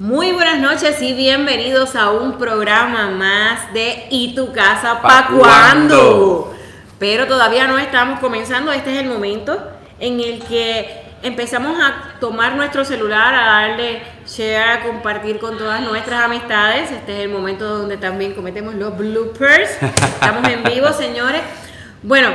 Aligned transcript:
Muy 0.00 0.32
buenas 0.32 0.58
noches 0.60 1.02
y 1.02 1.12
bienvenidos 1.12 1.94
a 1.94 2.10
un 2.10 2.38
programa 2.38 3.10
más 3.10 3.70
de 3.74 4.06
¿Y 4.08 4.34
tu 4.34 4.50
casa 4.50 5.02
pa' 5.02 5.08
¿Pa' 5.08 5.36
cuándo? 5.36 6.54
Pero 6.98 7.26
todavía 7.26 7.66
no 7.66 7.78
estamos 7.78 8.18
comenzando, 8.18 8.72
este 8.72 8.94
es 8.94 9.02
el 9.02 9.10
momento 9.10 9.62
en 9.98 10.18
el 10.20 10.42
que 10.44 11.02
empezamos 11.22 11.78
a 11.78 12.18
tomar 12.18 12.56
nuestro 12.56 12.82
celular, 12.82 13.34
a 13.34 13.44
darle 13.44 14.00
share, 14.26 14.70
a 14.70 14.82
compartir 14.84 15.38
con 15.38 15.58
todas 15.58 15.82
nuestras 15.82 16.24
amistades. 16.24 16.90
Este 16.90 17.18
es 17.18 17.24
el 17.24 17.28
momento 17.28 17.68
donde 17.68 17.98
también 17.98 18.32
cometemos 18.32 18.74
los 18.76 18.96
bloopers. 18.96 19.70
Estamos 19.82 20.48
en 20.48 20.64
vivo, 20.64 20.90
señores. 20.94 21.42
Bueno, 22.02 22.30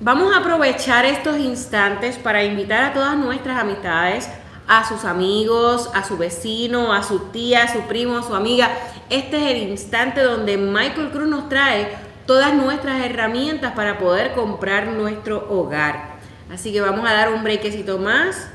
vamos 0.00 0.32
a 0.32 0.38
aprovechar 0.38 1.04
estos 1.04 1.36
instantes 1.36 2.16
para 2.16 2.44
invitar 2.44 2.84
a 2.84 2.92
todas 2.92 3.16
nuestras 3.16 3.58
amistades, 3.58 4.30
a 4.68 4.86
sus 4.88 5.04
amigos, 5.04 5.90
a 5.94 6.04
su 6.04 6.16
vecino, 6.16 6.92
a 6.92 7.02
su 7.02 7.18
tía, 7.30 7.64
a 7.64 7.72
su 7.72 7.82
primo, 7.82 8.18
a 8.18 8.22
su 8.22 8.34
amiga. 8.34 8.70
Este 9.10 9.36
es 9.36 9.52
el 9.52 9.68
instante 9.68 10.22
donde 10.22 10.56
Michael 10.56 11.10
Cruz 11.10 11.28
nos 11.28 11.48
trae 11.48 11.88
todas 12.26 12.54
nuestras 12.54 13.04
herramientas 13.04 13.72
para 13.74 13.98
poder 13.98 14.32
comprar 14.32 14.88
nuestro 14.88 15.46
hogar. 15.48 16.16
Así 16.52 16.72
que 16.72 16.80
vamos 16.80 17.08
a 17.08 17.12
dar 17.12 17.32
un 17.32 17.44
brequecito 17.44 17.98
más. 17.98 18.48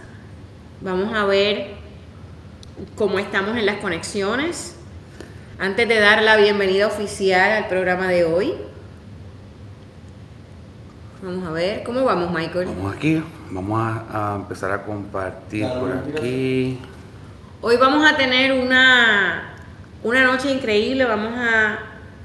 Vamos 0.82 1.14
a 1.14 1.26
ver 1.26 1.76
cómo 2.96 3.20
estamos 3.20 3.58
en 3.58 3.66
las 3.66 3.78
conexiones. 3.78 4.76
Antes 5.60 5.88
de 5.88 6.00
dar 6.00 6.24
la 6.24 6.38
bienvenida 6.38 6.88
oficial 6.88 7.52
al 7.52 7.68
programa 7.68 8.08
de 8.08 8.26
hoy. 8.26 8.55
Vamos 11.24 11.48
a 11.48 11.52
ver, 11.52 11.84
¿cómo 11.84 12.04
vamos, 12.04 12.32
Michael? 12.32 12.66
Vamos 12.66 12.96
aquí, 12.96 13.24
vamos 13.52 13.80
a, 13.80 14.34
a 14.34 14.36
empezar 14.38 14.72
a 14.72 14.82
compartir 14.82 15.68
por 15.68 15.92
aquí. 15.92 16.80
Hoy 17.62 17.78
vamos 17.78 18.04
a 18.12 18.18
tener 18.18 18.54
una, 18.54 19.54
una 20.02 20.24
noche 20.24 20.52
increíble, 20.52 21.06
vamos 21.06 21.34
a, 21.38 21.78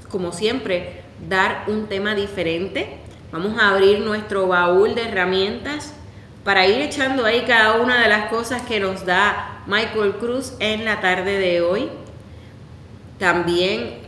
como 0.09 0.31
siempre, 0.31 1.03
dar 1.29 1.65
un 1.67 1.85
tema 1.85 2.15
diferente. 2.15 2.97
Vamos 3.31 3.59
a 3.59 3.69
abrir 3.69 3.99
nuestro 3.99 4.47
baúl 4.47 4.95
de 4.95 5.09
herramientas 5.09 5.93
para 6.43 6.65
ir 6.65 6.81
echando 6.81 7.23
ahí 7.23 7.43
cada 7.45 7.79
una 7.79 8.01
de 8.01 8.09
las 8.09 8.29
cosas 8.29 8.63
que 8.63 8.79
nos 8.79 9.05
da 9.05 9.61
Michael 9.67 10.13
Cruz 10.13 10.53
en 10.59 10.85
la 10.85 11.01
tarde 11.01 11.37
de 11.37 11.61
hoy. 11.61 11.89
También 13.19 13.99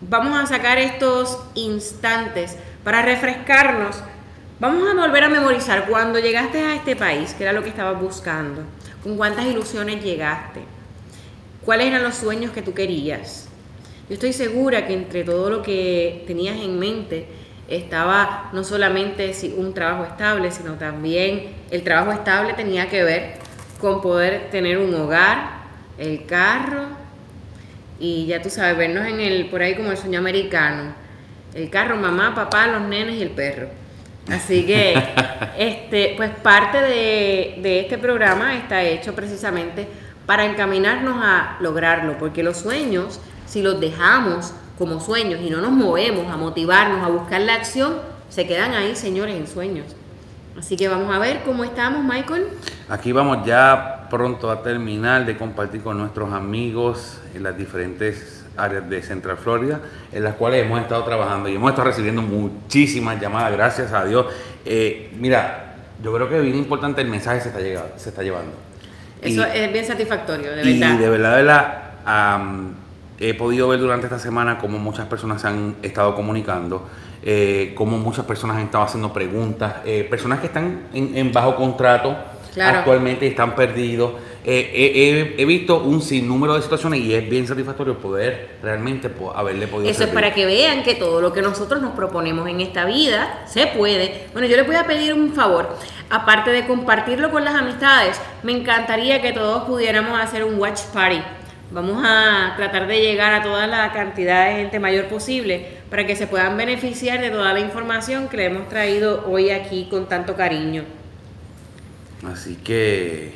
vamos 0.00 0.38
a 0.38 0.46
sacar 0.46 0.78
estos 0.78 1.40
instantes 1.54 2.56
para 2.86 3.02
refrescarnos. 3.02 3.96
Vamos 4.60 4.88
a 4.88 4.94
volver 4.94 5.24
a 5.24 5.28
memorizar 5.28 5.88
cuando 5.88 6.20
llegaste 6.20 6.60
a 6.60 6.76
este 6.76 6.94
país, 6.94 7.34
que 7.34 7.42
era 7.42 7.52
lo 7.52 7.64
que 7.64 7.70
estabas 7.70 8.00
buscando, 8.00 8.62
con 9.02 9.16
cuántas 9.16 9.44
ilusiones 9.44 10.04
llegaste, 10.04 10.60
cuáles 11.64 11.88
eran 11.88 12.04
los 12.04 12.14
sueños 12.14 12.52
que 12.52 12.62
tú 12.62 12.74
querías. 12.74 13.48
Yo 14.08 14.14
estoy 14.14 14.32
segura 14.32 14.86
que 14.86 14.94
entre 14.94 15.24
todo 15.24 15.50
lo 15.50 15.62
que 15.62 16.22
tenías 16.28 16.58
en 16.58 16.78
mente 16.78 17.26
estaba 17.66 18.50
no 18.52 18.62
solamente 18.62 19.34
un 19.56 19.74
trabajo 19.74 20.04
estable, 20.04 20.52
sino 20.52 20.74
también 20.74 21.54
el 21.72 21.82
trabajo 21.82 22.12
estable 22.12 22.52
tenía 22.52 22.88
que 22.88 23.02
ver 23.02 23.32
con 23.80 24.00
poder 24.00 24.48
tener 24.52 24.78
un 24.78 24.94
hogar, 24.94 25.64
el 25.98 26.24
carro, 26.24 26.84
y 27.98 28.26
ya 28.26 28.40
tú 28.40 28.48
sabes, 28.48 28.78
vernos 28.78 29.08
en 29.08 29.18
el, 29.18 29.46
por 29.46 29.60
ahí 29.60 29.74
como 29.74 29.90
el 29.90 29.96
sueño 29.96 30.20
americano. 30.20 31.05
El 31.56 31.70
carro, 31.70 31.96
mamá, 31.96 32.34
papá, 32.34 32.66
los 32.66 32.82
nenes 32.82 33.16
y 33.16 33.22
el 33.22 33.30
perro. 33.30 33.68
Así 34.30 34.66
que, 34.66 34.94
este, 35.58 36.14
pues 36.16 36.30
parte 36.30 36.78
de, 36.78 37.58
de 37.62 37.80
este 37.80 37.98
programa 37.98 38.56
está 38.56 38.82
hecho 38.82 39.14
precisamente 39.14 39.88
para 40.26 40.44
encaminarnos 40.44 41.16
a 41.22 41.56
lograrlo, 41.60 42.18
porque 42.18 42.42
los 42.42 42.58
sueños, 42.58 43.20
si 43.46 43.62
los 43.62 43.80
dejamos 43.80 44.52
como 44.76 45.00
sueños 45.00 45.40
y 45.40 45.48
no 45.48 45.60
nos 45.60 45.70
movemos 45.70 46.30
a 46.30 46.36
motivarnos, 46.36 47.02
a 47.02 47.08
buscar 47.08 47.40
la 47.40 47.54
acción, 47.54 47.94
se 48.28 48.46
quedan 48.46 48.72
ahí, 48.72 48.94
señores, 48.94 49.36
en 49.36 49.46
sueños. 49.46 49.86
Así 50.58 50.76
que 50.76 50.88
vamos 50.88 51.14
a 51.14 51.18
ver 51.18 51.42
cómo 51.44 51.64
estamos, 51.64 52.02
Michael. 52.04 52.48
Aquí 52.88 53.12
vamos 53.12 53.46
ya 53.46 54.08
pronto 54.10 54.50
a 54.50 54.62
terminar 54.62 55.24
de 55.26 55.36
compartir 55.36 55.82
con 55.82 55.98
nuestros 55.98 56.32
amigos 56.32 57.18
en 57.34 57.42
las 57.42 57.56
diferentes 57.56 58.35
áreas 58.56 58.88
de 58.88 59.02
Central 59.02 59.36
Florida, 59.36 59.80
en 60.12 60.22
las 60.24 60.34
cuales 60.34 60.64
hemos 60.64 60.80
estado 60.80 61.04
trabajando 61.04 61.48
y 61.48 61.54
hemos 61.56 61.70
estado 61.70 61.88
recibiendo 61.88 62.22
muchísimas 62.22 63.20
llamadas, 63.20 63.52
gracias 63.52 63.92
a 63.92 64.04
Dios. 64.04 64.26
Eh, 64.64 65.10
mira, 65.18 65.74
yo 66.02 66.12
creo 66.14 66.28
que 66.28 66.40
bien 66.40 66.56
importante 66.56 67.00
el 67.00 67.08
mensaje 67.08 67.40
se 67.40 67.48
está, 67.48 67.60
llegando, 67.60 67.92
se 67.96 68.08
está 68.10 68.22
llevando. 68.22 68.52
Eso 69.22 69.42
Y- 69.42 69.58
es 69.58 69.72
bien 69.72 69.84
satisfactorio, 69.84 70.52
de 70.52 70.62
y 70.70 70.78
verdad. 70.78 70.98
de 70.98 71.08
verdad, 71.08 71.30
de 71.30 71.36
verdad, 71.42 71.82
am, 72.04 72.74
he 73.18 73.32
podido 73.34 73.68
ver 73.68 73.80
durante 73.80 74.06
esta 74.06 74.18
semana 74.18 74.58
cómo 74.58 74.78
muchas 74.78 75.06
personas 75.06 75.40
se 75.40 75.48
han 75.48 75.76
estado 75.82 76.14
comunicando, 76.14 76.86
eh, 77.22 77.72
cómo 77.76 77.96
muchas 77.98 78.24
personas 78.26 78.56
han 78.58 78.64
estado 78.64 78.84
haciendo 78.84 79.12
preguntas, 79.12 79.76
eh, 79.86 80.06
personas 80.08 80.40
que 80.40 80.46
están 80.46 80.82
en, 80.92 81.16
en 81.16 81.32
bajo 81.32 81.56
contrato 81.56 82.14
Claro. 82.56 82.78
actualmente 82.78 83.26
están 83.26 83.54
perdidos. 83.54 84.12
Eh, 84.42 84.70
he- 84.74 85.36
he, 85.36 85.42
he 85.42 85.44
visto 85.44 85.80
un 85.82 86.00
sinnúmero 86.00 86.54
de 86.54 86.62
situaciones 86.62 87.00
y 87.00 87.14
es 87.14 87.28
bien 87.28 87.46
satisfactorio 87.46 87.98
poder 87.98 88.56
realmente 88.62 89.08
po- 89.10 89.36
haberle 89.36 89.66
podido 89.66 89.90
Eso 89.90 90.04
es 90.04 90.10
para 90.10 90.32
que 90.32 90.46
vean 90.46 90.82
que 90.82 90.94
todo 90.94 91.20
lo 91.20 91.32
que 91.32 91.42
nosotros 91.42 91.82
nos 91.82 91.92
proponemos 91.94 92.48
en 92.48 92.60
esta 92.62 92.84
vida 92.86 93.42
se 93.46 93.66
puede. 93.66 94.28
Bueno, 94.32 94.48
yo 94.48 94.56
les 94.56 94.66
voy 94.66 94.76
a 94.76 94.84
pedir 94.86 95.12
un 95.14 95.32
favor. 95.34 95.76
Aparte 96.08 96.50
de 96.50 96.66
compartirlo 96.66 97.30
con 97.30 97.44
las 97.44 97.54
amistades, 97.56 98.18
me 98.42 98.52
encantaría 98.52 99.20
que 99.20 99.32
todos 99.32 99.64
pudiéramos 99.64 100.18
hacer 100.18 100.42
un 100.44 100.58
watch 100.58 100.80
party. 100.94 101.20
Vamos 101.72 102.00
a 102.06 102.54
tratar 102.56 102.86
de 102.86 103.00
llegar 103.00 103.32
a 103.34 103.42
toda 103.42 103.66
la 103.66 103.92
cantidad 103.92 104.46
de 104.48 104.54
gente 104.62 104.78
mayor 104.78 105.06
posible 105.06 105.66
para 105.90 106.06
que 106.06 106.14
se 106.16 106.28
puedan 106.28 106.56
beneficiar 106.56 107.20
de 107.20 107.30
toda 107.30 107.52
la 107.52 107.58
información 107.60 108.28
que 108.28 108.36
le 108.38 108.44
hemos 108.46 108.68
traído 108.68 109.24
hoy 109.28 109.50
aquí 109.50 109.88
con 109.90 110.06
tanto 110.08 110.36
cariño. 110.36 110.84
Así 112.24 112.56
que 112.56 113.34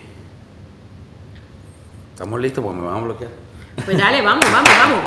estamos 2.13 2.41
listos 2.41 2.65
porque 2.65 2.81
me 2.81 2.87
van 2.87 2.97
a 2.97 3.01
bloquear. 3.01 3.31
Pues 3.85 3.99
dale, 3.99 4.23
vamos, 4.23 4.45
vamos, 4.51 4.71
vamos. 4.79 4.99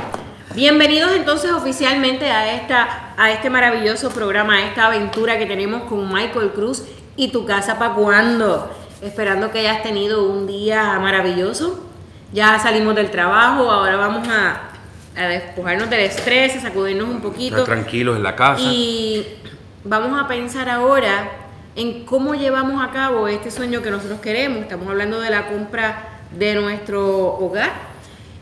Bienvenidos 0.54 1.12
entonces 1.14 1.52
oficialmente 1.52 2.30
a, 2.30 2.54
esta, 2.54 3.14
a 3.18 3.32
este 3.32 3.50
maravilloso 3.50 4.12
programa, 4.12 4.58
a 4.58 4.68
esta 4.68 4.86
aventura 4.86 5.40
que 5.40 5.48
tenemos 5.48 5.84
con 5.84 6.14
Michael 6.14 6.52
Cruz 6.52 6.84
y 7.16 7.32
tu 7.32 7.46
casa 7.46 7.80
para 7.80 7.96
cuando. 7.96 8.72
Esperando 9.02 9.52
que 9.52 9.60
hayas 9.60 9.82
tenido 9.82 10.30
un 10.30 10.46
día 10.46 11.00
maravilloso. 11.00 11.84
Ya 12.32 12.60
salimos 12.60 12.96
del 12.96 13.10
trabajo, 13.10 13.70
ahora 13.72 13.96
vamos 13.96 14.28
a, 14.28 14.70
a 15.16 15.28
despojarnos 15.28 15.90
del 15.90 16.02
estrés, 16.02 16.56
a 16.58 16.62
sacudirnos 16.62 17.10
un 17.10 17.22
poquito. 17.22 17.58
Estar 17.58 17.76
tranquilos 17.76 18.18
en 18.18 18.24
la 18.24 18.36
casa. 18.36 18.62
Y 18.62 19.40
vamos 19.84 20.20
a 20.20 20.28
pensar 20.28 20.70
ahora 20.70 21.43
en 21.76 22.06
cómo 22.06 22.36
llevamos 22.36 22.84
a 22.84 22.92
cabo 22.92 23.28
este 23.28 23.50
sueño 23.50 23.82
que 23.82 23.90
nosotros 23.90 24.20
queremos. 24.20 24.60
Estamos 24.60 24.88
hablando 24.88 25.20
de 25.20 25.30
la 25.30 25.48
compra 25.48 26.20
de 26.38 26.56
nuestro 26.56 27.36
hogar. 27.38 27.72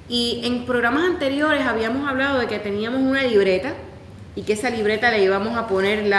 Y 0.10 0.42
en 0.44 0.66
programas 0.66 1.06
anteriores 1.06 1.66
habíamos 1.66 2.08
hablado 2.10 2.40
de 2.40 2.48
que 2.48 2.60
teníamos 2.60 3.02
una 3.02 3.24
libreta 3.24 3.74
y 4.36 4.44
que 4.44 4.54
esa 4.54 4.70
libreta 4.70 5.12
le 5.12 5.24
íbamos 5.24 5.58
a 5.58 5.68
poner 5.68 6.12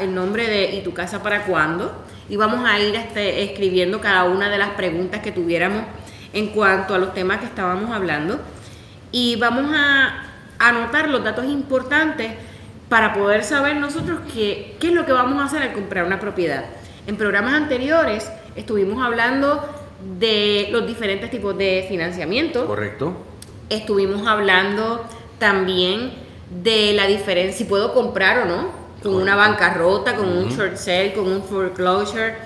el 0.00 0.14
nombre 0.14 0.46
de 0.48 0.74
¿Y 0.74 0.82
tu 0.82 0.92
casa 0.92 1.22
para 1.22 1.44
cuándo? 1.44 2.04
Y 2.28 2.36
vamos 2.36 2.68
a 2.68 2.78
ir 2.78 2.94
este, 2.94 3.44
escribiendo 3.44 4.00
cada 4.00 4.24
una 4.24 4.50
de 4.50 4.58
las 4.58 4.70
preguntas 4.70 5.20
que 5.20 5.32
tuviéramos 5.32 5.82
en 6.34 6.48
cuanto 6.48 6.94
a 6.94 6.98
los 6.98 7.14
temas 7.14 7.38
que 7.38 7.46
estábamos 7.46 7.90
hablando. 7.90 8.38
Y 9.10 9.36
vamos 9.36 9.70
a 9.74 10.24
anotar 10.58 11.08
los 11.08 11.24
datos 11.24 11.46
importantes 11.46 12.32
para 12.88 13.12
poder 13.12 13.44
saber 13.44 13.76
nosotros 13.76 14.20
qué, 14.32 14.76
qué 14.80 14.88
es 14.88 14.92
lo 14.92 15.04
que 15.04 15.12
vamos 15.12 15.40
a 15.40 15.46
hacer 15.46 15.62
al 15.62 15.72
comprar 15.72 16.04
una 16.04 16.20
propiedad. 16.20 16.64
En 17.06 17.16
programas 17.16 17.54
anteriores 17.54 18.30
estuvimos 18.56 19.04
hablando 19.04 19.66
de 20.18 20.68
los 20.70 20.86
diferentes 20.86 21.30
tipos 21.30 21.56
de 21.56 21.86
financiamiento. 21.88 22.66
Correcto. 22.66 23.14
Estuvimos 23.68 24.26
hablando 24.26 25.04
también 25.38 26.12
de 26.50 26.92
la 26.94 27.06
diferencia, 27.06 27.56
si 27.56 27.64
puedo 27.64 27.92
comprar 27.92 28.40
o 28.40 28.44
no, 28.46 28.70
con 29.02 29.14
una 29.14 29.36
bancarrota, 29.36 30.16
con 30.16 30.28
un 30.28 30.48
short 30.48 30.76
sale, 30.76 31.12
con 31.12 31.30
un 31.30 31.42
foreclosure. 31.42 32.36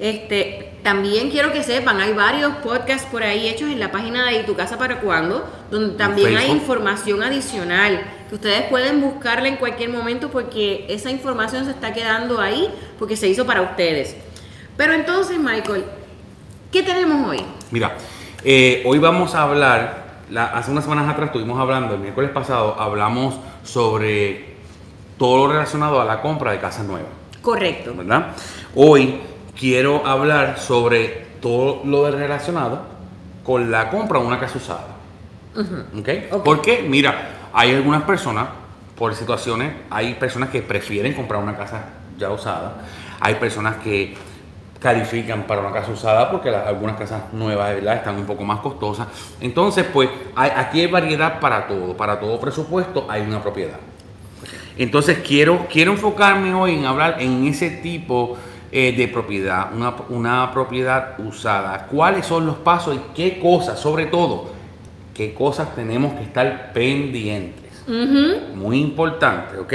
Este, 0.00 0.72
también 0.82 1.30
quiero 1.30 1.52
que 1.52 1.62
sepan, 1.62 2.00
hay 2.00 2.12
varios 2.12 2.54
podcasts 2.56 3.06
por 3.10 3.22
ahí 3.22 3.46
hechos 3.46 3.70
en 3.70 3.78
la 3.78 3.92
página 3.92 4.26
de 4.26 4.40
¿Y 4.40 4.42
tu 4.44 4.56
casa 4.56 4.78
para 4.78 5.00
cuándo? 5.00 5.46
Donde 5.70 5.96
también 5.96 6.36
hay 6.36 6.50
información 6.50 7.22
adicional 7.22 8.02
ustedes 8.34 8.62
pueden 8.70 9.00
buscarla 9.00 9.48
en 9.48 9.56
cualquier 9.56 9.90
momento 9.90 10.30
porque 10.30 10.86
esa 10.88 11.10
información 11.10 11.64
se 11.64 11.70
está 11.72 11.92
quedando 11.92 12.40
ahí 12.40 12.68
porque 12.98 13.16
se 13.16 13.28
hizo 13.28 13.44
para 13.46 13.62
ustedes. 13.62 14.16
Pero 14.76 14.94
entonces, 14.94 15.38
Michael, 15.38 15.84
¿qué 16.70 16.82
tenemos 16.82 17.28
hoy? 17.28 17.44
Mira, 17.70 17.92
eh, 18.44 18.82
hoy 18.86 18.98
vamos 18.98 19.34
a 19.34 19.42
hablar, 19.42 20.04
la- 20.30 20.46
hace 20.46 20.70
unas 20.70 20.84
semanas 20.84 21.08
atrás 21.08 21.26
estuvimos 21.28 21.58
hablando, 21.60 21.94
el 21.94 22.00
miércoles 22.00 22.30
pasado 22.30 22.76
hablamos 22.80 23.34
sobre 23.64 24.52
todo 25.18 25.46
lo 25.46 25.52
relacionado 25.52 26.00
a 26.00 26.04
la 26.04 26.20
compra 26.20 26.52
de 26.52 26.58
casas 26.58 26.84
nuevas, 26.86 27.10
Correcto. 27.42 27.94
¿verdad? 27.94 28.28
Hoy 28.74 29.20
quiero 29.58 30.06
hablar 30.06 30.58
sobre 30.58 31.26
todo 31.40 31.82
lo 31.84 32.10
relacionado 32.10 32.82
con 33.44 33.70
la 33.70 33.90
compra 33.90 34.20
de 34.20 34.26
una 34.26 34.40
casa 34.40 34.58
usada. 34.58 34.86
¿Ok? 35.98 36.08
Ok. 36.32 36.42
Porque, 36.44 36.84
mira, 36.88 37.48
hay 37.52 37.74
algunas 37.74 38.02
personas, 38.02 38.48
por 38.96 39.14
situaciones, 39.14 39.72
hay 39.90 40.14
personas 40.14 40.48
que 40.50 40.62
prefieren 40.62 41.12
comprar 41.14 41.42
una 41.42 41.56
casa 41.56 41.84
ya 42.18 42.30
usada, 42.30 42.76
hay 43.20 43.34
personas 43.36 43.76
que 43.76 44.14
califican 44.80 45.44
para 45.44 45.60
una 45.60 45.70
casa 45.72 45.92
usada 45.92 46.30
porque 46.30 46.50
las- 46.50 46.66
algunas 46.66 46.96
casas 46.96 47.32
nuevas 47.32 47.72
verdad 47.74 47.94
están 47.96 48.16
un 48.16 48.26
poco 48.26 48.44
más 48.44 48.58
costosas. 48.60 49.06
Entonces, 49.40 49.86
pues 49.92 50.08
hay- 50.34 50.50
aquí 50.56 50.80
hay 50.80 50.86
variedad 50.88 51.38
para 51.38 51.66
todo, 51.68 51.96
para 51.96 52.18
todo 52.18 52.40
presupuesto 52.40 53.06
hay 53.08 53.22
una 53.22 53.40
propiedad. 53.40 53.78
Entonces 54.76 55.18
quiero, 55.18 55.66
quiero 55.70 55.92
enfocarme 55.92 56.52
hoy 56.54 56.74
en 56.76 56.86
hablar 56.86 57.16
en 57.20 57.46
ese 57.46 57.70
tipo 57.70 58.36
eh, 58.74 58.94
de 58.96 59.06
propiedad, 59.06 59.68
una, 59.74 59.94
una 60.08 60.50
propiedad 60.50 61.20
usada. 61.20 61.86
¿Cuáles 61.88 62.24
son 62.24 62.46
los 62.46 62.56
pasos 62.56 62.96
y 62.96 63.00
qué 63.14 63.38
cosas, 63.38 63.78
sobre 63.78 64.06
todo, 64.06 64.50
qué 65.14 65.34
cosas 65.34 65.74
tenemos 65.74 66.14
que 66.14 66.22
estar 66.22 66.72
pendientes? 66.72 67.70
Muy 68.54 68.80
importante, 68.80 69.58
¿ok? 69.58 69.72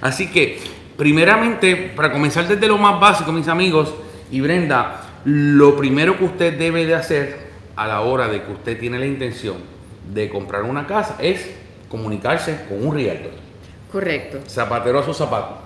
Así 0.00 0.30
que, 0.30 0.60
primeramente, 0.96 1.92
para 1.94 2.12
comenzar 2.12 2.46
desde 2.48 2.66
lo 2.66 2.78
más 2.78 3.00
básico, 3.00 3.32
mis 3.32 3.48
amigos 3.48 3.94
y 4.30 4.40
Brenda, 4.40 5.02
lo 5.24 5.76
primero 5.76 6.18
que 6.18 6.24
usted 6.24 6.58
debe 6.58 6.84
de 6.86 6.94
hacer 6.94 7.44
a 7.76 7.86
la 7.86 8.00
hora 8.02 8.28
de 8.28 8.42
que 8.42 8.52
usted 8.52 8.78
tiene 8.78 8.98
la 8.98 9.06
intención 9.06 9.56
de 10.12 10.28
comprar 10.28 10.62
una 10.62 10.86
casa 10.86 11.16
es 11.18 11.50
comunicarse 11.88 12.66
con 12.68 12.86
un 12.86 12.94
realtor. 12.94 13.32
Correcto. 13.90 14.40
Zapatero 14.48 14.98
a 14.98 15.04
su 15.04 15.14
zapato. 15.14 15.58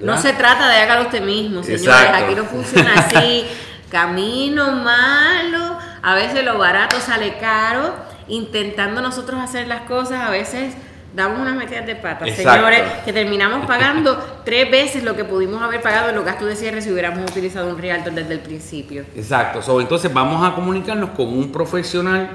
No 0.00 0.18
se 0.18 0.32
trata 0.32 0.68
de 0.68 0.76
hágalo 0.76 1.02
usted 1.02 1.22
mismo, 1.22 1.62
señores. 1.62 1.86
Exacto. 1.86 2.24
Aquí 2.24 2.34
no 2.34 2.44
funciona 2.44 2.94
así. 2.96 3.46
Camino 3.90 4.72
malo, 4.72 5.78
a 6.02 6.14
veces 6.14 6.44
lo 6.44 6.58
barato 6.58 6.98
sale 7.00 7.36
caro. 7.38 7.94
Intentando 8.28 9.00
nosotros 9.00 9.40
hacer 9.40 9.66
las 9.68 9.82
cosas, 9.82 10.20
a 10.22 10.30
veces 10.30 10.74
damos 11.14 11.40
unas 11.40 11.54
metidas 11.56 11.84
de 11.86 11.94
patas, 11.94 12.26
Exacto. 12.28 12.52
señores, 12.52 12.82
que 13.04 13.12
terminamos 13.12 13.66
pagando 13.66 14.16
tres 14.46 14.70
veces 14.70 15.04
lo 15.04 15.14
que 15.14 15.24
pudimos 15.24 15.60
haber 15.60 15.82
pagado 15.82 16.08
en 16.08 16.14
los 16.16 16.24
gastos 16.24 16.48
de 16.48 16.56
cierre 16.56 16.80
si 16.80 16.90
hubiéramos 16.90 17.30
utilizado 17.30 17.68
un 17.68 17.78
realtor 17.78 18.12
desde 18.14 18.32
el 18.34 18.40
principio. 18.40 19.04
Exacto. 19.14 19.60
So, 19.60 19.80
entonces 19.80 20.12
vamos 20.12 20.42
a 20.46 20.54
comunicarnos 20.54 21.10
con 21.10 21.28
un 21.28 21.52
profesional 21.52 22.30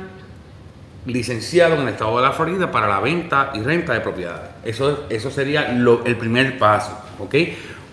licenciado 1.05 1.75
en 1.75 1.81
el 1.83 1.87
estado 1.89 2.17
de 2.17 2.23
la 2.23 2.31
Florida 2.33 2.69
para 2.69 2.87
la 2.87 2.99
venta 2.99 3.51
y 3.55 3.61
renta 3.61 3.93
de 3.93 4.01
propiedades. 4.01 4.49
Eso, 4.63 5.05
eso 5.09 5.31
sería 5.31 5.69
lo- 5.71 6.03
el 6.05 6.17
primer 6.17 6.57
paso, 6.59 6.99
¿ok? 7.19 7.33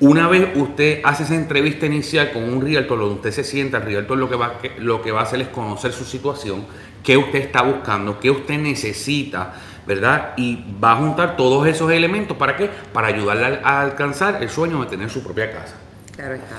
Una 0.06 0.28
vez 0.28 0.48
usted 0.54 1.00
hace 1.02 1.22
esa 1.22 1.34
entrevista 1.34 1.86
inicial 1.86 2.30
con 2.30 2.44
un 2.44 2.60
realtor, 2.60 2.98
donde 2.98 3.14
usted 3.14 3.30
se 3.30 3.42
sienta, 3.42 3.78
el 3.78 3.84
realtor 3.84 4.18
lo 4.18 4.28
que, 4.28 4.36
va, 4.36 4.60
lo 4.76 5.00
que 5.00 5.10
va 5.10 5.20
a 5.20 5.22
hacer 5.22 5.40
es 5.40 5.48
conocer 5.48 5.94
su 5.94 6.04
situación, 6.04 6.66
qué 7.02 7.16
usted 7.16 7.38
está 7.38 7.62
buscando, 7.62 8.20
qué 8.20 8.30
usted 8.30 8.58
necesita, 8.58 9.54
¿verdad? 9.86 10.34
Y 10.36 10.62
va 10.78 10.92
a 10.92 10.96
juntar 10.96 11.38
todos 11.38 11.66
esos 11.66 11.90
elementos, 11.90 12.36
¿para 12.36 12.54
qué? 12.54 12.68
Para 12.92 13.06
ayudarle 13.06 13.60
a, 13.64 13.78
a 13.78 13.80
alcanzar 13.80 14.42
el 14.42 14.50
sueño 14.50 14.78
de 14.84 14.90
tener 14.90 15.08
su 15.08 15.22
propia 15.22 15.50
casa. 15.50 15.76
Claro 16.14 16.34
está. 16.34 16.56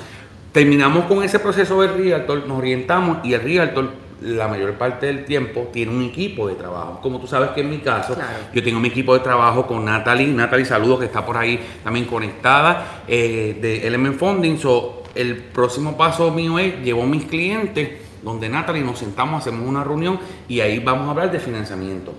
Terminamos 0.51 1.05
con 1.05 1.21
ese 1.21 1.37
proceso 1.37 1.79
del 1.83 1.93
Realtor, 1.93 2.47
nos 2.47 2.57
orientamos 2.57 3.19
y 3.23 3.33
el 3.33 3.41
Realtor 3.41 3.91
la 4.21 4.47
mayor 4.47 4.73
parte 4.73 5.07
del 5.07 5.25
tiempo 5.25 5.69
tiene 5.73 5.91
un 5.91 6.03
equipo 6.03 6.47
de 6.47 6.55
trabajo. 6.55 6.99
Como 7.01 7.19
tú 7.19 7.27
sabes 7.27 7.49
que 7.51 7.61
en 7.61 7.69
mi 7.69 7.79
caso, 7.79 8.13
Claro. 8.15 8.29
yo 8.53 8.63
tengo 8.63 8.79
mi 8.79 8.87
equipo 8.87 9.13
de 9.13 9.19
trabajo 9.19 9.67
con 9.67 9.83
Natalie. 9.85 10.27
Natalie, 10.27 10.65
saludos, 10.65 10.99
que 10.99 11.05
está 11.05 11.25
por 11.25 11.37
ahí 11.37 11.59
también 11.83 12.05
conectada 12.05 13.03
eh, 13.07 13.57
de 13.61 13.85
Element 13.87 14.17
Funding. 14.17 14.57
So, 14.57 15.03
el 15.15 15.37
próximo 15.37 15.97
paso 15.97 16.31
mío 16.31 16.57
es, 16.59 16.81
llevo 16.81 17.03
a 17.03 17.05
mis 17.05 17.25
clientes 17.25 17.89
donde 18.23 18.49
Natalie 18.49 18.81
nos 18.83 18.97
sentamos, 18.99 19.41
hacemos 19.41 19.67
una 19.67 19.83
reunión 19.83 20.19
y 20.47 20.59
ahí 20.59 20.79
vamos 20.79 21.07
a 21.07 21.11
hablar 21.11 21.31
de 21.31 21.39
financiamiento. 21.39 22.13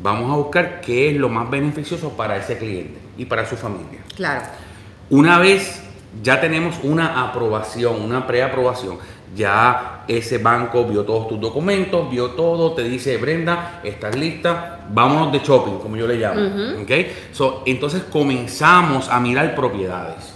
Vamos 0.00 0.30
a 0.32 0.36
buscar 0.36 0.80
qué 0.80 1.10
es 1.10 1.16
lo 1.16 1.28
más 1.28 1.48
beneficioso 1.50 2.10
para 2.10 2.36
ese 2.36 2.58
cliente 2.58 2.98
y 3.16 3.24
para 3.24 3.46
su 3.46 3.56
familia. 3.56 4.00
Claro. 4.14 4.42
Una 5.10 5.38
vez 5.38 5.82
ya 6.22 6.40
tenemos 6.40 6.78
una 6.82 7.24
aprobación, 7.28 8.00
una 8.02 8.26
preaprobación, 8.26 8.98
ya 9.38 10.04
ese 10.08 10.38
banco 10.38 10.84
vio 10.84 11.04
todos 11.04 11.28
tus 11.28 11.40
documentos, 11.40 12.10
vio 12.10 12.30
todo, 12.30 12.72
te 12.72 12.82
dice, 12.82 13.16
Brenda, 13.16 13.80
estás 13.84 14.16
lista, 14.16 14.80
vámonos 14.90 15.32
de 15.32 15.38
shopping, 15.38 15.78
como 15.78 15.96
yo 15.96 16.06
le 16.06 16.16
llamo. 16.16 16.82
¿ok? 16.82 16.90
So, 17.32 17.62
entonces 17.64 18.02
comenzamos 18.10 19.08
a 19.08 19.20
mirar 19.20 19.54
propiedades, 19.54 20.34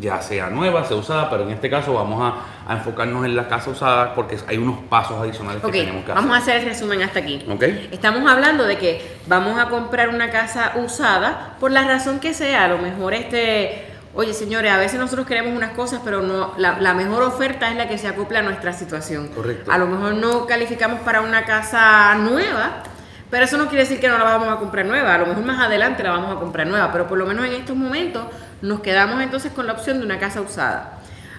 ya 0.00 0.20
sea 0.20 0.50
nueva, 0.50 0.84
sea 0.84 0.96
usada, 0.96 1.30
pero 1.30 1.44
en 1.44 1.50
este 1.50 1.70
caso 1.70 1.94
vamos 1.94 2.20
a, 2.20 2.70
a 2.70 2.76
enfocarnos 2.76 3.24
en 3.24 3.36
la 3.36 3.48
casa 3.48 3.70
usada 3.70 4.14
porque 4.14 4.38
hay 4.48 4.56
unos 4.56 4.78
pasos 4.88 5.20
adicionales 5.20 5.62
que 5.62 5.70
tenemos 5.70 6.04
que 6.04 6.12
vamos 6.12 6.32
a 6.32 6.38
hacer. 6.38 6.56
hacer 6.56 6.68
el 6.68 6.74
resumen 6.74 7.02
hasta 7.02 7.20
aquí. 7.20 7.44
Estamos 7.92 8.28
hablando 8.30 8.64
de 8.64 8.78
que 8.78 9.16
vamos 9.26 9.58
a 9.58 9.68
comprar 9.68 10.08
una 10.08 10.30
casa 10.30 10.72
usada 10.76 11.56
por 11.60 11.70
la 11.70 11.84
razón 11.84 12.18
que 12.18 12.34
sea. 12.34 12.64
A 12.64 12.68
lo 12.68 12.78
mejor 12.78 13.14
este, 13.14 13.91
oye 14.14 14.34
señores, 14.34 14.70
a 14.72 14.78
veces 14.78 14.98
nosotros 15.00 15.26
queremos 15.26 15.54
unas 15.56 15.72
cosas, 15.72 16.00
pero 16.04 16.20
no, 16.22 16.52
la, 16.58 16.78
la 16.80 16.94
mejor 16.94 17.22
oferta 17.22 17.70
es 17.70 17.76
la 17.76 17.88
que 17.88 17.98
se 17.98 18.08
acopla 18.08 18.40
a 18.40 18.42
nuestra 18.42 18.72
situación. 18.72 19.28
Correcto. 19.28 19.70
A 19.72 19.78
lo 19.78 19.86
mejor 19.86 20.14
no 20.14 20.46
calificamos 20.46 21.00
para 21.00 21.20
una 21.22 21.44
casa 21.44 22.14
nueva, 22.16 22.82
pero 23.30 23.44
eso 23.46 23.56
no 23.56 23.68
quiere 23.68 23.84
decir 23.84 23.98
que 24.00 24.08
no 24.08 24.18
la 24.18 24.24
vamos 24.24 24.48
a 24.48 24.56
comprar 24.56 24.84
nueva. 24.84 25.14
A 25.14 25.18
lo 25.18 25.26
mejor 25.26 25.44
más 25.44 25.60
adelante 25.60 26.02
la 26.02 26.10
vamos 26.10 26.36
a 26.36 26.38
comprar 26.38 26.66
nueva, 26.66 26.92
pero 26.92 27.06
por 27.08 27.16
lo 27.16 27.24
menos 27.26 27.46
en 27.46 27.52
estos 27.54 27.74
momentos 27.76 28.26
nos 28.60 28.80
quedamos 28.80 29.22
entonces 29.22 29.52
con 29.52 29.66
la 29.66 29.72
opción 29.72 29.98
de 29.98 30.04
una 30.04 30.18
casa 30.18 30.40
usada. 30.42 30.98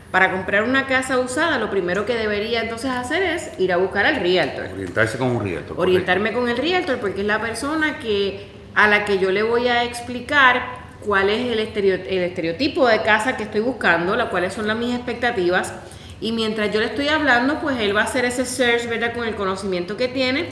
Para 0.09 0.31
comprar 0.31 0.63
una 0.63 0.85
casa 0.85 1.17
usada, 1.19 1.57
lo 1.57 1.71
primero 1.71 2.05
que 2.05 2.15
debería 2.15 2.61
entonces 2.61 2.91
hacer 2.91 3.23
es 3.23 3.49
ir 3.59 3.73
a 3.73 3.77
buscar 3.77 4.05
al 4.05 4.17
realtor 4.17 4.65
Orientarse 4.71 5.17
con 5.17 5.27
un 5.29 5.43
realtor. 5.43 5.75
correcto. 5.75 5.81
orientarme 5.81 6.33
con 6.33 6.49
el 6.49 6.57
realtor 6.57 6.97
porque 6.99 7.21
es 7.21 7.27
la 7.27 7.41
persona 7.41 7.97
que 7.97 8.51
a 8.75 8.87
la 8.87 9.05
que 9.05 9.17
yo 9.17 9.31
le 9.31 9.41
voy 9.43 9.67
a 9.69 9.83
explicar 9.83 10.82
cuál 11.05 11.29
es 11.29 11.51
el, 11.51 11.59
estereo- 11.59 12.05
el 12.07 12.19
estereotipo 12.23 12.87
de 12.87 13.01
casa 13.01 13.37
que 13.37 13.43
estoy 13.43 13.61
buscando, 13.61 14.15
la, 14.15 14.29
cuáles 14.29 14.53
son 14.53 14.67
las 14.67 14.77
mis 14.77 14.95
expectativas 14.95 15.73
y 16.21 16.31
mientras 16.31 16.71
yo 16.71 16.79
le 16.79 16.87
estoy 16.87 17.09
hablando, 17.09 17.59
pues 17.59 17.79
él 17.79 17.95
va 17.95 18.01
a 18.01 18.05
hacer 18.05 18.25
ese 18.25 18.45
search, 18.45 18.87
¿verdad? 18.87 19.13
Con 19.13 19.27
el 19.27 19.35
conocimiento 19.35 19.97
que 19.97 20.07
tiene 20.07 20.49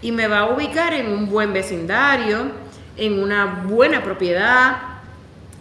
y 0.00 0.10
me 0.12 0.26
va 0.26 0.40
a 0.40 0.46
ubicar 0.52 0.92
en 0.94 1.12
un 1.12 1.28
buen 1.28 1.52
vecindario, 1.52 2.50
en 2.96 3.22
una 3.22 3.62
buena 3.66 4.02
propiedad 4.02 4.76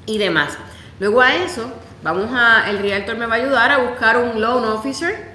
y 0.06 0.18
demás. 0.18 0.58
Luego 1.00 1.22
a 1.22 1.36
eso, 1.36 1.72
vamos 2.04 2.30
a, 2.34 2.70
el 2.70 2.80
realtor 2.80 3.18
me 3.18 3.28
va 3.28 3.36
a 3.36 3.38
ayudar 3.38 3.72
a 3.72 3.78
buscar 3.78 4.18
un 4.18 4.42
loan 4.42 4.66
officer 4.66 5.30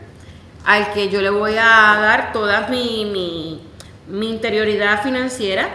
al 0.65 0.93
que 0.93 1.09
yo 1.09 1.23
le 1.23 1.31
voy 1.31 1.53
a 1.53 1.99
dar 2.01 2.33
toda 2.33 2.67
mi, 2.69 3.05
mi, 3.05 3.63
mi 4.09 4.31
interioridad 4.31 5.03
financiera 5.05 5.69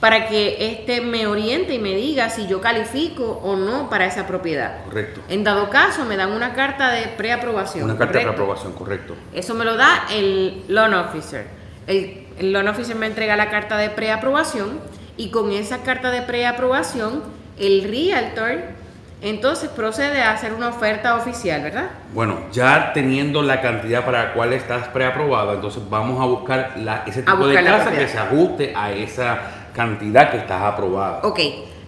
para 0.00 0.28
que 0.28 0.70
éste 0.72 1.00
me 1.00 1.26
oriente 1.26 1.74
y 1.74 1.78
me 1.78 1.94
diga 1.94 2.30
si 2.30 2.46
yo 2.46 2.60
califico 2.60 3.40
o 3.42 3.56
no 3.56 3.90
para 3.90 4.06
esa 4.06 4.26
propiedad. 4.26 4.84
Correcto. 4.84 5.20
En 5.28 5.42
dado 5.42 5.70
caso, 5.70 6.04
me 6.04 6.16
dan 6.16 6.30
una 6.32 6.52
carta 6.52 6.90
de 6.92 7.08
preaprobación. 7.08 7.84
Una 7.84 7.98
carta 7.98 8.18
de 8.18 8.24
¿correcto? 8.24 8.42
aprobación, 8.42 8.72
correcto. 8.74 9.14
Eso 9.32 9.54
me 9.54 9.64
lo 9.64 9.76
da 9.76 10.04
el 10.12 10.62
loan 10.68 10.94
officer. 10.94 11.46
El, 11.88 12.26
el 12.38 12.52
loan 12.52 12.68
officer 12.68 12.94
me 12.94 13.06
entrega 13.06 13.34
la 13.36 13.50
carta 13.50 13.76
de 13.76 13.90
preaprobación 13.90 14.78
y 15.16 15.30
con 15.30 15.50
esa 15.50 15.78
carta 15.78 16.12
de 16.12 16.22
preaprobación, 16.22 17.22
el 17.58 17.82
realtor 17.90 18.78
entonces 19.20 19.68
procede 19.70 20.22
a 20.22 20.30
hacer 20.30 20.52
una 20.52 20.68
oferta 20.68 21.16
oficial, 21.16 21.60
¿verdad? 21.62 21.86
Bueno, 22.14 22.38
ya 22.52 22.92
teniendo 22.92 23.42
la 23.42 23.60
cantidad 23.60 24.04
para 24.04 24.26
la 24.26 24.32
cual 24.32 24.52
estás 24.52 24.86
preaprobada, 24.88 25.54
entonces 25.54 25.82
vamos 25.90 26.22
a 26.22 26.24
buscar 26.26 26.74
la- 26.76 27.02
ese 27.04 27.22
tipo 27.22 27.48
de 27.48 27.56
buscar 27.56 27.64
casa 27.78 27.90
que 27.90 28.06
se 28.06 28.16
ajuste 28.16 28.72
a 28.76 28.92
esa 28.92 29.38
cantidad 29.82 30.30
que 30.32 30.38
estás 30.38 30.60
aprobada. 30.60 31.20
Ok, 31.22 31.38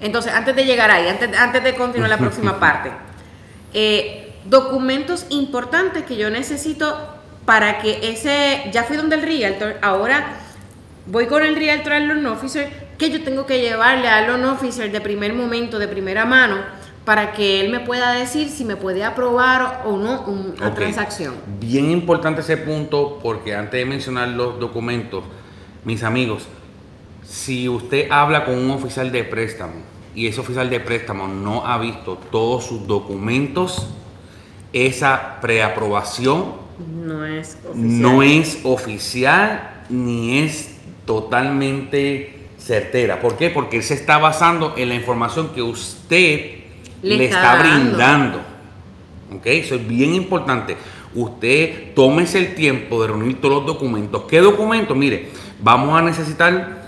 entonces 0.00 0.32
antes 0.32 0.54
de 0.54 0.64
llegar 0.64 0.90
ahí, 0.92 1.08
antes, 1.08 1.36
antes 1.36 1.62
de 1.64 1.74
continuar 1.74 2.08
la 2.08 2.18
próxima 2.24 2.58
parte, 2.60 2.90
eh, 3.74 4.32
documentos 4.44 5.26
importantes 5.30 6.04
que 6.04 6.16
yo 6.16 6.30
necesito 6.30 6.96
para 7.44 7.78
que 7.80 7.98
ese, 8.12 8.70
ya 8.72 8.84
fui 8.84 8.96
donde 8.96 9.16
el 9.16 9.22
realtor, 9.22 9.76
ahora 9.82 10.34
voy 11.06 11.26
con 11.26 11.42
el 11.42 11.56
realtor 11.56 11.94
al 11.94 12.06
loan 12.06 12.24
officer, 12.26 12.70
que 12.96 13.10
yo 13.10 13.22
tengo 13.24 13.44
que 13.44 13.60
llevarle 13.60 14.06
al 14.08 14.28
loan 14.28 14.44
officer 14.44 14.92
de 14.92 15.00
primer 15.00 15.32
momento, 15.34 15.78
de 15.80 15.88
primera 15.88 16.24
mano, 16.24 16.58
para 17.04 17.32
que 17.32 17.60
él 17.60 17.70
me 17.72 17.80
pueda 17.80 18.12
decir 18.12 18.48
si 18.48 18.64
me 18.64 18.76
puede 18.76 19.02
aprobar 19.02 19.82
o 19.84 19.96
no 19.96 20.20
un- 20.28 20.54
una 20.56 20.74
transacción. 20.74 21.34
Bien 21.58 21.90
importante 21.90 22.42
ese 22.42 22.56
punto 22.58 23.18
porque 23.20 23.54
antes 23.56 23.80
de 23.80 23.84
mencionar 23.84 24.28
los 24.28 24.60
documentos, 24.60 25.24
mis 25.84 26.04
amigos, 26.04 26.46
si 27.30 27.68
usted 27.68 28.10
habla 28.10 28.44
con 28.44 28.58
un 28.58 28.70
oficial 28.72 29.12
de 29.12 29.22
préstamo 29.22 29.74
y 30.16 30.26
ese 30.26 30.40
oficial 30.40 30.68
de 30.68 30.80
préstamo 30.80 31.28
no 31.28 31.64
ha 31.64 31.78
visto 31.78 32.18
todos 32.32 32.64
sus 32.66 32.86
documentos, 32.88 33.86
esa 34.72 35.38
preaprobación 35.40 36.54
No 37.04 37.24
es 37.24 37.56
oficial. 37.64 38.00
no 38.02 38.22
es 38.22 38.58
oficial 38.64 39.84
ni 39.88 40.40
es 40.40 40.74
totalmente 41.06 42.48
certera. 42.58 43.20
¿Por 43.20 43.36
qué? 43.36 43.50
Porque 43.50 43.76
él 43.76 43.82
se 43.84 43.94
está 43.94 44.18
basando 44.18 44.74
en 44.76 44.88
la 44.88 44.94
información 44.96 45.50
que 45.54 45.62
usted 45.62 46.50
Le 47.02 47.16
le, 47.16 47.24
está 47.26 47.36
está, 47.54 47.56
dando. 47.56 47.86
brindando. 47.86 48.38
¿Ok? 49.36 49.46
Eso 49.46 49.76
es 49.76 49.86
bien 49.86 50.14
importante. 50.14 50.76
Usted 51.14 51.94
tómese 51.94 52.38
el 52.38 52.54
tiempo 52.54 53.00
de 53.02 53.08
reunir 53.08 53.40
todos 53.40 53.54
los 53.62 53.66
documentos. 53.66 54.24
¿Qué 54.28 54.40
documentos? 54.40 54.96
Mire, 54.96 55.28
vamos 55.60 55.96
a 55.98 56.02
necesitar 56.02 56.79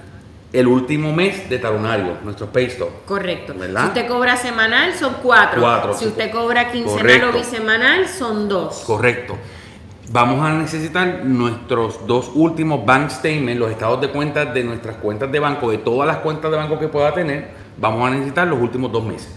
el 0.52 0.66
último 0.66 1.12
mes 1.12 1.48
de 1.48 1.58
talonario, 1.58 2.18
nuestro 2.22 2.46
pay 2.46 2.66
stop. 2.66 3.04
Correcto. 3.06 3.54
¿Verdad? 3.56 3.82
Si 3.82 3.88
usted 3.88 4.06
cobra 4.06 4.36
semanal, 4.36 4.94
son 4.94 5.14
cuatro. 5.22 5.60
Cuatro. 5.60 5.94
Si 5.94 6.06
usted 6.06 6.30
cobra 6.30 6.70
quincenal 6.70 6.98
Correcto. 6.98 7.28
o 7.30 7.32
bisemanal, 7.32 8.08
son 8.08 8.48
dos. 8.48 8.82
Correcto. 8.86 9.36
Vamos 10.10 10.44
a 10.44 10.52
necesitar 10.52 11.24
nuestros 11.24 12.06
dos 12.06 12.30
últimos 12.34 12.84
bank 12.84 13.08
statements, 13.08 13.58
los 13.58 13.70
estados 13.70 14.00
de 14.02 14.08
cuentas 14.08 14.52
de 14.52 14.62
nuestras 14.62 14.96
cuentas 14.96 15.32
de 15.32 15.38
banco, 15.38 15.70
de 15.70 15.78
todas 15.78 16.06
las 16.06 16.18
cuentas 16.18 16.50
de 16.50 16.56
banco 16.58 16.78
que 16.78 16.88
pueda 16.88 17.14
tener. 17.14 17.48
Vamos 17.78 18.06
a 18.06 18.10
necesitar 18.10 18.46
los 18.46 18.60
últimos 18.60 18.92
dos 18.92 19.04
meses. 19.04 19.34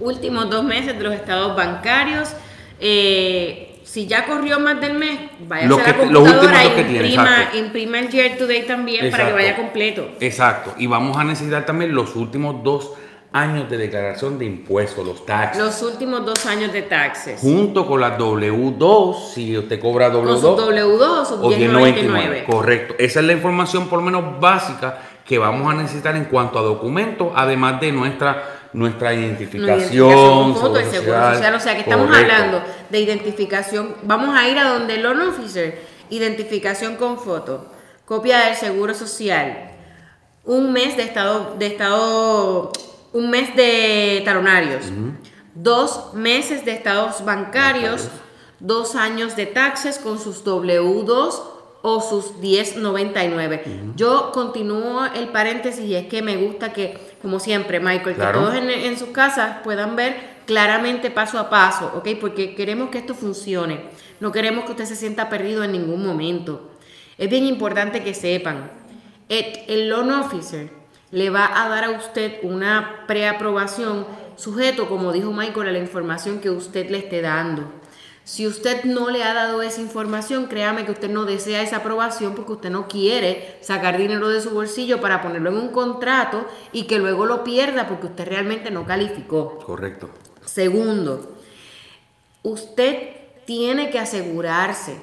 Últimos 0.00 0.50
dos 0.50 0.64
meses 0.64 0.98
de 0.98 1.04
los 1.04 1.14
estados 1.14 1.54
bancarios. 1.54 2.30
Eh, 2.80 3.65
si 3.86 4.06
ya 4.06 4.26
corrió 4.26 4.58
más 4.58 4.80
del 4.80 4.94
mes, 4.94 5.18
vaya 5.48 5.66
Los 5.68 5.78
a 5.78 5.86
la 5.86 5.96
que- 5.96 6.06
los 6.06 6.22
computadora 6.22 6.40
últimos 6.40 6.64
dos 6.64 6.72
que 6.74 6.84
tiene, 6.84 7.08
imprima, 7.08 7.36
imprima 7.54 7.98
el 8.00 8.08
year 8.10 8.36
to 8.36 8.46
date 8.46 8.64
también 8.64 9.10
para 9.10 9.26
que 9.28 9.32
vaya 9.32 9.56
completo. 9.56 10.08
Exacto. 10.20 10.74
Y 10.76 10.86
vamos 10.88 11.16
a 11.16 11.22
necesitar 11.24 11.64
también 11.64 11.94
los 11.94 12.16
últimos 12.16 12.62
dos 12.64 12.92
años 13.32 13.68
de 13.70 13.76
declaración 13.76 14.38
de 14.38 14.46
impuestos, 14.46 15.06
los 15.06 15.24
taxes. 15.24 15.62
Los 15.62 15.80
últimos 15.82 16.24
dos 16.26 16.44
años 16.46 16.72
de 16.72 16.82
taxes. 16.82 17.40
Junto 17.40 17.86
con 17.86 18.00
las 18.00 18.18
W2, 18.18 19.30
si 19.34 19.56
usted 19.56 19.78
cobra 19.80 20.10
Con 20.10 20.24
W2. 20.26 20.40
sus 20.40 20.56
W2 20.58 21.00
o 21.00 21.24
sus 21.24 21.38
o 21.38 21.48
1099. 21.48 21.92
1099. 21.92 22.44
Correcto. 22.50 22.94
Esa 22.98 23.20
es 23.20 23.26
la 23.26 23.32
información 23.34 23.88
por 23.88 23.98
lo 24.00 24.04
menos 24.04 24.40
básica 24.40 24.98
que 25.24 25.38
vamos 25.38 25.72
a 25.72 25.76
necesitar 25.76 26.16
en 26.16 26.24
cuanto 26.26 26.58
a 26.58 26.62
documentos, 26.62 27.28
además 27.34 27.80
de 27.80 27.92
nuestra, 27.92 28.55
nuestra 28.72 29.14
identificación. 29.14 30.54
con 30.54 30.56
foto, 30.56 30.78
el 30.78 30.86
seguro 30.86 31.32
social, 31.32 31.54
o 31.54 31.60
sea 31.60 31.74
que 31.74 31.80
estamos 31.80 32.06
Correcto. 32.06 32.32
hablando 32.32 32.62
de 32.90 33.00
identificación. 33.00 33.94
Vamos 34.02 34.36
a 34.36 34.48
ir 34.48 34.58
a 34.58 34.68
donde 34.70 34.94
el 34.94 35.02
loan 35.02 35.20
officer, 35.22 35.80
identificación 36.10 36.96
con 36.96 37.18
foto, 37.18 37.66
copia 38.04 38.46
del 38.46 38.56
seguro 38.56 38.94
social, 38.94 39.72
un 40.44 40.72
mes 40.72 40.96
de 40.96 41.02
estado, 41.02 41.56
de 41.58 41.66
estado, 41.66 42.72
un 43.12 43.30
mes 43.30 43.54
de 43.56 44.22
talonarios, 44.24 44.86
dos 45.54 46.14
meses 46.14 46.64
de 46.64 46.72
estados 46.72 47.24
bancarios, 47.24 48.08
dos 48.60 48.94
años 48.94 49.36
de 49.36 49.46
taxes 49.46 49.98
con 49.98 50.18
sus 50.18 50.44
W2 50.44 51.42
o 51.82 52.00
sus 52.00 52.36
1099. 52.38 53.92
Yo 53.94 54.32
continúo 54.32 55.04
el 55.14 55.28
paréntesis 55.28 55.84
y 55.84 55.94
es 55.94 56.06
que 56.06 56.22
me 56.22 56.36
gusta 56.36 56.72
que, 56.72 57.15
como 57.26 57.40
siempre, 57.40 57.80
Michael, 57.80 58.14
Claro. 58.14 58.38
que 58.38 58.44
todos 58.46 58.54
en, 58.54 58.70
en 58.70 58.96
sus 58.96 59.08
casas 59.08 59.56
puedan 59.64 59.96
ver 59.96 60.16
claramente 60.46 61.10
paso 61.10 61.40
a 61.40 61.50
paso, 61.50 61.90
¿ok? 61.96 62.10
Porque 62.20 62.54
queremos 62.54 62.88
que 62.90 62.98
esto 62.98 63.16
funcione. 63.16 63.80
No 64.20 64.30
queremos 64.30 64.64
que 64.64 64.70
usted 64.70 64.84
se 64.84 64.94
sienta 64.94 65.28
perdido 65.28 65.64
en 65.64 65.72
ningún 65.72 66.06
momento. 66.06 66.70
Es 67.18 67.28
bien 67.28 67.44
importante 67.44 68.04
que 68.04 68.14
sepan, 68.14 68.70
el, 69.28 69.44
el 69.66 69.88
loan 69.88 70.12
officer 70.12 70.70
le 71.10 71.28
va 71.30 71.50
a 71.64 71.68
dar 71.68 71.82
a 71.82 71.90
usted 71.90 72.34
una 72.44 73.02
preaprobación 73.08 74.06
sujeto, 74.36 74.88
como 74.88 75.10
dijo 75.10 75.32
Michael, 75.32 75.70
a 75.70 75.72
la 75.72 75.78
información 75.80 76.38
que 76.38 76.50
usted 76.50 76.88
le 76.90 76.98
esté 76.98 77.22
dando. 77.22 77.72
Si 78.26 78.44
usted 78.44 78.82
no 78.82 79.08
le 79.08 79.22
ha 79.22 79.32
dado 79.34 79.62
esa 79.62 79.80
información, 79.80 80.46
créame 80.46 80.84
que 80.84 80.90
usted 80.90 81.08
no 81.08 81.26
desea 81.26 81.62
esa 81.62 81.76
aprobación 81.76 82.34
porque 82.34 82.54
usted 82.54 82.70
no 82.70 82.88
quiere 82.88 83.56
sacar 83.60 83.96
dinero 83.96 84.28
de 84.28 84.40
su 84.40 84.50
bolsillo 84.50 85.00
para 85.00 85.22
ponerlo 85.22 85.50
en 85.50 85.56
un 85.58 85.68
contrato 85.68 86.44
y 86.72 86.88
que 86.88 86.98
luego 86.98 87.24
lo 87.24 87.44
pierda 87.44 87.86
porque 87.86 88.08
usted 88.08 88.26
realmente 88.26 88.72
no 88.72 88.84
calificó. 88.84 89.60
Correcto. 89.64 90.10
Segundo, 90.44 91.36
usted 92.42 93.10
tiene 93.44 93.90
que 93.90 94.00
asegurarse 94.00 94.96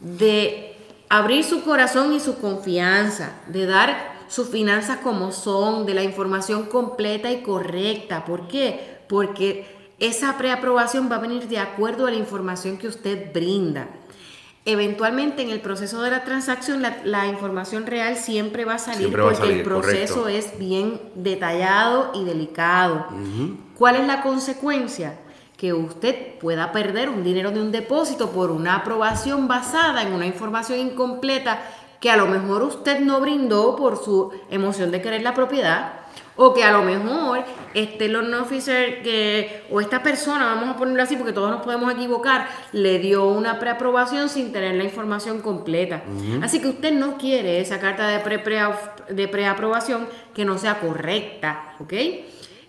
de 0.00 0.76
abrir 1.08 1.44
su 1.44 1.64
corazón 1.64 2.12
y 2.12 2.20
su 2.20 2.38
confianza, 2.38 3.40
de 3.46 3.64
dar 3.64 4.16
sus 4.28 4.50
finanzas 4.50 4.98
como 4.98 5.32
son, 5.32 5.86
de 5.86 5.94
la 5.94 6.02
información 6.02 6.66
completa 6.66 7.32
y 7.32 7.40
correcta. 7.40 8.26
¿Por 8.26 8.48
qué? 8.48 8.98
Porque 9.08 9.75
esa 9.98 10.36
preaprobación 10.36 11.10
va 11.10 11.16
a 11.16 11.20
venir 11.20 11.48
de 11.48 11.58
acuerdo 11.58 12.06
a 12.06 12.10
la 12.10 12.16
información 12.16 12.76
que 12.76 12.88
usted 12.88 13.32
brinda. 13.32 13.88
Eventualmente 14.64 15.42
en 15.42 15.50
el 15.50 15.60
proceso 15.60 16.02
de 16.02 16.10
la 16.10 16.24
transacción 16.24 16.82
la, 16.82 16.98
la 17.04 17.26
información 17.28 17.86
real 17.86 18.16
siempre 18.16 18.64
va 18.64 18.74
a 18.74 18.78
salir 18.78 18.98
Siempre 18.98 19.22
va 19.22 19.30
a 19.30 19.34
porque 19.34 19.52
el 19.52 19.62
proceso 19.62 20.22
correcto. 20.22 20.28
es 20.28 20.58
bien 20.58 21.00
detallado 21.14 22.10
y 22.14 22.24
delicado. 22.24 23.06
¿Cuál 23.76 23.96
es 23.96 24.06
la 24.06 24.22
consecuencia? 24.22 25.14
Que 25.56 25.72
usted 25.72 26.38
pueda 26.40 26.72
perder 26.72 27.08
un 27.08 27.22
dinero 27.22 27.52
de 27.52 27.60
un 27.60 27.70
depósito 27.70 28.30
por 28.30 28.50
una 28.50 28.74
aprobación 28.74 29.46
basada 29.46 30.02
en 30.02 30.12
una 30.12 30.26
información 30.26 30.80
incompleta 30.80 31.62
que 32.00 32.10
a 32.10 32.16
lo 32.16 32.26
mejor 32.26 32.62
usted 32.64 33.00
no 33.00 33.20
brindó 33.20 33.76
por 33.76 33.96
su 34.04 34.32
emoción 34.50 34.90
de 34.90 35.00
querer 35.00 35.22
la 35.22 35.32
propiedad 35.32 35.92
o 36.36 36.52
que 36.52 36.62
a 36.64 36.70
lo 36.72 36.82
mejor 36.82 37.44
este 37.72 38.08
loan 38.08 38.32
officer 38.34 39.02
que 39.02 39.64
o 39.70 39.80
esta 39.80 40.02
persona, 40.02 40.46
vamos 40.54 40.70
a 40.70 40.76
ponerlo 40.76 41.02
así 41.02 41.16
porque 41.16 41.32
todos 41.32 41.50
nos 41.50 41.62
podemos 41.62 41.92
equivocar, 41.92 42.48
le 42.72 42.98
dio 42.98 43.24
una 43.26 43.58
preaprobación 43.58 44.28
sin 44.28 44.52
tener 44.52 44.74
la 44.74 44.84
información 44.84 45.40
completa. 45.40 46.02
Así 46.42 46.60
que 46.60 46.68
usted 46.68 46.92
no 46.92 47.16
quiere 47.16 47.60
esa 47.60 47.80
carta 47.80 48.08
de 48.08 48.18
pre, 48.20 48.38
pre- 48.38 48.60
de 49.08 49.28
preaprobación 49.28 50.08
que 50.34 50.44
no 50.44 50.58
sea 50.58 50.78
correcta, 50.80 51.74
¿ok? 51.80 51.92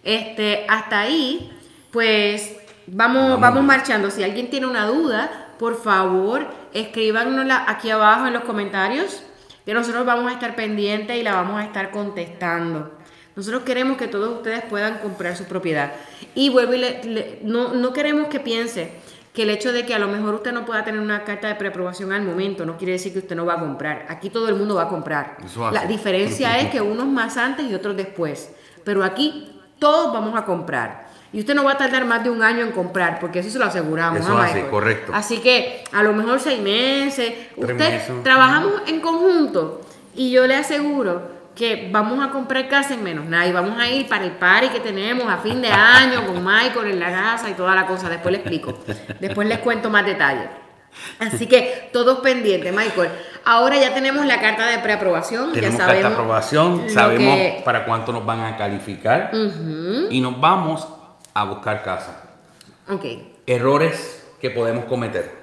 Este, 0.04 0.66
hasta 0.70 1.00
ahí, 1.01 1.51
pues 1.92 2.56
vamos, 2.86 3.39
vamos 3.39 3.63
marchando. 3.63 4.10
Si 4.12 4.24
alguien 4.24 4.50
tiene 4.50 4.66
una 4.68 4.86
duda, 4.86 5.50
por 5.60 5.82
favor, 5.82 6.48
escríbanosla 6.74 7.66
aquí 7.68 7.89
abajo 7.89 8.27
en 8.27 8.34
los 8.34 8.44
comentarios, 8.44 9.24
que 9.66 9.74
nosotros 9.74 10.06
vamos 10.06 10.32
a 10.32 10.34
estar 10.36 10.56
pendientes 10.56 11.18
y 11.18 11.24
la 11.24 11.34
vamos 11.36 11.60
a 11.60 11.66
estar 11.66 11.92
contestando. 11.92 12.97
Nosotros 13.38 13.62
queremos 13.63 13.98
que 13.98 14.08
todos 14.08 14.36
ustedes 14.38 14.63
puedan 14.63 14.98
comprar 14.98 15.38
su 15.38 15.46
propiedad. 15.46 15.94
Y 16.36 16.50
vuelvo 16.50 16.74
y 16.74 16.79
le- 16.79 17.03
le- 17.03 17.39
no, 17.44 17.74
no 17.74 17.94
queremos 17.94 18.27
que 18.27 18.39
piense 18.39 18.91
que 19.34 19.44
el 19.44 19.51
hecho 19.51 19.72
de 19.72 19.86
que 19.86 19.94
a 19.94 20.00
lo 20.00 20.08
mejor 20.08 20.34
usted 20.34 20.51
no 20.51 20.65
pueda 20.65 20.84
tener 20.84 21.00
una 21.00 21.24
carta 21.24 21.48
de 21.48 21.53
preaprobación 21.53 22.12
al 22.12 22.24
momento 22.24 22.65
no 22.65 22.75
quiere 22.77 22.94
decir 22.94 23.13
que 23.13 23.20
usted 23.20 23.36
no 23.36 23.46
va 23.46 23.53
a 23.53 23.60
comprar. 23.60 24.08
Aquí 24.10 24.32
todo 24.32 24.50
el 24.50 24.56
mundo 24.56 24.74
va 24.74 24.84
a 24.84 24.88
comprar. 24.89 25.38
La 25.72 25.86
diferencia 25.86 26.58
es 26.60 26.72
que 26.72 26.82
unos 26.82 27.06
más 27.06 27.38
antes 27.38 27.70
y 27.70 27.75
otros 27.75 27.96
después. 27.96 28.51
Pero 28.84 29.03
aquí 29.03 29.62
todos 29.77 30.12
vamos 30.12 30.36
a 30.36 30.44
comprar. 30.44 31.06
Y 31.32 31.39
usted 31.41 31.53
no 31.53 31.63
va 31.63 31.74
a 31.74 31.77
tardar 31.77 32.06
más 32.06 32.24
de 32.24 32.32
un 32.32 32.41
año 32.41 32.62
en 32.65 32.72
comprar, 32.72 33.20
porque 33.20 33.39
eso 33.39 33.51
se 33.51 33.60
lo 33.60 33.65
aseguramos. 33.65 34.22
Eso 34.22 34.29
¿no, 34.29 34.39
hace, 34.39 34.67
correcto. 34.70 35.12
Así 35.13 35.38
que 35.39 35.84
a 35.91 36.01
lo 36.01 36.13
mejor 36.13 36.39
seis 36.39 36.60
meses. 36.60 37.34
Usted 37.56 38.01
trabajamos 38.24 38.72
en 38.88 39.00
conjunto 39.01 39.82
y 40.15 40.32
yo 40.32 40.48
le 40.48 40.56
aseguro 40.56 41.37
que 41.58 41.90
vamos 41.92 42.24
a 42.24 42.30
comprar 42.30 42.68
casa 42.70 42.94
en 42.94 43.04
menos 43.04 43.26
nada 43.26 43.48
y 43.48 43.52
vamos 43.52 43.80
a 43.80 43.90
ir 43.90 44.08
para 44.08 44.24
el 44.24 44.32
party 44.34 44.70
que 44.70 44.80
tenemos 44.80 45.28
a 45.28 45.38
fin 45.38 45.60
de 45.62 45.70
año 45.70 46.26
con 46.28 46.44
Michael 46.46 46.88
en 46.92 47.00
la 47.00 47.10
casa 47.12 47.50
y 47.50 47.54
toda 47.54 47.74
la 47.74 47.88
cosa. 47.88 48.08
Después 48.10 48.32
le 48.32 48.38
explico. 48.40 48.78
Después 49.20 49.48
les 49.48 49.58
cuento 49.60 49.90
más 49.90 50.06
detalles. 50.06 50.48
Así 51.20 51.48
que 51.48 51.90
todos 51.92 52.20
pendientes, 52.20 52.72
Michael. 52.74 53.10
Ahora 53.44 53.78
ya 53.78 53.94
tenemos 53.94 54.26
la 54.26 54.40
carta 54.40 54.68
de 54.68 54.80
preaprobación. 54.80 55.52
Tenemos 55.52 55.78
ya 55.80 55.86
carta 55.86 55.94
de 55.96 56.02
sabemos 56.04 56.20
aprobación, 56.20 56.90
sabemos 56.90 57.36
que- 57.36 57.62
para 57.66 57.86
cuánto 57.86 58.12
nos 58.14 58.26
van 58.26 58.42
a 58.42 58.56
calificar 58.58 59.32
y 60.10 60.22
nos 60.22 60.40
vamos 60.40 60.88
a 61.34 61.44
buscar 61.44 61.84
casa. 61.84 62.24
Ok. 62.90 63.04
Errores 63.48 64.28
que 64.40 64.50
podemos 64.52 64.86
cometer. 64.86 65.36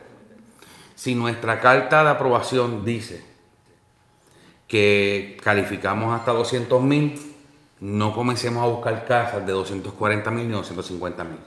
Si 0.94 1.14
nuestra 1.14 1.60
carta 1.60 2.04
de 2.04 2.10
aprobación 2.10 2.84
dice 2.84 3.24
que 4.68 5.36
calificamos 5.42 6.14
hasta 6.18 6.32
200 6.32 6.82
mil, 6.82 7.20
no 7.80 8.14
comencemos 8.14 8.62
a 8.62 8.66
buscar 8.66 9.04
casas 9.04 9.44
de 9.46 9.52
240 9.52 10.30
mil 10.30 10.46
ni 10.46 10.52
250 10.52 11.24
mil. 11.24 11.38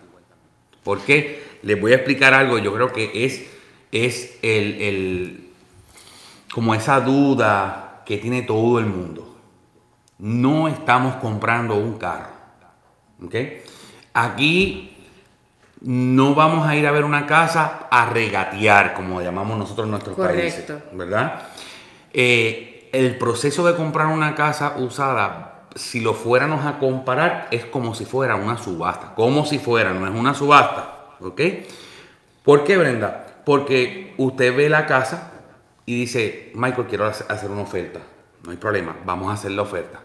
¿Por 0.83 1.01
qué? 1.01 1.43
Les 1.63 1.79
voy 1.79 1.91
a 1.93 1.95
explicar 1.95 2.33
algo, 2.33 2.57
yo 2.59 2.73
creo 2.73 2.93
que 2.93 3.25
es, 3.25 3.45
es 3.91 4.37
el, 4.41 4.81
el- 4.81 5.49
como 6.53 6.73
esa 6.75 6.99
duda 7.01 8.03
que 8.05 8.17
tiene 8.17 8.43
todo 8.43 8.79
el 8.79 8.85
mundo. 8.85 9.35
No 10.19 10.67
estamos 10.67 11.15
comprando 11.15 11.75
un 11.75 11.97
carro. 11.97 12.29
¿ok? 13.23 13.35
Aquí 14.13 14.95
no 15.81 16.33
vamos 16.33 16.67
a 16.67 16.75
ir 16.75 16.87
a 16.87 16.91
ver 16.91 17.03
una 17.03 17.25
casa 17.27 17.87
a 17.91 18.09
regatear, 18.09 18.93
como 18.93 19.21
llamamos 19.21 19.57
nosotros 19.57 19.85
en 19.85 19.91
nuestros 19.91 20.15
Correcto. 20.15 20.39
países, 20.41 20.83
¿verdad? 20.93 21.43
Eh, 22.13 22.66
el 22.93 23.17
proceso 23.17 23.65
de 23.65 23.75
comprar 23.75 24.07
una 24.07 24.35
casa 24.35 24.75
usada, 24.77 25.67
si 25.75 25.99
lo 25.99 26.13
fuéramos 26.13 26.65
a 26.65 26.79
comparar, 26.79 27.47
es 27.51 27.65
como 27.65 27.93
si 27.93 28.05
fuera 28.05 28.35
una 28.35 28.57
subasta, 28.57 29.13
como 29.15 29.45
si 29.45 29.59
fuera, 29.59 29.93
no 29.93 30.07
es 30.07 30.13
una 30.13 30.33
subasta, 30.33 31.05
¿ok? 31.21 31.41
¿Por 32.43 32.63
qué, 32.63 32.77
Brenda? 32.77 33.25
Porque 33.45 34.13
usted 34.17 34.55
ve 34.55 34.69
la 34.69 34.85
casa 34.85 35.31
y 35.85 35.99
dice, 36.01 36.51
Michael, 36.55 36.87
quiero 36.87 37.05
hace- 37.05 37.25
hacer 37.29 37.49
una 37.51 37.61
oferta. 37.61 37.99
No 38.43 38.51
hay 38.51 38.57
problema, 38.57 38.95
vamos 39.05 39.29
a 39.29 39.33
hacer 39.33 39.51
la 39.51 39.61
oferta. 39.63 39.99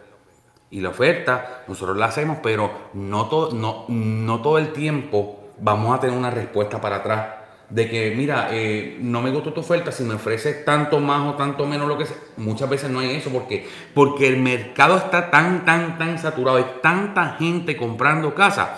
Y 0.70 0.80
la 0.80 0.88
oferta 0.90 1.62
nosotros 1.68 1.96
la 1.96 2.06
hacemos, 2.06 2.38
pero 2.42 2.70
no 2.94 3.28
no, 3.52 3.84
no 3.88 4.42
todo 4.42 4.58
el 4.58 4.72
tiempo 4.72 5.50
vamos 5.58 5.94
a 5.96 6.00
tener 6.00 6.16
una 6.16 6.30
respuesta 6.30 6.80
para 6.80 6.96
atrás 6.96 7.26
de 7.72 7.88
que, 7.88 8.12
mira, 8.14 8.50
eh, 8.52 8.98
no 9.00 9.22
me 9.22 9.30
gustó 9.30 9.54
tu 9.54 9.60
oferta, 9.60 9.90
si 9.90 10.04
me 10.04 10.14
ofreces 10.14 10.62
tanto 10.62 11.00
más 11.00 11.26
o 11.26 11.36
tanto 11.36 11.64
menos, 11.64 11.88
lo 11.88 11.96
que 11.96 12.04
sea. 12.04 12.16
Muchas 12.36 12.68
veces 12.68 12.90
no 12.90 13.00
hay 13.00 13.16
eso, 13.16 13.30
porque 13.30 13.66
Porque 13.94 14.28
el 14.28 14.36
mercado 14.36 14.98
está 14.98 15.30
tan, 15.30 15.64
tan, 15.64 15.96
tan 15.96 16.18
saturado, 16.18 16.58
hay 16.58 16.66
tanta 16.82 17.36
gente 17.38 17.74
comprando 17.74 18.34
casas, 18.34 18.68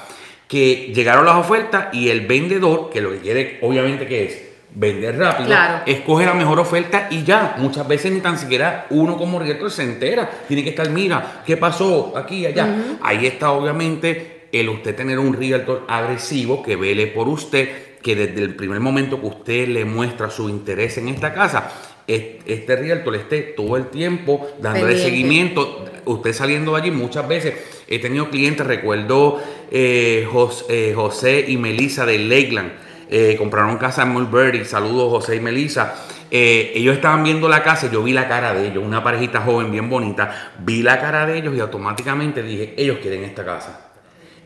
que 0.46 0.92
llegaron 0.94 1.26
las 1.26 1.34
ofertas 1.34 1.92
y 1.92 2.08
el 2.08 2.26
vendedor, 2.26 2.88
que 2.90 3.00
lo 3.00 3.10
que 3.10 3.18
quiere, 3.18 3.58
obviamente, 3.62 4.06
que 4.06 4.24
es 4.26 4.42
vender 4.72 5.18
rápido, 5.18 5.56
escoge 5.86 6.24
la 6.24 6.34
mejor 6.34 6.60
oferta 6.60 7.08
y 7.10 7.24
ya. 7.24 7.56
Muchas 7.58 7.88
veces 7.88 8.12
ni 8.12 8.20
tan 8.20 8.38
siquiera 8.38 8.86
uno 8.90 9.16
como 9.16 9.40
realtor 9.40 9.72
se 9.72 9.82
entera. 9.82 10.30
Tiene 10.46 10.62
que 10.62 10.70
estar, 10.70 10.88
mira, 10.90 11.42
¿qué 11.44 11.56
pasó 11.56 12.12
aquí, 12.16 12.46
allá? 12.46 12.98
Ahí 13.02 13.26
está, 13.26 13.50
obviamente, 13.50 14.48
el 14.52 14.68
usted 14.68 14.94
tener 14.94 15.18
un 15.18 15.32
realtor 15.32 15.84
agresivo 15.88 16.62
que 16.62 16.76
vele 16.76 17.08
por 17.08 17.26
usted 17.28 17.93
que 18.04 18.14
desde 18.14 18.42
el 18.42 18.54
primer 18.54 18.80
momento 18.80 19.18
que 19.18 19.26
usted 19.26 19.66
le 19.66 19.86
muestra 19.86 20.28
su 20.28 20.50
interés 20.50 20.98
en 20.98 21.08
esta 21.08 21.32
casa, 21.32 21.72
este 22.06 22.76
realtor 22.76 23.14
le 23.14 23.20
esté 23.20 23.40
todo 23.40 23.78
el 23.78 23.86
tiempo 23.86 24.46
dándole 24.60 24.98
seguimiento. 24.98 25.86
Usted 26.04 26.34
saliendo 26.34 26.72
de 26.72 26.82
allí 26.82 26.90
muchas 26.90 27.26
veces, 27.26 27.54
he 27.88 27.98
tenido 27.98 28.28
clientes, 28.28 28.66
recuerdo 28.66 29.40
eh, 29.70 30.28
eh, 30.68 30.92
José, 30.94 31.46
y 31.48 31.56
Melissa 31.56 32.04
de 32.04 32.18
Lakeland, 32.18 32.72
eh, 33.08 33.36
compraron 33.38 33.78
casa 33.78 34.02
en 34.02 34.10
Mulberry, 34.10 34.66
saludos 34.66 35.10
José 35.10 35.36
y 35.36 35.40
Melissa. 35.40 35.94
ellos 36.30 36.96
estaban 36.96 37.24
viendo 37.24 37.48
la 37.48 37.62
casa 37.62 37.86
y 37.86 37.90
yo 37.90 38.02
vi 38.02 38.12
la 38.12 38.28
cara 38.28 38.52
de 38.52 38.68
ellos, 38.68 38.84
una 38.84 39.02
parejita 39.02 39.40
joven 39.40 39.72
bien 39.72 39.88
bonita, 39.88 40.52
vi 40.58 40.82
la 40.82 41.00
cara 41.00 41.24
de 41.24 41.38
ellos 41.38 41.54
y 41.56 41.60
automáticamente 41.60 42.42
dije, 42.42 42.74
ellos 42.76 42.98
quieren 43.00 43.24
esta 43.24 43.46
casa. 43.46 43.83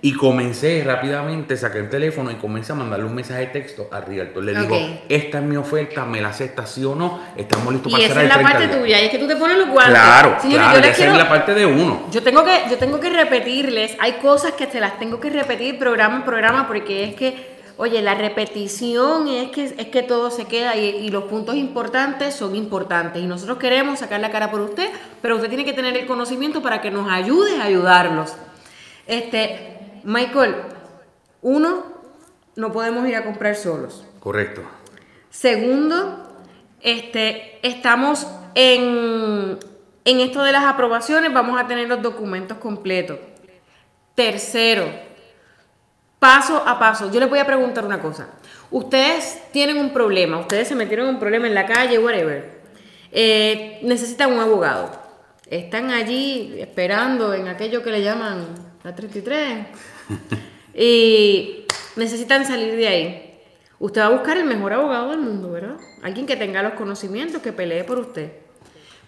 Y 0.01 0.13
comencé 0.15 0.85
rápidamente, 0.85 1.57
saqué 1.57 1.79
el 1.79 1.89
teléfono 1.89 2.31
y 2.31 2.37
comencé 2.37 2.71
a 2.71 2.77
mandarle 2.77 3.07
un 3.07 3.15
mensaje 3.17 3.41
de 3.41 3.47
texto 3.49 3.89
a 3.91 4.01
Realtor. 4.01 4.45
Le 4.45 4.55
digo, 4.55 4.79
esta 5.09 5.39
es 5.39 5.45
mi 5.45 5.57
oferta, 5.57 6.05
me 6.05 6.21
la 6.21 6.29
acepta 6.29 6.67
sí 6.67 6.85
o 6.85 6.95
no, 6.95 7.21
estamos 7.37 7.73
listos 7.73 7.91
para 7.91 8.05
hacer 8.05 8.17
el 8.17 8.23
Y 8.23 8.27
esa 8.27 8.39
es 8.39 8.43
la 8.43 8.51
parte 8.51 8.69
tuya, 8.79 9.03
y 9.03 9.05
es 9.07 9.11
que 9.11 9.19
tú 9.19 9.27
te 9.27 9.35
pones 9.35 9.59
los 9.59 9.69
guantes. 9.69 9.95
Claro, 9.95 10.37
claro, 10.41 10.79
esa 10.79 11.07
es 11.07 11.17
la 11.17 11.29
parte 11.29 11.53
de 11.53 11.67
uno. 11.67 12.07
Yo 12.13 12.23
tengo, 12.23 12.45
que, 12.45 12.63
yo 12.71 12.79
tengo 12.79 13.01
que 13.01 13.11
repetirles, 13.11 13.97
hay 13.99 14.13
cosas 14.13 14.53
que 14.53 14.69
te 14.69 14.79
las 14.79 15.01
tengo 15.01 15.19
que 15.19 15.31
repetir 15.31 15.79
programa 15.79 16.19
en 16.19 16.23
programa 16.23 16.69
porque 16.69 17.03
es 17.03 17.17
que, 17.17 17.59
oye, 17.77 18.01
la 18.01 18.15
repetición 18.15 19.27
es 19.27 19.51
que, 19.51 19.65
es 19.65 19.87
que 19.89 20.03
todo 20.05 20.31
se 20.31 20.45
queda 20.45 20.77
y, 20.77 20.91
y 20.91 21.11
los 21.11 21.25
puntos 21.25 21.57
importantes 21.57 22.35
son 22.35 22.55
importantes. 22.55 23.21
Y 23.21 23.27
nosotros 23.27 23.59
queremos 23.59 23.99
sacar 23.99 24.21
la 24.21 24.31
cara 24.31 24.49
por 24.53 24.61
usted, 24.61 24.89
pero 25.21 25.35
usted 25.35 25.49
tiene 25.49 25.65
que 25.65 25.73
tener 25.73 25.97
el 25.97 26.07
conocimiento 26.07 26.63
para 26.63 26.81
que 26.81 26.93
nos 26.93 27.11
ayude 27.11 27.61
a 27.61 27.65
ayudarlos. 27.65 28.33
Este, 29.09 29.78
Michael, 30.05 30.57
uno, 31.43 31.85
no 32.57 32.73
podemos 32.73 33.07
ir 33.09 33.17
a 33.17 33.25
comprar 33.25 33.55
solos. 33.55 34.05
Correcto. 34.21 34.63
Segundo, 35.31 36.27
este, 36.81 37.67
estamos 37.67 38.27
en, 38.55 39.59
en 40.05 40.21
esto 40.21 40.43
de 40.43 40.53
las 40.53 40.65
aprobaciones, 40.65 41.33
vamos 41.33 41.61
a 41.61 41.67
tener 41.67 41.89
los 41.89 42.03
documentos 42.03 42.59
completos. 42.59 43.19
Tercero, 44.15 44.87
paso 46.19 46.63
a 46.67 46.79
paso, 46.79 47.11
yo 47.13 47.21
les 47.21 47.29
voy 47.29 47.39
a 47.39 47.47
preguntar 47.47 47.85
una 47.85 48.01
cosa. 48.01 48.29
Ustedes 48.71 49.41
tienen 49.53 49.79
un 49.79 49.93
problema, 49.93 50.39
ustedes 50.39 50.69
se 50.69 50.75
metieron 50.75 51.09
en 51.09 51.15
un 51.15 51.21
problema 51.21 51.47
en 51.47 51.55
la 51.55 51.67
calle, 51.67 51.99
whatever. 51.99 52.59
Eh, 53.13 53.81
necesitan 53.83 54.33
un 54.33 54.41
abogado. 54.41 54.91
Están 55.47 55.91
allí 55.91 56.57
esperando 56.59 57.33
en 57.33 57.49
aquello 57.49 57.83
que 57.83 57.91
le 57.91 58.03
llaman 58.03 58.68
la 58.85 58.95
33. 58.95 59.67
y 60.75 61.65
necesitan 61.97 62.47
salir 62.47 62.77
de 62.77 62.89
ahí. 62.89 63.41
Usted 63.81 64.01
va 64.01 64.07
a 64.07 64.11
buscar 64.11 64.37
el 64.37 64.45
mejor 64.45 64.73
abogado 64.73 65.11
del 65.11 65.21
mundo, 65.21 65.51
¿verdad? 65.51 65.77
Alguien 66.03 66.27
que 66.27 66.37
tenga 66.37 66.63
los 66.63 66.73
conocimientos, 66.73 67.43
que 67.43 67.53
pelee 67.53 67.85
por 67.85 67.99
usted. 67.99 68.33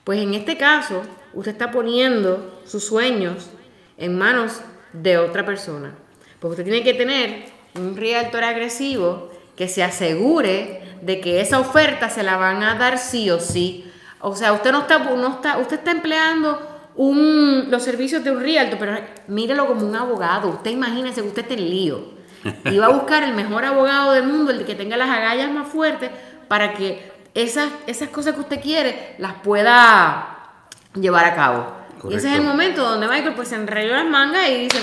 Pues 0.05 0.21
en 0.21 0.35
este 0.35 0.57
caso, 0.57 1.03
usted 1.35 1.53
está 1.53 1.71
poniendo 1.71 2.61
sus 2.65 2.85
sueños 2.85 3.51
en 3.97 4.17
manos 4.17 4.61
de 4.93 5.19
otra 5.19 5.45
persona. 5.45 5.95
Pues 6.39 6.53
usted 6.53 6.65
tiene 6.65 6.83
que 6.83 6.95
tener 6.95 7.45
un 7.75 7.97
realtor 7.97 8.45
agresivo 8.45 9.31
que 9.57 9.69
se 9.69 9.83
asegure 9.83 10.83
de 11.03 11.21
que 11.21 11.41
esa 11.41 11.61
oferta 11.61 12.09
se 12.09 12.23
la 12.23 12.37
van 12.37 12.63
a 12.63 12.77
dar 12.77 12.99
sí 12.99 13.31
o 13.31 13.41
sí. 13.41 13.91
O 14.21 14.37
sea, 14.37 14.53
usted 14.53 14.73
no 14.73 14.81
está, 14.81 14.99
no 14.99 15.29
está, 15.35 15.59
usted 15.59 15.79
está 15.79 15.91
empleando 15.91 16.70
un, 16.97 17.71
los 17.71 17.83
servicios 17.83 18.23
de 18.25 18.31
un 18.31 18.41
realtor, 18.41 18.79
pero 18.79 18.99
mírelo 19.29 19.67
como 19.67 19.87
un 19.87 19.97
abogado. 19.97 20.49
Usted 20.49 20.71
imagínese 20.71 21.23
que 21.23 21.29
usted 21.29 21.43
está 21.43 21.55
en 21.55 21.71
lío. 21.71 22.21
Y 22.65 22.79
va 22.79 22.87
a 22.87 22.91
buscar 22.91 23.23
el 23.23 23.35
mejor 23.35 23.65
abogado 23.65 24.13
del 24.13 24.25
mundo, 24.25 24.51
el 24.51 24.65
que 24.65 24.75
tenga 24.75 24.97
las 24.97 25.11
agallas 25.11 25.51
más 25.51 25.69
fuertes, 25.69 26.11
para 26.49 26.75
que 26.75 27.13
esas, 27.35 27.69
esas 27.87 28.09
cosas 28.09 28.35
que 28.35 28.41
usted 28.41 28.61
quiere 28.61 29.15
las 29.19 29.35
pueda 29.35 30.67
llevar 30.95 31.27
a 31.27 31.35
cabo. 31.35 31.67
Y 32.09 32.15
ese 32.15 32.29
es 32.29 32.37
el 32.37 32.43
momento 32.43 32.83
donde 32.83 33.07
Michael 33.07 33.35
pues 33.35 33.49
se 33.49 33.57
enrelló 33.57 33.93
las 33.93 34.07
mangas 34.07 34.49
y 34.49 34.63
dice, 34.63 34.79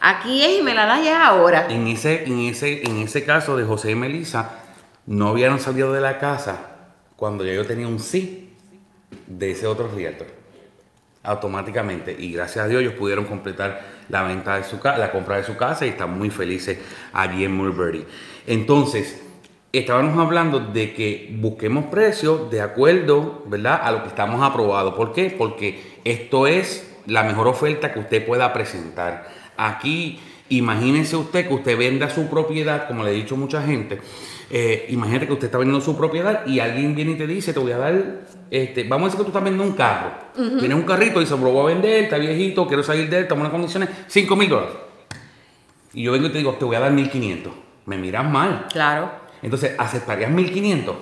aquí 0.00 0.42
es 0.42 0.60
y 0.60 0.62
me 0.62 0.74
la 0.74 0.84
das 0.84 1.02
ya 1.02 1.26
ahora. 1.26 1.66
En 1.70 1.86
ese, 1.86 2.24
en 2.24 2.38
ese, 2.40 2.86
en 2.86 2.98
ese 2.98 3.24
caso 3.24 3.56
de 3.56 3.64
José 3.64 3.92
y 3.92 3.94
Melissa, 3.94 4.50
no 5.06 5.28
habían 5.28 5.58
salido 5.58 5.92
de 5.92 6.02
la 6.02 6.18
casa 6.18 6.58
cuando 7.16 7.44
ya 7.44 7.54
yo 7.54 7.66
tenía 7.66 7.88
un 7.88 7.98
sí 7.98 8.54
de 9.26 9.52
ese 9.52 9.66
otro 9.66 9.88
realtor 9.88 10.39
automáticamente 11.22 12.16
y 12.18 12.32
gracias 12.32 12.64
a 12.64 12.68
Dios 12.68 12.80
ellos 12.80 12.94
pudieron 12.94 13.26
completar 13.26 13.82
la 14.08 14.22
venta 14.22 14.56
de 14.56 14.64
su 14.64 14.78
la 14.82 15.12
compra 15.12 15.36
de 15.36 15.44
su 15.44 15.56
casa 15.56 15.86
y 15.86 15.90
están 15.90 16.16
muy 16.16 16.30
felices 16.30 16.78
allí 17.12 17.44
en 17.44 17.54
Mulberry. 17.54 18.04
Entonces, 18.46 19.22
estábamos 19.72 20.18
hablando 20.18 20.60
de 20.60 20.92
que 20.94 21.36
busquemos 21.38 21.86
precios 21.86 22.50
de 22.50 22.60
acuerdo, 22.60 23.44
¿verdad? 23.46 23.80
A 23.82 23.92
lo 23.92 24.02
que 24.02 24.08
estamos 24.08 24.42
aprobados. 24.42 24.94
¿Por 24.94 25.12
qué? 25.12 25.34
Porque 25.36 25.98
esto 26.04 26.46
es 26.46 26.90
la 27.06 27.22
mejor 27.22 27.48
oferta 27.48 27.92
que 27.92 28.00
usted 28.00 28.26
pueda 28.26 28.52
presentar. 28.52 29.28
Aquí, 29.56 30.20
imagínese 30.48 31.16
usted 31.16 31.46
que 31.46 31.54
usted 31.54 31.78
venda 31.78 32.10
su 32.10 32.28
propiedad, 32.28 32.88
como 32.88 33.04
le 33.04 33.10
he 33.10 33.14
dicho 33.14 33.36
mucha 33.36 33.62
gente, 33.62 34.00
eh, 34.52 34.86
imagínate 34.88 35.28
que 35.28 35.32
usted 35.32 35.46
está 35.46 35.58
vendiendo 35.58 35.84
su 35.84 35.96
propiedad 35.96 36.44
y 36.44 36.58
alguien 36.58 36.96
viene 36.96 37.12
y 37.12 37.14
te 37.14 37.26
dice, 37.26 37.52
te 37.52 37.60
voy 37.60 37.70
a 37.70 37.78
dar, 37.78 37.94
este, 38.50 38.82
vamos 38.82 39.04
a 39.04 39.06
decir 39.06 39.18
que 39.18 39.24
tú 39.24 39.28
estás 39.28 39.44
vendiendo 39.44 39.70
un 39.70 39.76
carro. 39.76 40.10
Tienes 40.34 40.76
un 40.76 40.82
carrito 40.82 41.22
y 41.22 41.26
se 41.26 41.36
lo 41.36 41.52
voy 41.52 41.70
a 41.70 41.74
vender, 41.74 42.04
está 42.04 42.18
viejito, 42.18 42.66
quiero 42.66 42.82
salir 42.82 43.08
de 43.08 43.18
él, 43.18 43.22
estamos 43.22 43.44
en 43.44 43.50
condiciones, 43.52 43.88
5 44.08 44.34
mil 44.34 44.48
dólares. 44.48 44.74
Y 45.92 46.02
yo 46.02 46.12
vengo 46.12 46.26
y 46.26 46.30
te 46.30 46.38
digo, 46.38 46.54
te 46.54 46.64
voy 46.64 46.74
a 46.74 46.80
dar 46.80 46.92
1500. 46.92 47.52
Me 47.86 47.96
miras 47.96 48.28
mal. 48.28 48.66
Claro. 48.72 49.10
Entonces, 49.40 49.74
¿aceptarías 49.78 50.30
1500? 50.30 50.96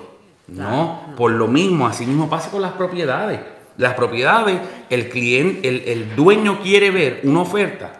no, 0.48 1.12
por 1.14 1.30
lo 1.30 1.46
mismo, 1.46 1.86
así 1.86 2.06
mismo 2.06 2.30
pasa 2.30 2.50
con 2.50 2.62
las 2.62 2.72
propiedades. 2.72 3.40
Las 3.76 3.94
propiedades, 3.94 4.58
el 4.90 5.08
cliente, 5.08 5.68
el, 5.68 5.82
el 5.86 6.16
dueño 6.16 6.60
quiere 6.62 6.90
ver 6.90 7.20
una 7.24 7.40
oferta 7.40 7.97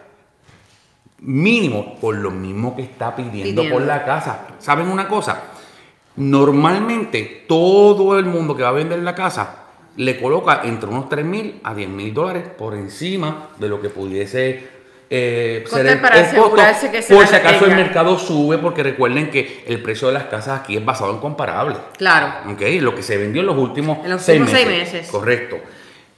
mínimo 1.21 1.95
por 1.99 2.15
lo 2.15 2.31
mismo 2.31 2.75
que 2.75 2.83
está 2.83 3.15
pidiendo, 3.15 3.67
por 3.69 3.81
la 3.81 4.05
casa. 4.05 4.47
¿Saben 4.59 4.87
una 4.87 5.07
cosa? 5.07 5.43
Normalmente 6.15 7.45
todo 7.47 8.17
el 8.19 8.25
mundo 8.25 8.55
que 8.55 8.63
va 8.63 8.69
a 8.69 8.73
vender 8.73 8.99
la 8.99 9.15
casa 9.15 9.55
le 9.95 10.19
coloca 10.19 10.61
entre 10.63 10.89
unos 10.89 11.09
3 11.09 11.25
mil 11.25 11.59
a 11.63 11.73
10 11.73 11.89
mil 11.89 12.13
dólares 12.13 12.43
por 12.57 12.73
encima 12.73 13.49
de 13.57 13.67
lo 13.67 13.81
que 13.81 13.89
pudiese 13.89 14.79
eh, 15.09 15.63
ser 15.67 15.87
el, 15.87 15.99
para 15.99 16.21
asegurarse 16.21 16.91
que 16.91 17.01
se 17.01 17.13
Por 17.13 17.25
si 17.25 17.35
acaso 17.35 17.65
el 17.65 17.75
mercado 17.75 18.17
sube, 18.19 18.59
porque 18.59 18.83
recuerden 18.83 19.31
que 19.31 19.63
el 19.65 19.81
precio 19.81 20.07
de 20.07 20.13
las 20.13 20.25
casas 20.25 20.61
aquí 20.61 20.77
es 20.77 20.85
basado 20.85 21.11
en 21.11 21.19
comparables. 21.19 21.77
Claro. 21.97 22.51
Okay, 22.53 22.79
lo 22.79 22.93
que 22.93 23.01
se 23.01 23.17
vendió 23.17 23.41
en 23.41 23.47
los 23.47 23.57
últimos, 23.57 24.05
en 24.05 24.11
los 24.11 24.21
seis, 24.21 24.41
seis 24.49 24.67
meses. 24.67 25.07
Correcto. 25.09 25.57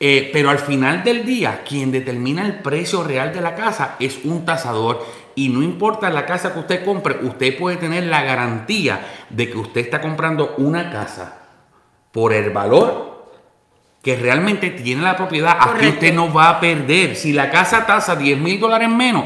Eh, 0.03 0.31
pero 0.33 0.49
al 0.49 0.57
final 0.57 1.03
del 1.03 1.23
día, 1.23 1.61
quien 1.63 1.91
determina 1.91 2.43
el 2.43 2.55
precio 2.55 3.03
real 3.03 3.31
de 3.31 3.39
la 3.39 3.53
casa 3.53 3.97
es 3.99 4.21
un 4.23 4.43
tasador. 4.45 5.05
Y 5.35 5.49
no 5.49 5.61
importa 5.61 6.09
la 6.09 6.25
casa 6.25 6.53
que 6.53 6.59
usted 6.59 6.83
compre, 6.83 7.19
usted 7.21 7.55
puede 7.55 7.77
tener 7.77 8.05
la 8.05 8.23
garantía 8.23 8.99
de 9.29 9.51
que 9.51 9.59
usted 9.59 9.81
está 9.81 10.01
comprando 10.01 10.55
una 10.57 10.89
casa 10.89 11.43
por 12.11 12.33
el 12.33 12.49
valor 12.49 13.29
que 14.01 14.15
realmente 14.15 14.71
tiene 14.71 15.03
la 15.03 15.15
propiedad. 15.15 15.55
Aquí 15.59 15.89
usted 15.89 16.11
no 16.15 16.33
va 16.33 16.49
a 16.49 16.59
perder. 16.59 17.15
Si 17.15 17.31
la 17.31 17.51
casa 17.51 17.85
tasa 17.85 18.15
10 18.15 18.39
mil 18.39 18.59
dólares 18.59 18.89
menos, 18.89 19.25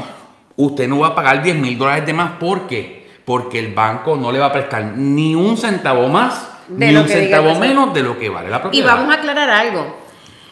usted 0.58 0.90
no 0.90 1.00
va 1.00 1.08
a 1.08 1.16
pagar 1.16 1.42
10 1.42 1.56
mil 1.56 1.78
dólares 1.78 2.06
de 2.06 2.12
más. 2.12 2.32
¿Por 2.34 2.68
qué? 2.68 3.08
Porque 3.24 3.60
el 3.60 3.74
banco 3.74 4.18
no 4.18 4.30
le 4.30 4.40
va 4.40 4.48
a 4.48 4.52
prestar 4.52 4.84
ni 4.98 5.36
un 5.36 5.56
centavo 5.56 6.10
más, 6.10 6.50
ni 6.68 6.94
un 6.94 7.08
centavo 7.08 7.56
menos 7.56 7.94
de 7.94 8.04
lo 8.04 8.20
que 8.20 8.28
vale 8.28 8.50
la 8.50 8.62
propiedad. 8.62 8.86
Y 8.86 8.86
vamos 8.86 9.16
a 9.16 9.20
aclarar 9.20 9.50
algo. 9.50 10.05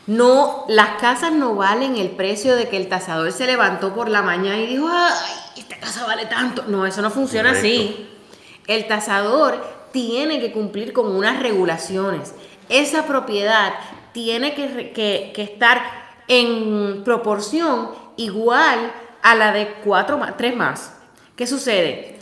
No, 0.06 0.66
las 0.68 1.02
casas 1.02 1.32
no 1.32 1.56
valen 1.56 1.96
el 1.96 2.10
precio 2.12 2.56
de 2.56 2.68
que 2.68 2.76
el 2.76 2.90
tasador 2.90 3.32
se 3.32 3.46
levantó 3.46 3.94
por 3.94 4.10
la 4.10 4.22
mañana 4.22 4.58
y 4.58 4.68
dijo, 4.68 4.88
ay, 4.90 5.34
esta 5.58 5.78
casa 5.78 6.06
vale 6.06 6.26
tanto. 6.26 6.66
No, 6.68 6.86
eso 6.86 7.02
no 7.02 7.10
funciona 7.10 7.52
así. 7.52 8.10
El 8.68 8.86
tasador 8.88 9.64
tiene 9.94 10.42
que 10.42 10.52
cumplir 10.52 10.92
con 10.92 11.16
unas 11.16 11.42
regulaciones. 11.42 12.34
Esa 12.68 13.06
propiedad 13.06 13.74
tiene 14.12 14.54
que, 14.54 15.32
estar 15.38 15.82
en 16.28 17.04
proporción 17.06 17.92
igual 18.18 18.92
a 19.22 19.36
la 19.36 19.54
de 19.54 19.74
cuatro 19.86 20.18
más, 20.18 20.36
tres 20.36 20.56
más. 20.56 20.98
¿Qué 21.38 21.48
sucede? 21.48 22.18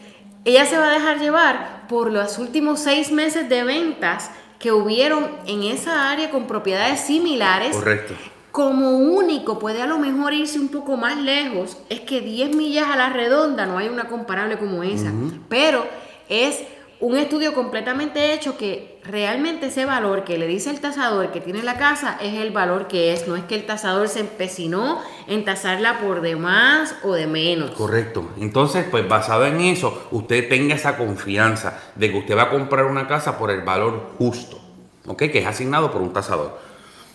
Ella 0.45 0.65
se 0.65 0.77
va 0.77 0.87
a 0.87 0.93
dejar 0.93 1.19
llevar 1.19 1.87
por 1.87 2.11
los 2.11 2.37
últimos 2.37 2.79
seis 2.79 3.11
meses 3.11 3.49
de 3.49 3.63
ventas 3.63 4.31
que 4.61 4.71
hubieron 4.71 5.27
en 5.47 5.63
esa 5.63 6.11
área 6.11 6.29
con 6.29 6.45
propiedades 6.45 7.01
similares. 7.01 7.75
Correcto. 7.75 8.13
Como 8.51 8.97
único 8.97 9.59
puede 9.59 9.81
a 9.81 9.87
lo 9.87 9.97
mejor 9.97 10.33
irse 10.33 10.59
un 10.59 10.67
poco 10.67 10.97
más 10.97 11.17
lejos, 11.17 11.77
es 11.89 12.01
que 12.01 12.21
10 12.21 12.55
millas 12.55 12.89
a 12.89 12.97
la 12.97 13.09
redonda 13.09 13.65
no 13.65 13.77
hay 13.77 13.87
una 13.87 14.07
comparable 14.07 14.57
como 14.57 14.83
esa, 14.83 15.11
pero 15.47 15.85
es 16.27 16.63
un 16.99 17.17
estudio 17.17 17.53
completamente 17.53 18.33
hecho 18.33 18.57
que 18.57 18.90
realmente 19.03 19.67
ese 19.67 19.85
valor 19.85 20.23
que 20.23 20.37
le 20.37 20.47
dice 20.47 20.69
el 20.69 20.79
tasador 20.79 21.31
que 21.31 21.41
tiene 21.41 21.63
la 21.63 21.77
casa 21.77 22.17
es 22.21 22.35
el 22.35 22.51
valor 22.51 22.87
que 22.87 23.13
es, 23.13 23.27
no 23.27 23.35
es 23.35 23.43
que 23.43 23.55
el 23.55 23.65
tasador 23.65 24.07
se 24.07 24.21
empecinó 24.21 24.99
en 25.27 25.43
tasarla 25.43 25.99
por 25.99 26.21
de 26.21 26.35
más 26.35 26.95
o 27.03 27.13
de 27.13 27.27
menos. 27.27 27.71
Correcto. 27.71 28.29
Entonces, 28.37 28.85
pues 28.89 29.07
basado 29.07 29.45
en 29.45 29.59
eso, 29.61 30.07
usted 30.11 30.47
tenga 30.49 30.75
esa 30.75 30.97
confianza 30.97 31.79
de 31.95 32.11
que 32.11 32.17
usted 32.19 32.37
va 32.37 32.43
a 32.43 32.49
comprar 32.49 32.85
una 32.85 33.07
casa 33.07 33.37
por 33.37 33.51
el 33.51 33.61
valor 33.61 34.11
justo, 34.17 34.59
¿ok? 35.07 35.17
Que 35.17 35.39
es 35.39 35.47
asignado 35.47 35.91
por 35.91 36.01
un 36.01 36.13
tasador. 36.13 36.59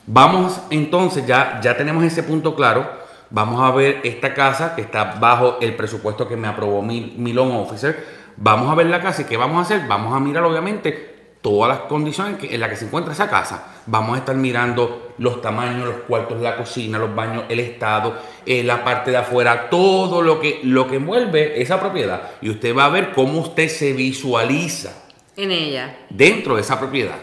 Vamos 0.07 0.61
entonces, 0.71 1.27
ya, 1.27 1.61
ya 1.63 1.77
tenemos 1.77 2.05
ese 2.05 2.23
punto 2.23 2.55
claro. 2.55 3.07
Vamos 3.29 3.61
a 3.61 3.75
ver 3.75 4.01
esta 4.05 4.35
casa 4.35 4.77
que 4.77 4.83
está 4.83 5.17
bajo 5.19 5.59
el 5.61 5.75
presupuesto 5.75 6.29
que 6.29 6.37
me 6.37 6.47
aprobó 6.47 6.81
mi, 6.83 7.15
mi 7.17 7.37
officer. 7.37 8.27
Vamos 8.37 8.71
a 8.71 8.75
ver 8.75 8.87
la 8.87 9.01
casa 9.01 9.23
y 9.23 9.25
¿qué 9.25 9.37
vamos 9.37 9.59
a 9.59 9.61
hacer? 9.63 9.89
Vamos 9.89 10.15
a 10.15 10.21
mirar 10.21 10.45
obviamente 10.45 11.16
todas 11.47 11.69
las 11.69 11.87
condiciones 11.87 12.43
en 12.43 12.59
las 12.59 12.69
que 12.69 12.75
se 12.75 12.87
encuentra 12.87 13.13
esa 13.13 13.31
casa. 13.31 13.69
Vamos 13.87 14.17
a 14.17 14.19
estar 14.19 14.35
mirando 14.35 15.15
los 15.19 15.41
tamaños, 15.41 15.87
los 15.87 15.97
cuartos, 15.99 16.41
la 16.41 16.57
cocina, 16.57 16.99
los 16.99 17.15
baños, 17.15 17.45
el 17.49 17.61
estado, 17.61 18.17
eh, 18.45 18.65
la 18.65 18.83
parte 18.83 19.13
de 19.13 19.19
afuera, 19.19 19.71
todo 19.71 20.23
lo 20.23 20.41
que, 20.41 20.59
lo 20.65 20.89
que 20.89 20.97
envuelve 20.97 21.63
esa 21.63 21.79
propiedad. 21.79 22.33
Y 22.41 22.51
usted 22.51 22.77
va 22.77 22.87
a 22.87 22.89
ver 22.89 23.13
cómo 23.13 23.39
usted 23.39 23.69
se 23.69 23.93
visualiza 23.93 24.91
en 25.37 25.53
ella. 25.53 25.99
Dentro 26.11 26.57
de 26.57 26.63
esa 26.63 26.81
propiedad. 26.81 27.15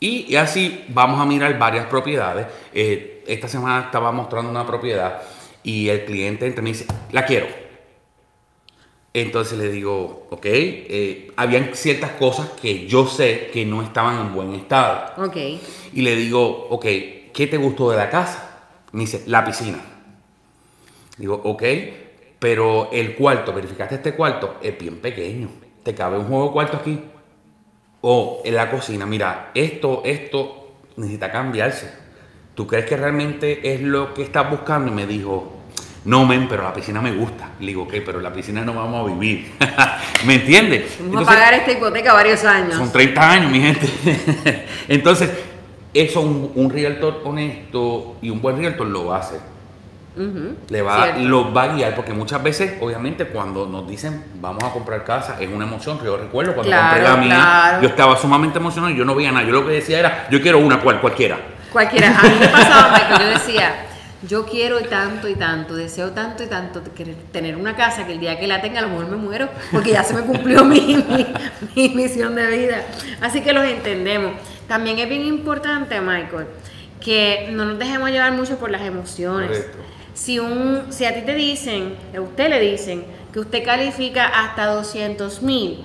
Y, 0.00 0.34
así 0.34 0.86
vamos 0.88 1.20
a 1.20 1.24
mirar 1.24 1.56
varias 1.56 1.86
propiedades. 1.86 2.48
Eh, 2.74 3.22
esta 3.28 3.46
semana 3.46 3.84
estaba 3.84 4.10
mostrando 4.10 4.50
una 4.50 4.66
propiedad 4.66 5.22
y 5.62 5.88
el 5.90 6.04
cliente 6.06 6.44
entra 6.44 6.60
y 6.60 6.64
me 6.64 6.70
dice, 6.70 6.86
la 7.12 7.24
quiero. 7.24 7.46
Entonces 9.12 9.58
le 9.58 9.70
digo, 9.70 10.28
ok, 10.30 10.46
eh, 10.46 11.32
habían 11.36 11.74
ciertas 11.74 12.12
cosas 12.12 12.50
que 12.60 12.86
yo 12.86 13.06
sé 13.06 13.50
que 13.52 13.64
no 13.64 13.82
estaban 13.82 14.20
en 14.20 14.34
buen 14.34 14.54
estado. 14.54 15.24
Ok. 15.24 15.36
Y 15.92 16.02
le 16.02 16.14
digo, 16.14 16.68
ok, 16.70 16.84
¿qué 17.32 17.46
te 17.50 17.56
gustó 17.56 17.90
de 17.90 17.96
la 17.96 18.08
casa? 18.08 18.68
Me 18.92 19.00
dice, 19.00 19.24
la 19.26 19.44
piscina. 19.44 19.80
Digo, 21.18 21.40
ok, 21.44 21.62
pero 22.38 22.90
el 22.92 23.16
cuarto, 23.16 23.52
verificaste 23.52 23.96
este 23.96 24.14
cuarto, 24.14 24.56
es 24.62 24.78
bien 24.78 24.98
pequeño. 24.98 25.50
¿Te 25.82 25.94
cabe 25.94 26.18
un 26.18 26.26
juego 26.26 26.46
de 26.46 26.52
cuarto 26.52 26.76
aquí? 26.76 27.00
o 28.02 28.42
en 28.44 28.54
la 28.54 28.70
cocina, 28.70 29.06
mira, 29.06 29.50
esto, 29.54 30.02
esto 30.04 30.74
necesita 30.96 31.30
cambiarse. 31.30 31.90
¿Tú 32.54 32.66
crees 32.66 32.86
que 32.86 32.96
realmente 32.96 33.74
es 33.74 33.80
lo 33.80 34.14
que 34.14 34.22
estás 34.22 34.50
buscando? 34.50 34.90
Y 34.90 34.94
me 34.94 35.06
dijo, 35.06 35.59
no, 36.04 36.24
men, 36.26 36.48
pero 36.48 36.62
la 36.62 36.72
piscina 36.72 37.00
me 37.00 37.12
gusta. 37.12 37.50
Le 37.60 37.68
digo, 37.68 37.82
ok, 37.82 37.94
pero 38.04 38.20
la 38.20 38.32
piscina 38.32 38.64
no 38.64 38.74
vamos 38.74 39.08
a 39.08 39.12
vivir. 39.12 39.52
¿Me 40.24 40.36
entiendes? 40.36 40.96
Vamos 41.00 41.22
a 41.22 41.26
pagar 41.26 41.54
esta 41.54 41.72
hipoteca 41.72 42.12
varios 42.12 42.44
años. 42.44 42.74
Son 42.74 42.90
30 42.90 43.30
años, 43.30 43.50
mi 43.50 43.60
gente. 43.60 43.88
Entonces, 44.88 45.30
eso 45.92 46.20
un, 46.20 46.52
un 46.54 46.70
realtor 46.70 47.22
honesto 47.24 48.16
y 48.22 48.30
un 48.30 48.40
buen 48.40 48.58
realtor 48.58 48.86
lo 48.86 49.12
hace 49.14 49.38
le 50.68 50.82
va, 50.82 51.06
lo 51.18 51.52
va 51.52 51.62
a 51.62 51.68
guiar, 51.68 51.94
porque 51.94 52.12
muchas 52.12 52.42
veces, 52.42 52.74
obviamente, 52.80 53.26
cuando 53.26 53.66
nos 53.66 53.88
dicen 53.88 54.24
vamos 54.40 54.64
a 54.64 54.70
comprar 54.70 55.04
casa, 55.04 55.36
es 55.40 55.48
una 55.48 55.64
emoción 55.64 55.98
que 55.98 56.06
yo 56.06 56.16
recuerdo 56.16 56.54
cuando 56.54 56.76
compré 56.76 57.02
la 57.02 57.16
mía, 57.16 57.78
yo 57.80 57.88
estaba 57.88 58.16
sumamente 58.16 58.58
emocionado 58.58 58.92
y 58.92 58.98
yo 58.98 59.04
no 59.04 59.14
veía 59.14 59.30
nada. 59.30 59.46
Yo 59.46 59.52
lo 59.52 59.66
que 59.66 59.72
decía 59.72 59.98
era, 59.98 60.26
yo 60.30 60.40
quiero 60.42 60.58
una 60.58 60.80
cual, 60.80 61.00
cualquiera. 61.00 61.38
Cualquiera. 61.72 62.18
A 62.18 62.22
mí 62.24 62.36
me 62.40 62.48
pasaba, 62.48 62.92
Michael, 62.92 63.20
yo 63.20 63.28
decía, 63.38 63.86
yo 64.22 64.44
quiero 64.44 64.80
tanto 64.82 65.28
y 65.28 65.34
tanto, 65.34 65.74
deseo 65.74 66.10
tanto 66.10 66.42
y 66.42 66.46
tanto 66.46 66.82
tener 67.32 67.56
una 67.56 67.74
casa 67.74 68.06
que 68.06 68.12
el 68.12 68.20
día 68.20 68.38
que 68.38 68.46
la 68.46 68.60
tenga 68.60 68.80
a 68.80 68.82
lo 68.82 68.88
mejor 68.88 69.08
me 69.08 69.16
muero, 69.16 69.48
porque 69.72 69.92
ya 69.92 70.04
se 70.04 70.14
me 70.14 70.22
cumplió 70.22 70.64
mi, 70.66 71.02
mi, 71.74 71.88
misión 71.90 72.34
de 72.34 72.46
vida. 72.46 72.84
Así 73.20 73.40
que 73.40 73.52
los 73.52 73.64
entendemos. 73.64 74.32
También 74.68 74.98
es 74.98 75.08
bien 75.08 75.24
importante, 75.24 76.00
Michael, 76.00 76.46
que 77.00 77.48
no 77.52 77.64
nos 77.64 77.78
dejemos 77.78 78.10
llevar 78.10 78.32
mucho 78.32 78.58
por 78.58 78.70
las 78.70 78.82
emociones. 78.82 79.66
Si, 80.12 80.38
un, 80.38 80.86
si 80.90 81.06
a 81.06 81.14
ti 81.14 81.22
te 81.22 81.34
dicen, 81.34 81.96
a 82.14 82.20
usted 82.20 82.50
le 82.50 82.60
dicen 82.60 83.04
que 83.32 83.40
usted 83.40 83.64
califica 83.64 84.26
hasta 84.26 84.66
200 84.66 85.40
mil, 85.42 85.84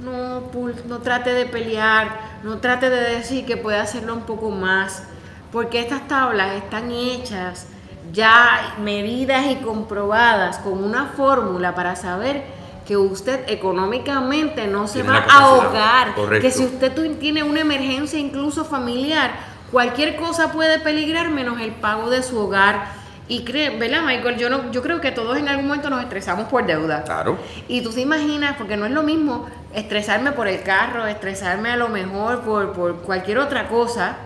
no, 0.00 0.50
no 0.88 0.98
trate 0.98 1.32
de 1.32 1.46
pelear, 1.46 2.40
no 2.42 2.58
trate 2.58 2.90
de 2.90 3.16
decir 3.16 3.44
que 3.44 3.56
puede 3.56 3.78
hacerlo 3.78 4.14
un 4.14 4.22
poco 4.22 4.50
más, 4.50 5.04
porque 5.52 5.80
estas 5.80 6.06
tablas 6.08 6.54
están 6.56 6.90
hechas 6.90 7.66
ya 8.12 8.74
medidas 8.82 9.46
y 9.50 9.56
comprobadas 9.56 10.58
con 10.58 10.82
una 10.82 11.06
fórmula 11.06 11.74
para 11.74 11.96
saber 11.96 12.42
que 12.86 12.96
usted 12.96 13.44
económicamente 13.48 14.66
no 14.66 14.88
se 14.88 15.02
va 15.02 15.18
a 15.18 15.44
ahogar, 15.44 16.14
que 16.40 16.50
si 16.50 16.64
usted 16.64 16.92
tiene 17.18 17.42
una 17.42 17.60
emergencia 17.60 18.18
incluso 18.18 18.64
familiar, 18.64 19.30
cualquier 19.70 20.16
cosa 20.16 20.52
puede 20.52 20.80
peligrar 20.80 21.30
menos 21.30 21.60
el 21.60 21.70
pago 21.70 22.10
de 22.10 22.22
su 22.22 22.36
hogar 22.38 22.98
y 23.28 23.44
cree, 23.44 23.78
¿verdad, 23.78 24.02
Michael? 24.02 24.38
Yo, 24.38 24.50
no, 24.50 24.72
yo 24.72 24.82
creo 24.82 25.00
que 25.00 25.12
todos 25.12 25.38
en 25.38 25.46
algún 25.46 25.68
momento 25.68 25.88
nos 25.88 26.02
estresamos 26.02 26.48
por 26.48 26.66
deuda. 26.66 27.04
Claro. 27.04 27.38
Y 27.68 27.80
tú 27.80 27.90
te 27.90 28.00
imaginas, 28.00 28.56
porque 28.56 28.76
no 28.76 28.86
es 28.86 28.90
lo 28.90 29.04
mismo 29.04 29.46
estresarme 29.72 30.32
por 30.32 30.48
el 30.48 30.64
carro, 30.64 31.06
estresarme 31.06 31.70
a 31.70 31.76
lo 31.76 31.88
mejor 31.88 32.40
por, 32.40 32.72
por 32.72 33.02
cualquier 33.02 33.38
otra 33.38 33.68
cosa, 33.68 34.16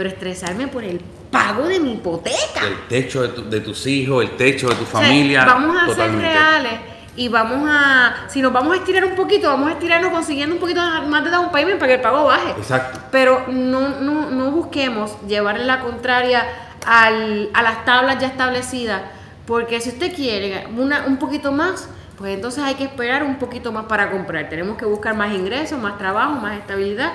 pero 0.00 0.08
estresarme 0.08 0.66
por 0.66 0.82
el 0.82 0.98
pago 1.30 1.68
de 1.68 1.78
mi 1.78 1.92
hipoteca. 1.92 2.66
El 2.66 2.88
techo 2.88 3.28
de, 3.28 3.60
tus 3.60 3.86
hijos, 3.86 4.24
el 4.24 4.30
techo 4.30 4.70
de 4.70 4.76
tu 4.76 4.86
familia. 4.86 5.44
vamos 5.44 5.76
a 5.76 5.94
ser 5.94 6.10
reales 6.16 6.72
y 7.16 7.28
vamos 7.28 7.68
a, 7.70 8.24
si 8.28 8.40
nos 8.40 8.50
vamos 8.50 8.72
a 8.72 8.76
estirar 8.76 9.04
un 9.04 9.14
poquito, 9.14 9.48
vamos 9.48 9.68
a 9.68 9.72
estirarnos 9.72 10.10
consiguiendo 10.10 10.54
un 10.54 10.58
poquito 10.58 10.80
más 11.06 11.22
de 11.22 11.28
down 11.28 11.52
payment 11.52 11.78
para 11.78 11.88
que 11.88 11.94
el 11.96 12.00
pago 12.00 12.24
baje. 12.24 12.48
Exacto. 12.52 12.98
Pero 13.12 13.44
no, 13.48 14.00
no, 14.00 14.30
no 14.30 14.50
busquemos 14.52 15.20
llevarle 15.28 15.66
la 15.66 15.80
contraria 15.80 16.46
al, 16.86 17.50
a 17.52 17.60
las 17.60 17.84
tablas 17.84 18.18
ya 18.20 18.28
establecidas, 18.28 19.02
porque 19.46 19.82
si 19.82 19.90
usted 19.90 20.14
quiere 20.14 20.66
una, 20.78 21.04
un 21.08 21.18
poquito 21.18 21.52
más, 21.52 21.90
pues 22.16 22.34
entonces 22.34 22.64
hay 22.64 22.76
que 22.76 22.84
esperar 22.84 23.22
un 23.22 23.38
poquito 23.38 23.70
más 23.70 23.84
para 23.84 24.10
comprar. 24.10 24.48
Tenemos 24.48 24.78
que 24.78 24.86
buscar 24.86 25.14
más 25.14 25.34
ingresos, 25.34 25.78
más 25.78 25.98
trabajo, 25.98 26.40
más 26.40 26.56
estabilidad 26.56 27.12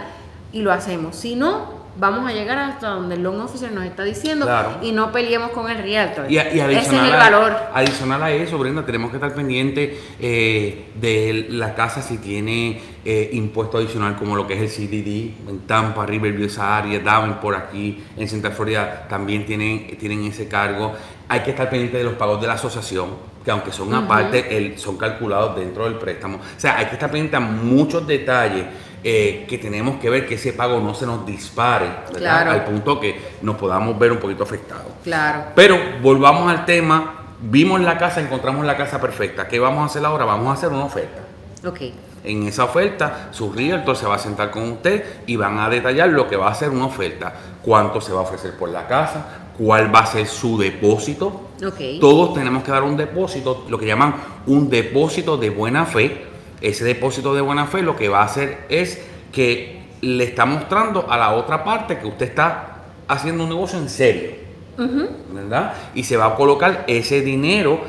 y 0.52 0.62
lo 0.62 0.72
hacemos. 0.72 1.16
Si 1.16 1.36
no, 1.36 1.75
vamos 1.98 2.30
a 2.30 2.34
llegar 2.34 2.58
hasta 2.60 2.90
donde 2.90 3.16
el 3.16 3.24
loan 3.24 3.40
officer 3.42 3.72
nos 3.72 3.86
está 3.86 4.04
diciendo 4.04 4.48
y 4.82 4.92
no 4.92 5.12
peleemos 5.12 5.52
con 5.52 5.70
el 5.70 5.78
realtor. 5.78 6.30
Y, 6.30 6.38
Ese 6.38 6.76
es 6.76 6.92
el 6.92 7.12
valor. 7.12 7.56
adicional 7.74 8.22
a 8.24 8.32
eso, 8.32 8.58
Brenda, 8.58 8.86
tenemos 8.86 9.12
que 9.12 9.18
estar 9.18 9.34
pendientes 9.34 10.00
eh, 10.20 10.90
de 10.96 11.48
la 11.50 11.76
casa 11.76 12.02
si 12.02 12.18
tiene 12.18 12.82
eh, 13.04 13.30
impuesto 13.34 13.78
adicional 13.78 14.16
como 14.16 14.36
lo 14.36 14.48
que 14.48 14.56
es 14.56 14.62
el 14.62 14.88
CDD 14.88 15.50
en 15.50 15.60
Tampa, 15.68 16.06
Riverview, 16.06 16.48
esa 16.48 16.78
área, 16.78 17.02
por 17.42 17.56
aquí, 17.56 18.04
en 18.18 18.28
Central 18.28 18.54
Florida 18.54 19.08
también 19.08 19.46
tienen, 19.46 19.98
tienen 19.98 20.24
ese 20.26 20.48
cargo. 20.48 20.94
Hay 21.28 21.42
que 21.42 21.52
estar 21.52 21.70
pendiente 21.70 21.98
de 21.98 22.04
los 22.04 22.14
pagos 22.14 22.42
de 22.42 22.48
la 22.48 22.54
asociación, 22.54 23.10
que 23.44 23.52
aunque 23.52 23.72
son 23.72 23.94
aparte, 23.94 24.58
el, 24.58 24.78
son 24.78 24.98
calculados 24.98 25.56
dentro 25.56 25.86
del 25.86 25.96
préstamo. 25.96 26.38
O 26.38 26.60
sea, 26.60 26.78
hay 26.78 26.88
que 26.88 26.94
estar 26.94 27.10
pendiente 27.10 27.36
a 27.36 27.40
muchos 27.40 28.06
detalles 28.06 28.66
eh, 29.04 29.46
que 29.48 29.58
tenemos 29.58 29.98
que 30.00 30.10
ver 30.10 30.28
que 30.28 30.36
ese 30.36 30.54
pago 30.54 30.80
no 30.80 30.94
se 30.94 31.06
nos 31.06 31.26
dispare, 31.26 31.88
Al 32.26 32.64
punto 32.66 33.00
que 33.00 33.20
nos 33.42 33.56
podamos 33.56 33.98
ver 34.00 34.12
un 34.12 34.18
poquito 34.18 34.44
afectados. 34.44 34.92
Claro. 35.04 35.52
Pero 35.56 35.78
volvamos 36.02 36.50
al 36.50 36.66
tema. 36.66 37.22
Vimos 37.40 37.82
la 37.82 37.98
casa, 37.98 38.22
encontramos 38.22 38.66
la 38.66 38.76
casa 38.76 39.00
perfecta. 39.00 39.48
¿Qué 39.48 39.60
vamos 39.60 39.84
a 39.84 39.86
hacer 39.86 40.04
ahora? 40.06 40.26
Vamos 40.26 40.48
a 40.48 40.54
hacer 40.54 40.70
una 40.70 40.86
oferta. 40.86 41.22
Ok. 41.66 41.82
En 42.24 42.48
esa 42.48 42.64
oferta, 42.64 43.28
su 43.32 43.52
realtor 43.54 43.96
se 43.96 44.08
va 44.08 44.16
a 44.16 44.20
sentar 44.20 44.50
con 44.50 44.64
usted 44.72 45.04
y 45.28 45.36
van 45.36 45.60
a 45.60 45.70
detallar 45.70 46.10
lo 46.10 46.28
que 46.28 46.38
va 46.38 46.50
a 46.50 46.56
ser 46.56 46.70
una 46.70 46.86
oferta. 46.86 47.34
Cuánto 47.62 48.02
se 48.02 48.12
va 48.12 48.22
a 48.22 48.24
ofrecer 48.24 48.58
por 48.58 48.70
la 48.70 48.88
casa, 48.88 49.26
cuál 49.58 49.94
va 49.94 50.00
a 50.00 50.06
ser 50.08 50.26
su 50.26 50.58
depósito. 50.58 51.50
Okay. 51.64 52.00
Todos 52.00 52.34
tenemos 52.34 52.64
que 52.64 52.72
dar 52.72 52.84
un 52.84 52.98
depósito, 52.98 53.66
lo 53.70 53.78
que 53.78 53.86
llaman 53.86 54.16
un 54.48 54.70
depósito 54.70 55.38
de 55.38 55.52
buena 55.52 55.86
fe 55.86 56.35
ese 56.66 56.84
depósito 56.84 57.34
de 57.36 57.42
buena 57.42 57.68
fe 57.68 57.82
lo 57.82 57.96
que 57.96 58.10
va 58.10 58.22
a 58.22 58.26
hacer 58.26 58.66
es 58.70 59.02
que 59.32 59.84
le 60.02 60.24
está 60.24 60.46
mostrando 60.46 61.10
a 61.10 61.18
la 61.18 61.34
otra 61.34 61.64
parte 61.64 61.98
que 61.98 62.08
usted 62.08 62.28
está 62.28 62.78
haciendo 63.08 63.44
un 63.44 63.50
negocio 63.50 63.80
en 63.80 63.90
serio. 63.90 64.32
¿Verdad? 64.78 65.74
Y 65.94 66.04
se 66.04 66.18
va 66.18 66.26
a 66.26 66.36
colocar 66.36 66.84
ese 66.88 67.22
dinero. 67.22 67.80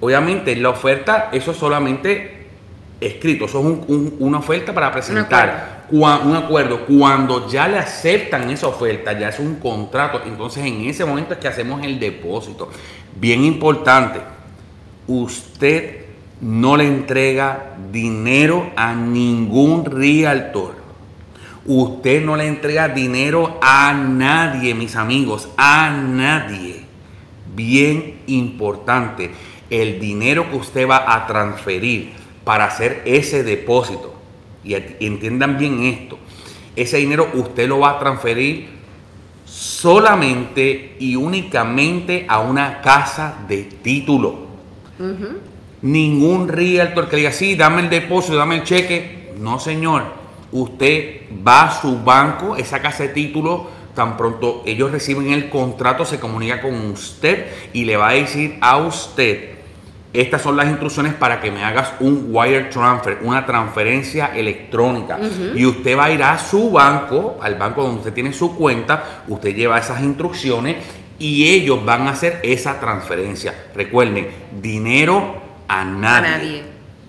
Obviamente, 0.00 0.54
la 0.56 0.70
oferta, 0.70 1.30
eso 1.32 1.50
es 1.50 1.56
solamente 1.56 2.46
escrito, 3.00 3.46
eso 3.46 3.58
es 3.58 3.98
una 4.20 4.38
oferta 4.38 4.72
para 4.72 4.92
presentar 4.92 5.82
un 5.90 6.02
un 6.02 6.36
acuerdo. 6.36 6.86
Cuando 6.86 7.48
ya 7.48 7.68
le 7.68 7.78
aceptan 7.78 8.48
esa 8.50 8.68
oferta, 8.68 9.18
ya 9.18 9.28
es 9.28 9.38
un 9.38 9.56
contrato, 9.56 10.22
entonces 10.24 10.64
en 10.64 10.82
ese 10.82 11.04
momento 11.04 11.34
es 11.34 11.40
que 11.40 11.48
hacemos 11.48 11.82
el 11.84 11.98
depósito. 11.98 12.70
Bien 13.16 13.44
importante, 13.44 14.20
usted 15.06 16.01
no 16.42 16.76
le 16.76 16.86
entrega 16.86 17.76
dinero 17.92 18.70
a 18.76 18.94
ningún 18.94 19.84
realtor. 19.84 20.74
Usted 21.64 22.24
no 22.24 22.36
le 22.36 22.48
entrega 22.48 22.88
dinero 22.88 23.60
a 23.62 23.94
nadie, 23.94 24.74
mis 24.74 24.96
amigos, 24.96 25.48
a 25.56 25.90
nadie. 25.90 26.84
Bien 27.54 28.22
importante, 28.26 29.30
el 29.70 30.00
dinero 30.00 30.50
que 30.50 30.56
usted 30.56 30.88
va 30.88 31.14
a 31.14 31.26
transferir 31.28 32.12
para 32.42 32.64
hacer 32.64 33.02
ese 33.04 33.44
depósito, 33.44 34.12
y 34.64 34.74
entiendan 34.74 35.56
bien 35.58 35.84
esto, 35.84 36.18
ese 36.74 36.96
dinero 36.96 37.28
usted 37.34 37.68
lo 37.68 37.78
va 37.78 37.90
a 37.90 37.98
transferir 38.00 38.68
solamente 39.44 40.96
y 40.98 41.14
únicamente 41.14 42.26
a 42.28 42.40
una 42.40 42.80
casa 42.80 43.36
de 43.46 43.62
título. 43.62 44.46
Ningún 45.82 46.48
realtor 46.48 47.08
que 47.08 47.16
diga, 47.16 47.32
sí, 47.32 47.54
dame 47.54 47.82
el 47.82 47.90
depósito, 47.90 48.36
dame 48.36 48.56
el 48.56 48.64
cheque. 48.64 49.34
No, 49.38 49.58
señor. 49.58 50.04
Usted 50.52 51.22
va 51.46 51.62
a 51.62 51.80
su 51.80 52.02
banco, 52.02 52.56
esa 52.56 52.80
casa 52.80 53.04
de 53.04 53.08
título, 53.10 53.68
tan 53.94 54.16
pronto 54.16 54.62
ellos 54.66 54.90
reciben 54.90 55.32
el 55.32 55.48
contrato, 55.48 56.04
se 56.04 56.20
comunica 56.20 56.60
con 56.60 56.74
usted 56.90 57.46
y 57.72 57.84
le 57.84 57.96
va 57.96 58.10
a 58.10 58.12
decir 58.12 58.58
a 58.60 58.76
usted 58.76 59.52
estas 60.12 60.42
son 60.42 60.56
las 60.58 60.68
instrucciones 60.68 61.14
para 61.14 61.40
que 61.40 61.50
me 61.50 61.64
hagas 61.64 61.94
un 62.00 62.26
wire 62.28 62.64
transfer, 62.64 63.20
una 63.22 63.46
transferencia 63.46 64.32
electrónica. 64.34 65.18
Y 65.54 65.64
usted 65.64 65.96
va 65.96 66.04
a 66.04 66.10
ir 66.10 66.22
a 66.22 66.38
su 66.38 66.70
banco, 66.70 67.38
al 67.40 67.54
banco 67.54 67.82
donde 67.82 67.98
usted 68.00 68.12
tiene 68.12 68.32
su 68.34 68.54
cuenta, 68.54 69.22
usted 69.28 69.54
lleva 69.54 69.78
esas 69.78 70.02
instrucciones 70.02 70.76
y 71.18 71.48
ellos 71.48 71.82
van 71.84 72.08
a 72.08 72.10
hacer 72.10 72.40
esa 72.42 72.78
transferencia. 72.78 73.54
Recuerden, 73.74 74.28
dinero 74.60 75.36
a 75.68 75.84
nadie. 75.84 76.62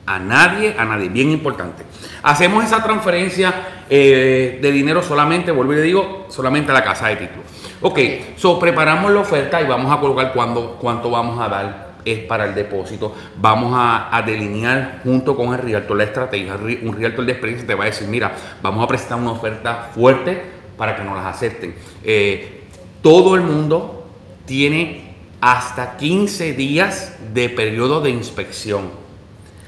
A 0.06 0.20
nadie. 0.20 0.76
A 0.78 0.86
nadie, 0.86 1.10
bien 1.10 1.32
importante. 1.32 1.84
Hacemos 2.24 2.64
esa 2.64 2.84
transferencia 2.84 3.54
eh, 3.90 4.60
de 4.62 4.72
dinero 4.72 5.02
solamente, 5.02 5.52
vuelvo 5.52 5.74
y 5.74 5.78
le 5.78 5.82
digo, 5.82 6.28
solamente 6.30 6.72
a 6.72 6.74
la 6.74 6.84
casa 6.84 7.08
de 7.08 7.18
título. 7.18 7.44
Ok, 7.82 8.00
so 8.38 8.60
preparamos 8.60 9.12
la 9.12 9.20
oferta 9.20 9.62
y 9.62 9.66
vamos 9.66 9.92
a 9.92 10.00
colocar 10.00 10.32
cuándo, 10.34 10.78
cuánto 10.80 11.10
vamos 11.10 11.40
a 11.40 11.50
dar 11.50 11.94
es 12.06 12.20
para 12.20 12.46
el 12.46 12.56
depósito. 12.56 13.14
Vamos 13.38 13.74
a, 13.76 14.22
delinear 14.26 15.02
junto 15.04 15.36
con 15.36 15.54
el 15.54 15.60
realtor 15.60 15.98
la 15.98 16.04
estrategia. 16.06 16.56
Un 16.56 16.96
realtor 16.98 17.26
de 17.26 17.32
experiencia 17.32 17.68
te 17.68 17.76
va 17.76 17.84
a 17.84 17.88
decir, 17.88 18.08
mira, 18.08 18.34
vamos 18.62 18.84
a 18.84 18.88
prestar 18.88 19.18
una 19.18 19.32
oferta 19.32 19.90
fuerte 19.94 20.42
para 20.78 20.96
que 20.96 21.04
nos 21.04 21.16
las 21.16 21.36
acepten. 21.36 21.76
Eh, 22.04 22.64
todo 23.02 23.36
el 23.36 23.42
mundo 23.42 24.08
tiene 24.46 25.03
hasta 25.44 25.98
15 25.98 26.54
días 26.54 27.18
de 27.34 27.50
periodo 27.50 28.00
de 28.00 28.10
inspección. 28.10 28.92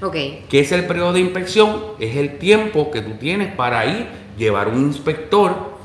Okay. 0.02 0.46
¿Qué 0.50 0.62
es 0.62 0.72
el 0.72 0.86
periodo 0.86 1.12
de 1.12 1.20
inspección? 1.20 1.84
Es 2.00 2.16
el 2.16 2.38
tiempo 2.38 2.90
que 2.92 3.02
tú 3.02 3.16
tienes 3.16 3.54
para 3.54 3.86
ir, 3.86 4.08
llevar 4.38 4.70
un 4.70 4.84
inspector 4.84 5.76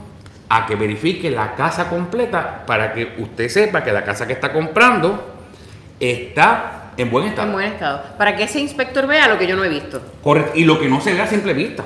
a 0.48 0.66
que 0.66 0.76
verifique 0.76 1.28
la 1.28 1.56
casa 1.56 1.88
completa 1.88 2.64
para 2.66 2.94
que 2.94 3.16
usted 3.18 3.48
sepa 3.48 3.82
que 3.82 3.90
la 3.90 4.04
casa 4.04 4.28
que 4.28 4.32
está 4.32 4.52
comprando 4.52 5.24
está 5.98 6.92
en 6.96 7.10
buen 7.10 7.26
estado. 7.26 7.48
En 7.48 7.54
buen 7.54 7.66
estado. 7.72 8.02
Para 8.16 8.36
que 8.36 8.44
ese 8.44 8.60
inspector 8.60 9.08
vea 9.08 9.26
lo 9.26 9.38
que 9.38 9.48
yo 9.48 9.56
no 9.56 9.64
he 9.64 9.68
visto. 9.68 10.00
Correcto. 10.22 10.52
Y 10.54 10.66
lo 10.66 10.78
que 10.78 10.88
no 10.88 11.00
se 11.00 11.14
ve 11.14 11.20
a 11.20 11.26
simple 11.26 11.52
vista. 11.52 11.82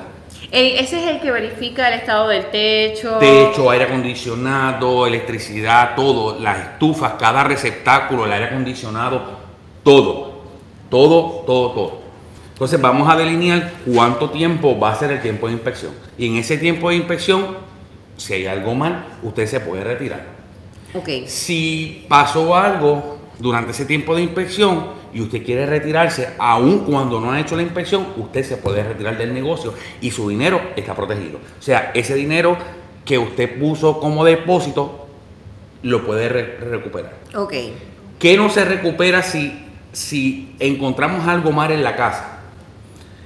Ese 0.55 1.03
es 1.03 1.15
el 1.15 1.19
que 1.19 1.31
verifica 1.31 1.87
el 1.89 1.95
estado 1.95 2.29
del 2.29 2.49
techo. 2.49 3.17
Techo, 3.19 3.69
aire 3.69 3.85
acondicionado, 3.85 5.05
electricidad, 5.05 5.95
todo, 5.95 6.39
las 6.39 6.59
estufas, 6.59 7.13
cada 7.19 7.43
receptáculo, 7.43 8.25
el 8.25 8.31
aire 8.31 8.45
acondicionado, 8.45 9.21
todo. 9.83 10.35
Todo, 10.89 11.43
todo, 11.45 11.71
todo. 11.71 11.99
Entonces 12.53 12.79
vamos 12.79 13.09
a 13.09 13.17
delinear 13.17 13.73
cuánto 13.85 14.29
tiempo 14.29 14.79
va 14.79 14.91
a 14.91 14.95
ser 14.95 15.11
el 15.11 15.21
tiempo 15.21 15.47
de 15.47 15.53
inspección. 15.53 15.91
Y 16.17 16.27
en 16.27 16.37
ese 16.37 16.57
tiempo 16.57 16.89
de 16.89 16.95
inspección, 16.95 17.57
si 18.15 18.33
hay 18.33 18.47
algo 18.47 18.73
mal, 18.75 19.05
usted 19.23 19.45
se 19.47 19.59
puede 19.59 19.83
retirar. 19.83 20.25
Ok. 20.93 21.27
Si 21.27 22.05
pasó 22.07 22.55
algo 22.55 23.17
durante 23.39 23.71
ese 23.71 23.85
tiempo 23.85 24.15
de 24.15 24.21
inspección 24.21 24.85
y 25.15 25.21
usted 25.21 25.45
quiere 25.45 25.65
retirarse, 25.65 26.31
aun 26.37 26.79
cuando 26.79 27.21
no 27.21 27.31
ha 27.31 27.39
hecho 27.39 27.55
la 27.55 27.61
inspección, 27.61 28.05
usted 28.17 28.43
se 28.43 28.57
puede 28.57 28.83
retirar 28.83 29.17
del 29.17 29.33
negocio 29.33 29.73
y 30.01 30.11
su 30.11 30.27
dinero 30.27 30.59
está 30.75 30.93
protegido. 30.93 31.39
O 31.57 31.61
sea, 31.61 31.91
ese 31.93 32.15
dinero 32.15 32.57
que 33.05 33.17
usted 33.17 33.57
puso 33.57 34.01
como 34.01 34.25
depósito 34.25 35.07
lo 35.83 36.05
puede 36.05 36.27
recuperar. 36.27 37.13
Ok. 37.33 37.53
¿Qué 38.19 38.35
no 38.35 38.49
se 38.49 38.65
recupera 38.65 39.21
si, 39.23 39.57
si 39.93 40.53
encontramos 40.59 41.25
algo 41.27 41.53
mal 41.53 41.71
en 41.71 41.83
la 41.83 41.95
casa? 41.95 42.31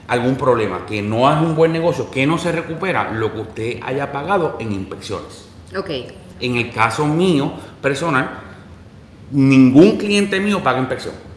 algún 0.08 0.38
problema, 0.38 0.88
que 0.88 1.04
no 1.04 1.32
es 1.32 1.40
un 1.40 1.56
buen 1.56 1.72
negocio, 1.72 2.10
¿qué 2.10 2.26
no 2.26 2.40
se 2.40 2.52
recupera? 2.52 3.12
Lo 3.12 3.32
que 3.32 3.42
usted 3.42 3.80
haya 3.84 4.12
pagado 4.12 4.58
en 4.60 4.72
inspecciones. 4.72 5.48
Ok. 5.78 5.92
En 6.40 6.56
el 6.56 6.72
caso 6.72 7.06
mío 7.06 7.54
personal, 7.80 8.40
ningún 9.30 9.98
cliente 9.98 10.40
mío 10.40 10.64
paga 10.64 10.80
inspección. 10.80 11.29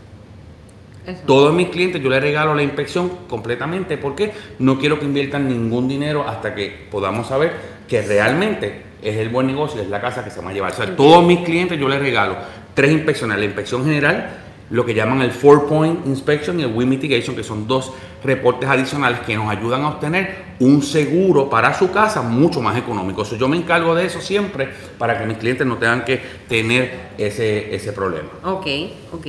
Todos 1.27 1.53
mis 1.53 1.69
clientes 1.69 2.01
yo 2.01 2.09
les 2.09 2.21
regalo 2.21 2.55
la 2.55 2.63
inspección 2.63 3.11
completamente 3.29 3.99
porque 3.99 4.33
no 4.59 4.79
quiero 4.79 4.99
que 4.99 5.05
inviertan 5.05 5.49
ningún 5.49 5.89
dinero 5.89 6.25
hasta 6.29 6.55
que 6.55 6.87
podamos 6.91 7.27
saber 7.27 7.53
que 7.89 8.03
realmente 8.03 8.83
es 9.03 9.17
el 9.17 9.29
buen 9.29 9.49
negocio, 9.49 9.83
es 9.83 9.89
la 9.89 10.01
casa 10.01 10.25
que 10.25 10.31
se 10.31 10.41
va 10.41 10.51
a 10.51 10.53
llevar. 10.53 10.73
O 10.73 10.77
sea, 10.77 10.97
todos 10.97 11.25
mis 11.25 11.41
clientes 11.41 11.79
yo 11.79 11.89
les 11.89 12.01
regalo 12.01 12.37
tres 12.75 12.93
inspecciones, 12.93 13.39
la 13.39 13.45
inspección 13.45 13.85
general, 13.85 14.39
lo 14.71 14.87
que 14.87 14.95
llaman 14.95 15.21
el 15.21 15.33
Four 15.33 15.67
Point 15.67 16.07
Inspection 16.07 16.59
y 16.61 16.63
el 16.63 16.73
Wind 16.73 16.89
Mitigation, 16.89 17.37
que 17.37 17.43
son 17.43 17.67
dos 17.67 17.93
reportes 18.25 18.69
adicionales 18.69 19.21
que 19.21 19.37
nos 19.37 19.51
ayudan 19.51 19.83
a 19.83 19.89
obtener 19.89 20.53
un 20.61 20.83
seguro 20.83 21.51
para 21.51 21.75
su 21.75 21.91
casa 21.91 22.23
mucho 22.23 22.63
más 22.63 22.79
económico. 22.79 23.25
yo 23.25 23.49
me 23.49 23.57
encargo 23.57 23.95
de 23.95 24.07
eso 24.07 24.21
siempre 24.21 24.69
para 24.97 25.19
que 25.19 25.27
mis 25.27 25.37
clientes 25.37 25.67
no 25.67 25.77
tengan 25.77 26.05
que 26.05 26.23
tener 26.49 27.11
ese, 27.19 27.75
ese 27.75 27.93
problema. 27.93 28.31
Ok, 28.45 28.67
ok. 29.13 29.27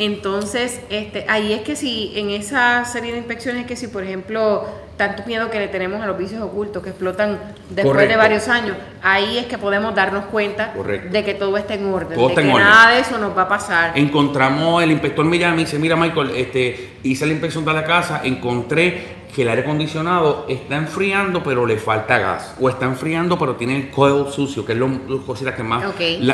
Entonces, 0.00 0.80
este, 0.88 1.26
ahí 1.28 1.52
es 1.52 1.60
que 1.60 1.76
si 1.76 2.12
en 2.16 2.30
esa 2.30 2.86
serie 2.86 3.12
de 3.12 3.18
inspecciones, 3.18 3.66
que 3.66 3.76
si 3.76 3.86
por 3.86 4.02
ejemplo 4.02 4.64
tanto 4.96 5.24
miedo 5.26 5.50
que 5.50 5.58
le 5.58 5.68
tenemos 5.68 6.00
a 6.00 6.06
los 6.06 6.16
vicios 6.16 6.40
ocultos 6.42 6.82
que 6.82 6.88
explotan 6.88 7.38
después 7.68 8.08
de 8.08 8.16
varios 8.16 8.48
años, 8.48 8.78
ahí 9.02 9.36
es 9.36 9.44
que 9.44 9.58
podemos 9.58 9.94
darnos 9.94 10.24
cuenta 10.26 10.72
de 11.10 11.24
que 11.24 11.34
todo 11.34 11.54
está 11.58 11.74
en 11.74 11.84
orden, 11.92 12.18
de 12.18 12.34
que 12.34 12.44
nada 12.44 12.92
de 12.92 13.00
eso 13.00 13.18
nos 13.18 13.36
va 13.36 13.42
a 13.42 13.48
pasar. 13.48 13.92
Encontramos, 13.94 14.82
el 14.82 14.90
inspector 14.90 15.22
me 15.24 15.38
llama 15.38 15.56
y 15.56 15.64
dice, 15.64 15.78
mira 15.78 15.96
Michael, 15.96 16.30
este, 16.34 16.92
hice 17.02 17.26
la 17.26 17.32
inspección 17.32 17.66
de 17.66 17.74
la 17.74 17.84
casa, 17.84 18.22
encontré 18.24 19.19
que 19.34 19.42
el 19.42 19.48
aire 19.48 19.62
acondicionado 19.62 20.46
está 20.48 20.76
enfriando 20.76 21.42
pero 21.42 21.66
le 21.66 21.76
falta 21.76 22.18
gas. 22.18 22.54
O 22.60 22.68
está 22.68 22.86
enfriando 22.86 23.38
pero 23.38 23.56
tiene 23.56 23.76
el 23.76 23.90
coil 23.90 24.30
sucio 24.30 24.64
que 24.64 24.72
es 24.72 24.78
lo, 24.78 24.88
cositas 25.26 25.54
que 25.54 25.62
más, 25.62 25.84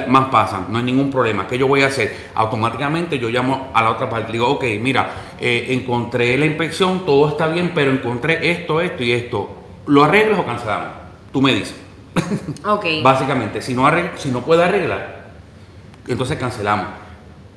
más 0.08 0.28
pasan. 0.28 0.66
No 0.68 0.78
hay 0.78 0.84
ningún 0.84 1.10
problema. 1.10 1.46
¿qué 1.46 1.58
yo 1.58 1.66
voy 1.66 1.82
a 1.82 1.86
hacer? 1.86 2.26
automáticamente 2.34 3.18
yo 3.18 3.28
llamo 3.28 3.70
a 3.74 3.82
la 3.82 3.90
otra 3.90 4.08
parte 4.08 4.32
digo 4.32 4.48
ok 4.48 4.64
mira 4.80 5.10
eh, 5.38 5.66
encontré 5.70 6.36
la 6.36 6.46
inspección 6.46 7.04
todo 7.04 7.28
está 7.28 7.48
bien 7.48 7.72
pero 7.74 7.90
encontré 7.90 8.50
esto 8.50 8.80
esto 8.80 9.02
y 9.02 9.12
esto. 9.12 9.50
¿lo 9.86 10.04
arreglas 10.04 10.38
o 10.38 10.46
cancelamos? 10.46 10.88
tú 11.32 11.42
me 11.42 11.54
dices. 11.54 11.76
Ok. 12.64 12.86
Básicamente 13.02 13.60
si 13.60 13.74
no, 13.74 13.88
si 14.16 14.30
no 14.30 14.40
puede 14.40 14.64
arreglar 14.64 15.26
entonces 16.08 16.38
cancelamos. 16.38 16.86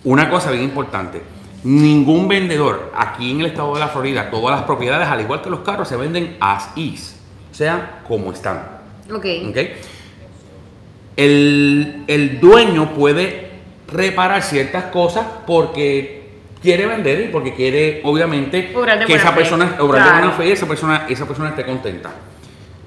Una 0.04 0.30
cosa 0.30 0.52
bien 0.52 0.64
importante 0.64 1.22
Ningún 1.64 2.28
vendedor 2.28 2.92
aquí 2.96 3.32
en 3.32 3.42
el 3.42 3.48
estado 3.48 3.74
de 3.74 3.82
la 3.82 3.90
Florida, 3.90 4.30
todas 4.30 4.56
las 4.56 4.66
propiedades, 4.66 5.08
al 5.08 5.22
igual 5.22 5.42
que 5.42 5.50
los 5.50 5.60
carros, 5.60 5.88
se 5.88 5.98
venden 5.98 6.38
as 6.40 6.70
is, 6.76 7.20
o 7.52 7.54
sea, 7.54 8.02
como 8.08 8.32
están. 8.32 8.80
Ok. 9.12 9.26
okay? 9.50 9.74
El, 11.18 12.06
el, 12.08 12.40
dueño 12.40 12.94
puede 12.94 13.50
reparar 13.92 14.42
ciertas 14.42 14.86
cosas 14.86 15.26
porque 15.46 16.30
quiere 16.62 16.86
vender 16.86 17.22
y 17.22 17.28
porque 17.28 17.54
quiere, 17.54 18.02
obviamente, 18.06 18.74
que 19.06 19.16
esa 19.16 19.36
persona, 19.36 19.76
obrar 19.80 20.38
de 20.38 20.52
esa 20.52 20.66
persona, 20.66 21.06
esa 21.10 21.26
persona 21.26 21.50
esté 21.50 21.66
contenta. 21.66 22.12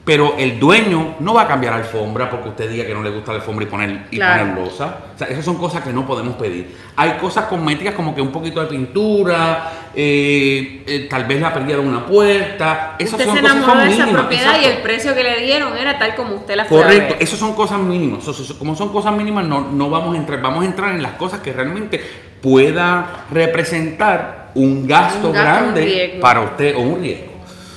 Pero 0.04 0.34
el 0.36 0.58
dueño 0.58 1.14
no 1.20 1.34
va 1.34 1.42
a 1.42 1.46
cambiar 1.46 1.74
alfombra 1.74 2.28
porque 2.28 2.48
usted 2.48 2.68
diga 2.68 2.84
que 2.84 2.92
no 2.92 3.04
le 3.04 3.10
gusta 3.10 3.30
la 3.30 3.38
alfombra 3.38 3.64
y 3.64 3.68
poner, 3.68 4.06
y 4.10 4.18
poner 4.18 4.46
losa. 4.48 4.96
O 5.14 5.18
sea, 5.18 5.28
esas 5.28 5.44
son 5.44 5.56
cosas 5.56 5.84
que 5.84 5.92
no 5.92 6.04
podemos 6.04 6.34
pedir. 6.34 6.74
Hay 6.96 7.12
cosas 7.18 7.44
cosméticas 7.44 7.94
como 7.94 8.12
que 8.12 8.20
un 8.20 8.32
poquito 8.32 8.60
de 8.60 8.66
pintura, 8.66 9.70
eh, 9.94 10.82
eh, 10.88 11.06
tal 11.08 11.24
vez 11.26 11.40
la 11.40 11.54
pérdida 11.54 11.76
de 11.76 11.82
una 11.82 12.04
puerta. 12.04 12.96
Esas 12.98 13.12
usted 13.12 13.26
son 13.26 13.34
se 13.36 13.40
enamoró 13.40 13.80
de 13.80 13.92
esa 13.92 14.08
propiedad 14.08 14.60
y 14.60 14.64
el 14.64 14.78
precio 14.78 15.14
que 15.14 15.22
le 15.22 15.40
dieron 15.40 15.76
era 15.76 15.96
tal 16.00 16.16
como 16.16 16.34
usted 16.34 16.56
la 16.56 16.64
fue 16.64 16.82
Correcto, 16.82 17.14
esas 17.20 17.38
son 17.38 17.54
cosas 17.54 17.78
mínimas. 17.78 18.24
como 18.58 18.74
son 18.74 18.88
cosas 18.88 19.14
mínimas, 19.14 19.46
no, 19.46 19.60
no 19.70 19.88
vamos 19.88 20.16
a 20.16 20.18
entrar. 20.18 20.40
Vamos 20.40 20.64
a 20.64 20.66
entrar 20.66 20.96
en 20.96 21.02
las 21.02 21.12
cosas 21.12 21.38
que 21.38 21.52
realmente 21.52 22.00
pueda 22.40 23.26
representar 23.30 24.50
un 24.56 24.84
gasto, 24.84 25.30
grande 25.30 26.18
para 26.20 26.40
usted 26.40 26.74
o 26.74 26.80
un 26.80 27.00
riesgo. 27.00 27.32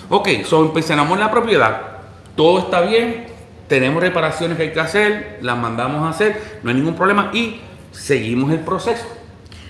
Ok, 0.09 0.29
so 0.43 0.63
empezamos 0.63 1.13
en 1.13 1.19
la 1.19 1.29
propiedad 1.29 1.94
todo 2.35 2.59
está 2.59 2.81
bien, 2.81 3.25
tenemos 3.67 4.01
reparaciones 4.01 4.57
que 4.57 4.63
hay 4.63 4.71
que 4.73 4.79
hacer, 4.79 5.39
las 5.41 5.57
mandamos 5.57 6.03
a 6.03 6.09
hacer, 6.09 6.59
no 6.63 6.69
hay 6.69 6.75
ningún 6.75 6.95
problema 6.95 7.31
y 7.33 7.59
seguimos 7.91 8.51
el 8.51 8.59
proceso. 8.59 9.05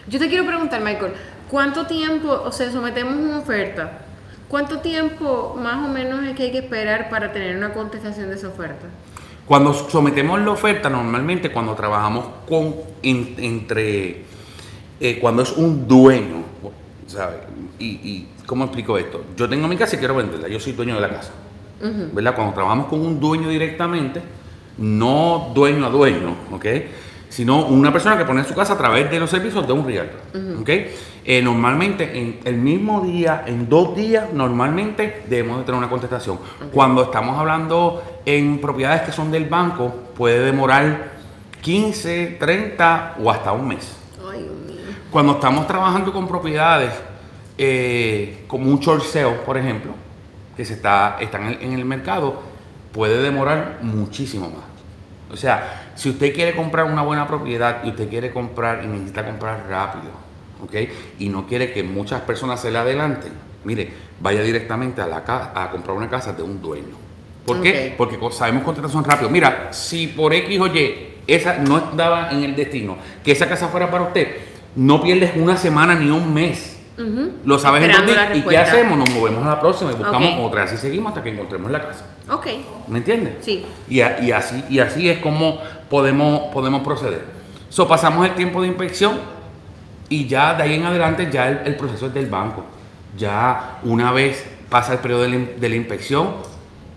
Yo 0.08 0.20
te 0.20 0.28
quiero 0.28 0.46
preguntar, 0.46 0.82
Michael, 0.82 1.14
¿Cuánto 1.50 1.86
tiempo, 1.86 2.42
o 2.44 2.52
sea, 2.52 2.72
sometemos 2.72 3.16
una 3.16 3.38
oferta? 3.38 4.00
¿Cuánto 4.50 4.80
tiempo 4.80 5.56
más 5.62 5.76
o 5.86 5.88
menos 5.88 6.24
es 6.26 6.36
que 6.36 6.44
hay 6.44 6.52
que 6.52 6.58
esperar 6.58 7.08
para 7.08 7.32
tener 7.32 7.56
una 7.56 7.72
contestación 7.72 8.30
de 8.30 8.36
esa 8.36 8.48
oferta? 8.48 8.88
Cuando 9.46 9.72
sometemos 9.72 10.42
la 10.42 10.50
oferta, 10.52 10.90
normalmente 10.90 11.52
cuando 11.52 11.76
trabajamos 11.76 12.26
con 12.50 12.76
en- 13.04 13.36
entre 13.38 14.24
eh, 15.00 15.20
cuando 15.22 15.44
es 15.44 15.52
un 15.52 15.88
dueño, 15.88 16.44
¿sabes? 17.06 17.42
Y, 17.78 17.86
y 17.86 18.28
¿cómo 18.48 18.66
explico 18.66 18.98
esto? 18.98 19.24
Yo 19.38 19.48
tengo 19.48 19.68
mi 19.68 19.78
casa 19.78 19.96
y 19.96 20.00
quiero 20.00 20.16
venderla, 20.16 20.48
yo 20.48 20.60
soy 20.60 20.74
dueño 20.74 20.96
de 20.96 21.02
la 21.02 21.10
casa. 21.10 21.32
¿Verdad? 21.80 22.36
Cuando 22.36 22.54
trabajamos 22.54 22.88
con 22.88 23.02
un 23.02 23.20
dueño 23.20 23.50
directamente, 23.50 24.22
no 24.78 25.52
dueño 25.54 25.86
a 25.86 25.90
dueño, 25.90 26.36
¿ok? 26.52 26.66
Sino 27.30 27.66
una 27.66 27.92
persona 27.92 28.18
que 28.18 28.26
pone 28.26 28.44
su 28.44 28.54
casa 28.54 28.74
a 28.74 28.78
través 28.78 29.10
de 29.12 29.20
los 29.20 29.30
servicios 29.30 29.66
de 29.68 29.74
un 29.74 29.86
realtor, 29.86 30.22
¿ok? 30.60 30.70
Eh, 31.28 31.42
normalmente 31.42 32.18
en 32.18 32.40
el 32.46 32.58
mismo 32.58 33.02
día, 33.02 33.44
en 33.48 33.68
dos 33.68 33.96
días, 33.96 34.32
normalmente 34.32 35.24
debemos 35.28 35.58
de 35.58 35.64
tener 35.64 35.80
una 35.80 35.90
contestación. 35.90 36.40
Cuando 36.72 37.04
estamos 37.04 37.38
hablando 37.38 38.04
en 38.26 38.62
propiedades 38.62 39.02
que 39.02 39.12
son 39.12 39.32
del 39.32 39.46
banco, 39.46 39.94
puede 40.16 40.46
demorar 40.46 41.16
15, 41.62 42.38
30 42.40 43.16
o 43.24 43.32
hasta 43.32 43.52
un 43.52 43.68
mes. 43.68 43.98
Ay, 44.32 44.44
Dios 44.44 44.56
mío. 44.68 44.96
Cuando 45.12 45.34
estamos 45.34 45.66
trabajando 45.66 46.14
con 46.14 46.28
propiedades 46.28 46.92
eh, 47.58 48.44
como 48.48 48.70
un 48.70 48.80
short 48.80 49.04
sale, 49.04 49.32
por 49.46 49.58
ejemplo, 49.58 49.94
que 50.56 50.66
se 50.66 50.74
está, 50.74 51.18
están 51.20 51.58
en, 51.62 51.74
el 51.74 51.86
mercado, 51.86 52.42
puede 52.94 53.22
demorar 53.22 53.80
muchísimo 53.82 54.50
más. 54.50 54.64
O 55.32 55.38
sea, 55.38 55.92
si 55.96 56.10
usted 56.10 56.34
quiere 56.34 56.56
comprar 56.56 56.86
una 56.86 57.02
buena 57.02 57.28
propiedad 57.28 57.84
y 57.84 57.90
usted 57.90 58.08
quiere 58.10 58.32
comprar 58.32 58.84
y 58.84 58.88
necesita 58.88 59.26
comprar 59.26 59.66
rápido, 59.70 60.12
¿ok? 60.64 60.90
Y 61.20 61.30
no 61.30 61.46
quiere 61.48 61.74
que 61.74 61.84
muchas 61.84 62.22
personas 62.22 62.62
se 62.62 62.72
le 62.72 62.78
adelanten, 62.78 63.34
mire, 63.64 63.92
vaya 64.20 64.42
directamente 64.42 65.02
a, 65.02 65.08
la 65.08 65.24
ca- 65.24 65.52
a 65.56 65.70
comprar 65.72 65.98
una 65.98 66.10
casa 66.10 66.32
de 66.34 66.44
un 66.44 66.62
dueño. 66.62 66.96
¿Por 67.46 67.62
qué? 67.62 67.94
Porque 67.98 68.18
sabemos 68.32 68.64
contratación 68.64 69.04
rápido. 69.04 69.30
Mira, 69.30 69.68
si 69.72 70.08
por 70.08 70.34
X 70.34 70.60
o 70.60 70.68
Y 70.68 71.16
esa 71.28 71.58
no 71.58 71.78
estaba 71.78 72.32
en 72.32 72.44
el 72.44 72.56
destino, 72.56 72.98
que 73.24 73.32
esa 73.32 73.48
casa 73.48 73.68
fuera 73.68 73.92
para 73.92 74.04
usted, 74.06 74.38
no 74.76 75.02
pierdes 75.02 75.32
una 75.36 75.58
semana 75.58 75.96
ni 75.96 76.10
un 76.10 76.34
mes. 76.34 76.75
Lo 77.44 77.60
sabes 77.60 77.84
en 77.84 77.90
Esperando 77.92 78.14
la 78.16 78.36
¿Y 78.36 78.42
qué 78.42 78.58
hacemos? 78.58 78.98
Nos 78.98 79.10
movemos 79.12 79.46
a 79.46 79.50
la 79.50 79.60
próxima 79.60 79.92
y 79.92 79.96
buscamos 79.96 80.30
otra. 80.40 80.64
Así 80.64 80.78
seguimos 80.78 81.10
hasta 81.10 81.22
que 81.24 81.30
encontremos 81.32 81.70
la 81.72 81.82
casa. 81.88 82.06
Ok, 82.32 82.48
¿Me 82.88 83.00
entiendes? 83.00 83.34
Sí. 83.42 83.66
Y, 83.90 84.02
a- 84.02 84.20
y 84.22 84.32
así, 84.32 84.64
y 84.70 84.80
así 84.80 85.10
es 85.10 85.18
como 85.20 85.60
podemos, 85.90 86.54
podemos 86.54 86.82
proceder. 86.84 87.22
So, 87.70 87.88
pasamos 87.88 88.26
el 88.26 88.34
tiempo 88.36 88.62
de 88.62 88.70
inspección 88.70 89.20
y 90.08 90.28
ya 90.28 90.54
de 90.54 90.64
ahí 90.64 90.76
en 90.76 90.86
adelante 90.86 91.28
ya 91.32 91.50
el, 91.50 91.60
el 91.66 91.76
proceso 91.76 92.06
es 92.08 92.14
del 92.14 92.28
banco. 92.28 92.64
Ya 93.18 93.80
una 93.84 94.12
vez 94.14 94.46
pasa 94.70 94.94
el 94.94 95.00
periodo 95.00 95.24
de 95.24 95.30
la, 95.30 95.36
in- 95.36 95.50
de 95.60 95.70
la 95.70 95.76
inspección, 95.76 96.30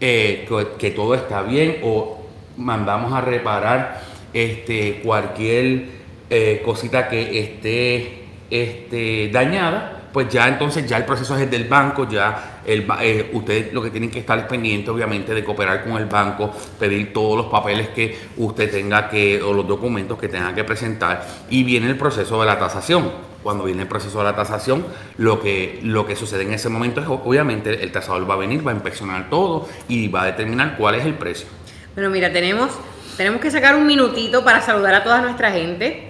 eh, 0.00 0.46
que, 0.48 0.68
que 0.78 0.90
todo 0.92 1.14
está 1.14 1.42
bien 1.42 1.78
o 1.82 2.24
mandamos 2.56 3.12
a 3.12 3.20
reparar 3.20 4.00
este, 4.32 5.00
cualquier 5.04 5.86
eh, 6.30 6.62
cosita 6.64 7.08
que 7.08 7.40
esté 7.40 8.27
este, 8.50 9.30
dañada, 9.32 9.98
pues 10.12 10.28
ya 10.28 10.48
entonces 10.48 10.86
ya 10.86 10.96
el 10.96 11.04
proceso 11.04 11.36
es 11.36 11.42
el 11.42 11.50
del 11.50 11.64
banco, 11.64 12.08
ya 12.08 12.60
el, 12.64 12.86
eh, 13.00 13.30
ustedes 13.32 13.72
lo 13.72 13.82
que 13.82 13.90
tienen 13.90 14.10
que 14.10 14.20
estar 14.20 14.38
es 14.38 14.46
pendiente 14.46 14.90
obviamente 14.90 15.34
de 15.34 15.44
cooperar 15.44 15.84
con 15.84 15.96
el 15.96 16.06
banco, 16.06 16.52
pedir 16.78 17.12
todos 17.12 17.36
los 17.36 17.46
papeles 17.46 17.88
que 17.90 18.18
usted 18.36 18.70
tenga 18.70 19.08
que, 19.08 19.40
o 19.42 19.52
los 19.52 19.66
documentos 19.66 20.18
que 20.18 20.28
tenga 20.28 20.54
que 20.54 20.64
presentar 20.64 21.26
y 21.50 21.62
viene 21.62 21.88
el 21.88 21.96
proceso 21.96 22.40
de 22.40 22.46
la 22.46 22.58
tasación. 22.58 23.28
Cuando 23.42 23.64
viene 23.64 23.82
el 23.82 23.88
proceso 23.88 24.18
de 24.18 24.24
la 24.24 24.34
tasación, 24.34 24.84
lo 25.16 25.40
que, 25.40 25.78
lo 25.82 26.04
que 26.04 26.16
sucede 26.16 26.42
en 26.42 26.52
ese 26.52 26.68
momento 26.68 27.00
es 27.00 27.06
obviamente 27.06 27.82
el 27.82 27.92
tasador 27.92 28.28
va 28.28 28.34
a 28.34 28.38
venir, 28.38 28.66
va 28.66 28.72
a 28.72 28.74
inspeccionar 28.74 29.30
todo 29.30 29.68
y 29.88 30.08
va 30.08 30.22
a 30.22 30.26
determinar 30.26 30.76
cuál 30.76 30.96
es 30.96 31.06
el 31.06 31.14
precio. 31.14 31.46
Bueno, 31.94 32.10
mira, 32.10 32.32
tenemos, 32.32 32.70
tenemos 33.16 33.40
que 33.40 33.50
sacar 33.50 33.76
un 33.76 33.86
minutito 33.86 34.42
para 34.44 34.60
saludar 34.60 34.94
a 34.94 35.04
toda 35.04 35.20
nuestra 35.20 35.52
gente. 35.52 36.07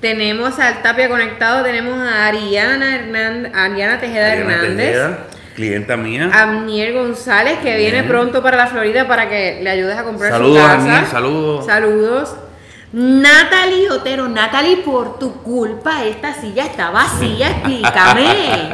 Tenemos 0.00 0.58
al 0.58 0.82
Tapia 0.82 1.08
conectado, 1.08 1.62
tenemos 1.62 1.98
a 1.98 2.26
Ariana 2.26 2.96
Hernández, 2.96 3.52
Ariana 3.54 4.00
Tejeda 4.00 4.34
Hernández, 4.34 4.76
Tejeda, 4.76 5.26
clienta 5.54 5.96
mía. 5.98 6.30
a 6.32 6.42
Amnier 6.44 6.94
González, 6.94 7.58
que 7.62 7.76
viene 7.76 8.02
pronto 8.04 8.42
para 8.42 8.56
la 8.56 8.66
Florida 8.66 9.06
para 9.06 9.28
que 9.28 9.60
le 9.62 9.68
ayudes 9.68 9.98
a 9.98 10.04
comprar 10.04 10.32
Saludos, 10.32 10.58
su 10.62 10.66
casa. 10.66 10.74
Amnier, 10.74 11.06
saludos. 11.06 11.66
Saludos. 11.66 12.34
Natalie 12.92 13.90
Otero, 13.90 14.28
Natalie, 14.28 14.78
por 14.78 15.18
tu 15.18 15.42
culpa 15.42 16.04
esta 16.04 16.32
silla 16.34 16.64
está 16.64 16.90
vacía, 16.90 17.50
explícame. 17.50 18.72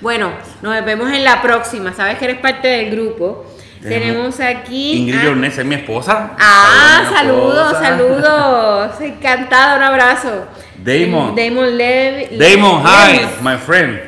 bueno, 0.00 0.32
nos 0.60 0.84
vemos 0.84 1.10
en 1.12 1.22
la 1.24 1.40
próxima. 1.40 1.94
Sabes 1.94 2.18
que 2.18 2.24
eres 2.26 2.38
parte 2.40 2.66
del 2.68 2.90
grupo. 2.90 3.46
Tenemos 3.88 4.36
Tenemos 4.36 4.62
aquí. 4.62 4.92
Ingrid 5.08 5.28
Ornés 5.30 5.58
es 5.58 5.64
mi 5.64 5.74
esposa. 5.76 6.30
Ah, 6.38 7.10
Saludos, 7.12 7.72
saludos, 7.78 8.16
esposa. 8.16 8.30
saludos. 8.30 9.00
Encantada, 9.00 9.76
un 9.76 9.82
abrazo. 9.82 10.46
Damon. 10.78 11.34
Damon 11.34 11.76
Lev. 11.76 12.38
Damon, 12.38 12.82
hi, 12.84 13.20
my 13.42 13.56
friend 13.56 14.00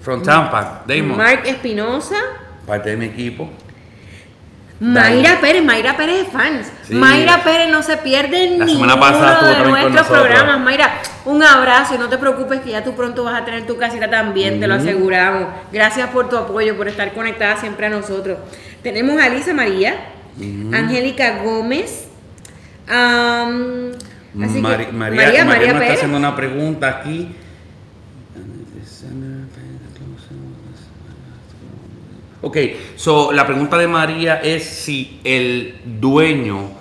from 0.00 0.22
Tampa. 0.22 0.82
Damon, 0.86 1.16
Mark 1.16 1.42
Espinosa. 1.46 2.16
parte 2.66 2.90
de 2.90 2.96
mi 2.96 3.06
equipo. 3.06 3.50
Mayra 4.80 5.40
Pérez, 5.40 5.62
Mayra 5.62 5.96
Pérez 5.96 6.26
es 6.26 6.28
fans. 6.32 6.70
Sí. 6.82 6.94
Mayra 6.94 7.42
Pérez 7.44 7.70
no 7.70 7.82
se 7.82 7.96
pierde 7.98 8.58
La 8.58 8.64
ninguno 8.64 8.98
pasada 8.98 9.62
de 9.62 9.70
nuestros 9.70 10.06
programas. 10.08 10.58
Mayra, 10.60 11.00
un 11.24 11.42
abrazo 11.42 11.94
y 11.94 11.98
no 11.98 12.08
te 12.08 12.18
preocupes 12.18 12.60
que 12.60 12.70
ya 12.70 12.82
tú 12.82 12.94
pronto 12.94 13.22
vas 13.24 13.40
a 13.40 13.44
tener 13.44 13.66
tu 13.66 13.76
casita 13.78 14.10
también, 14.10 14.58
te 14.60 14.66
lo 14.66 14.74
aseguramos. 14.74 15.44
Gracias 15.72 16.08
por 16.10 16.28
tu 16.28 16.36
apoyo, 16.36 16.76
por 16.76 16.88
estar 16.88 17.12
conectada 17.12 17.56
siempre 17.56 17.86
a 17.86 17.90
nosotros. 17.90 18.38
Tenemos 18.84 19.20
a 19.20 19.28
Lisa 19.30 19.54
María, 19.54 19.96
Angélica 20.72 21.42
Gómez, 21.42 22.06
así 22.86 24.54
que- 24.54 24.60
María, 24.60 24.92
María, 24.92 24.92
María 24.92 25.44
María 25.44 25.72
está 25.72 25.92
haciendo 25.94 26.18
una 26.18 26.36
pregunta 26.36 26.88
aquí. 26.88 27.34
Ok, 32.42 32.58
so 32.96 33.32
la 33.32 33.46
pregunta 33.46 33.78
de 33.78 33.88
María 33.88 34.36
es 34.42 34.64
si 34.64 35.18
el 35.24 35.80
dueño 35.86 36.72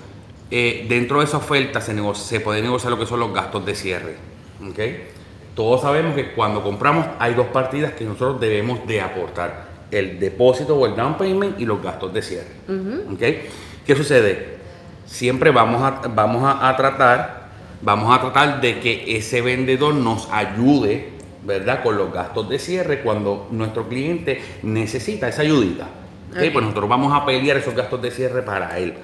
eh, 0.51 0.85
dentro 0.89 1.19
de 1.19 1.25
esa 1.25 1.37
oferta 1.37 1.79
se, 1.79 1.95
se 2.15 2.39
puede 2.41 2.61
negociar 2.61 2.91
lo 2.91 2.99
que 2.99 3.05
son 3.05 3.21
los 3.21 3.33
gastos 3.33 3.65
de 3.65 3.73
cierre. 3.75 4.17
Ok, 4.69 4.79
todos 5.55 5.81
sabemos 5.81 6.15
que 6.15 6.33
cuando 6.33 6.61
compramos 6.61 7.07
hay 7.17 7.33
dos 7.33 7.47
partidas 7.47 7.93
que 7.93 8.03
nosotros 8.03 8.41
debemos 8.41 8.85
de 8.85 8.99
aportar: 8.99 9.69
el 9.93 10.19
depósito 10.19 10.75
o 10.75 10.85
el 10.85 10.95
down 10.95 11.17
payment 11.17 11.59
y 11.59 11.65
los 11.65 11.81
gastos 11.81 12.13
de 12.13 12.21
cierre. 12.21 12.51
Ok, 13.11 13.21
¿qué 13.85 13.95
sucede? 13.95 14.57
Siempre 15.05 15.51
vamos 15.51 15.81
a, 15.81 16.07
vamos 16.07 16.43
a, 16.43 16.67
a 16.67 16.75
tratar, 16.75 17.49
vamos 17.81 18.15
a 18.15 18.21
tratar 18.21 18.61
de 18.61 18.79
que 18.79 19.15
ese 19.15 19.41
vendedor 19.41 19.93
nos 19.93 20.29
ayude, 20.31 21.09
¿verdad? 21.45 21.83
Con 21.83 21.97
los 21.97 22.11
gastos 22.11 22.49
de 22.49 22.57
cierre 22.59 23.01
cuando 23.01 23.47
nuestro 23.51 23.87
cliente 23.87 24.41
necesita 24.63 25.27
esa 25.27 25.41
ayudita. 25.41 25.87
Pues 26.33 26.53
nosotros 26.53 26.89
vamos 26.89 27.13
a 27.13 27.25
pelear 27.25 27.57
esos 27.57 27.75
gastos 27.75 28.01
de 28.01 28.09
cierre 28.09 28.41
para 28.41 28.79
él. 28.79 28.95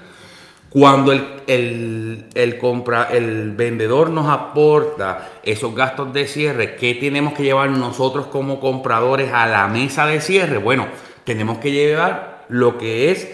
Cuando 0.70 1.12
el, 1.12 1.26
el- 1.48 2.26
el 2.36 2.58
compra, 2.60 3.08
el 3.12 3.52
vendedor 3.52 4.10
nos 4.12 4.28
aporta 4.30 5.30
esos 5.44 5.74
gastos 5.74 6.14
de 6.14 6.28
cierre, 6.28 6.76
¿qué 6.76 6.94
tenemos 6.96 7.34
que 7.34 7.44
llevar 7.44 7.70
nosotros 7.72 8.28
como 8.28 8.60
compradores 8.60 9.32
a 9.34 9.48
la 9.48 9.68
mesa 9.68 10.06
de 10.06 10.22
cierre? 10.22 10.58
Bueno, 10.60 10.88
tenemos 11.24 11.58
que 11.58 11.72
llevar 11.72 12.46
lo 12.50 12.78
que 12.78 13.10
es 13.12 13.28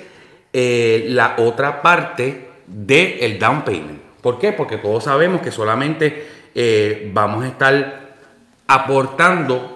eh, 0.54 1.08
la 1.10 1.36
otra 1.38 1.82
parte 1.82 2.48
del 2.68 3.38
down 3.38 3.64
payment. 3.64 4.00
¿Por 4.22 4.40
qué? 4.40 4.54
Porque 4.54 4.78
todos 4.78 5.04
sabemos 5.04 5.42
que 5.42 5.52
solamente 5.52 6.28
eh, 6.56 7.12
vamos 7.14 7.44
a 7.44 7.48
estar 7.48 8.06
aportando 8.68 9.72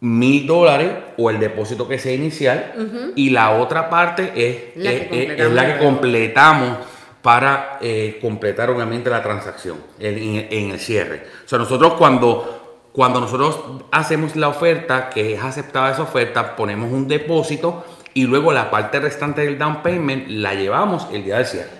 mil 0.00 0.46
dólares 0.46 0.90
o 1.16 1.30
el 1.30 1.38
depósito 1.38 1.86
que 1.86 1.98
sea 1.98 2.12
inicial 2.14 3.12
y 3.14 3.30
la 3.30 3.50
otra 3.52 3.88
parte 3.88 4.32
es 4.34 4.76
La 4.76 4.90
que 4.90 4.96
es- 4.96 5.02
es- 5.02 5.10
es 5.12 5.46
completamos 5.46 5.54
la 5.54 5.66
que 5.66 5.84
completamos 5.84 6.78
para 7.22 7.78
eh, 7.80 8.18
completar 8.20 8.68
obviamente 8.70 9.08
la 9.08 9.22
transacción 9.22 9.78
en, 9.98 10.18
en- 10.18 10.46
en 10.50 10.70
el 10.72 10.80
cierre. 10.80 11.24
O 11.44 11.48
sea, 11.48 11.58
nosotros 11.58 11.94
cuando, 11.94 12.88
cuando 12.92 13.20
nosotros 13.20 13.60
hacemos 13.92 14.34
la 14.36 14.48
oferta, 14.48 15.08
que 15.08 15.34
es 15.34 15.42
aceptada 15.42 15.92
esa 15.92 16.02
oferta, 16.02 16.56
ponemos 16.56 16.92
un 16.92 17.06
depósito 17.08 17.84
y 18.14 18.24
luego 18.24 18.52
la 18.52 18.70
parte 18.70 18.98
restante 19.00 19.42
del 19.42 19.56
down 19.58 19.82
payment 19.82 20.26
la 20.28 20.54
llevamos 20.54 21.06
el 21.12 21.24
día 21.24 21.36
del 21.38 21.46
cierre. 21.46 21.70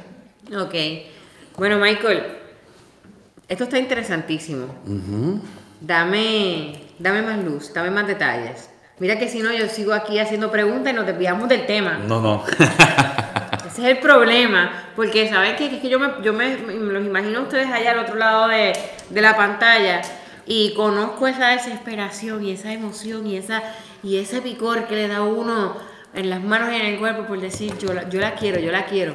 Ok. 0.57 0.75
Bueno, 1.59 1.79
Michael, 1.79 2.23
esto 3.49 3.65
está 3.65 3.79
interesantísimo. 3.79 4.67
Dame, 5.81 6.75
dame 6.99 7.23
más 7.23 7.43
luz, 7.45 7.73
dame 7.75 7.91
más 7.91 8.07
detalles. 8.07 8.71
Mira 8.99 9.19
que 9.19 9.29
si 9.29 9.41
no, 9.41 9.53
yo 9.53 9.67
sigo 9.69 9.93
aquí 9.93 10.19
haciendo 10.21 10.51
preguntas 10.53 10.93
y 10.93 10.97
nos 10.97 11.05
desviamos 11.07 11.49
del 11.49 11.67
tema. 11.67 11.99
No, 12.07 12.21
no. 12.21 12.45
Ese 13.73 13.83
es 13.83 13.89
el 13.89 13.99
problema, 13.99 14.85
porque 14.95 15.29
¿sabes 15.31 15.55
qué? 15.55 15.71
Que 15.71 15.77
es 15.77 15.83
que 15.83 15.89
yo 15.89 15.99
me, 15.99 16.09
yo 16.23 16.35
me, 16.35 16.57
me 16.59 16.93
los 16.93 17.07
imagino 17.07 17.39
a 17.39 17.43
ustedes 17.43 17.69
allá 17.69 17.93
al 17.93 18.01
otro 18.01 18.17
lado 18.17 18.49
de, 18.49 18.75
de 19.09 19.21
la 19.23 19.35
pantalla 19.35 20.03
Y 20.47 20.75
conozco 20.75 21.27
esa 21.27 21.49
desesperación 21.49 22.45
y 22.45 22.53
esa 22.53 22.73
emoción 22.73 23.27
y, 23.27 23.39
esa, 23.39 23.63
y 24.03 24.19
ese 24.19 24.43
picor 24.43 24.87
que 24.87 24.97
le 24.97 25.09
da 25.09 25.23
uno 25.23 25.77
en 26.13 26.29
las 26.29 26.43
manos 26.43 26.71
y 26.71 26.77
en 26.77 26.87
el 26.87 26.99
cuerpo 26.99 27.25
por 27.25 27.41
decir, 27.41 27.73
yo 27.79 27.95
la, 27.95 28.09
yo 28.11 28.21
la 28.21 28.35
quiero, 28.35 28.61
yo 28.61 28.71
la 28.71 28.85
quiero. 28.85 29.15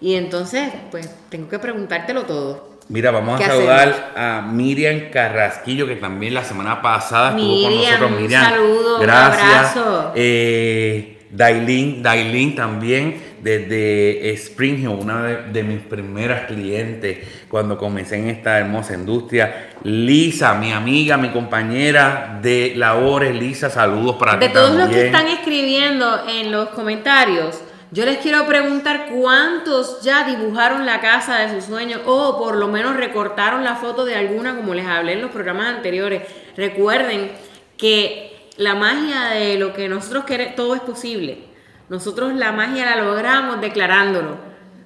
Y 0.00 0.14
entonces, 0.14 0.70
pues, 0.92 1.12
tengo 1.28 1.48
que 1.48 1.58
preguntártelo 1.58 2.22
todo. 2.22 2.76
Mira, 2.88 3.10
vamos 3.10 3.40
a 3.40 3.44
saludar 3.46 4.12
a 4.14 4.42
Miriam 4.42 5.10
Carrasquillo, 5.10 5.88
que 5.88 5.96
también 5.96 6.34
la 6.34 6.44
semana 6.44 6.80
pasada 6.80 7.30
estuvo 7.30 7.62
con 7.62 7.74
nosotros. 7.74 8.10
Miriam, 8.12 8.42
un 8.42 8.48
saludo, 8.50 8.98
gracias. 9.00 9.76
un 9.76 9.82
abrazo. 9.82 10.12
Eh, 10.14 11.15
Dailin, 11.30 12.02
Dailin 12.02 12.54
también 12.54 13.20
desde 13.42 14.30
Spring 14.32 14.78
Hill, 14.78 14.88
una 14.88 15.22
de, 15.22 15.52
de, 15.52 15.62
mis 15.62 15.80
primeras 15.80 16.46
clientes 16.46 17.18
cuando 17.48 17.76
comencé 17.76 18.16
en 18.16 18.28
esta 18.28 18.58
hermosa 18.58 18.94
industria. 18.94 19.70
Lisa, 19.82 20.54
mi 20.54 20.72
amiga, 20.72 21.16
mi 21.16 21.30
compañera 21.30 22.38
de 22.40 22.74
labores, 22.76 23.34
Lisa, 23.34 23.70
saludos 23.70 24.16
para 24.16 24.36
de 24.36 24.38
ti. 24.38 24.46
De 24.46 24.52
todos 24.52 24.68
también. 24.68 24.88
los 24.88 24.90
que 24.90 25.06
están 25.06 25.28
escribiendo 25.28 26.28
en 26.28 26.50
los 26.50 26.70
comentarios, 26.70 27.60
yo 27.92 28.04
les 28.04 28.18
quiero 28.18 28.46
preguntar 28.46 29.06
cuántos 29.14 30.02
ya 30.02 30.24
dibujaron 30.24 30.86
la 30.86 31.00
casa 31.00 31.38
de 31.38 31.54
sus 31.54 31.64
sueños 31.64 32.00
o 32.04 32.38
por 32.38 32.56
lo 32.56 32.68
menos 32.68 32.96
recortaron 32.96 33.62
la 33.62 33.76
foto 33.76 34.04
de 34.04 34.16
alguna 34.16 34.56
como 34.56 34.74
les 34.74 34.86
hablé 34.86 35.12
en 35.12 35.22
los 35.22 35.30
programas 35.30 35.68
anteriores. 35.68 36.22
Recuerden 36.56 37.30
que 37.76 38.35
la 38.56 38.74
magia 38.74 39.26
de 39.30 39.58
lo 39.58 39.72
que 39.72 39.88
nosotros 39.88 40.24
queremos, 40.24 40.56
todo 40.56 40.74
es 40.74 40.80
posible. 40.80 41.44
Nosotros 41.88 42.34
la 42.34 42.52
magia 42.52 42.86
la 42.86 43.02
logramos 43.02 43.60
declarándolo. 43.60 44.36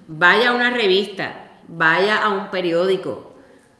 Vaya 0.06 0.50
a 0.50 0.54
una 0.54 0.70
revista, 0.70 1.50
vaya 1.68 2.18
a 2.18 2.30
un 2.30 2.50
periódico, 2.50 3.34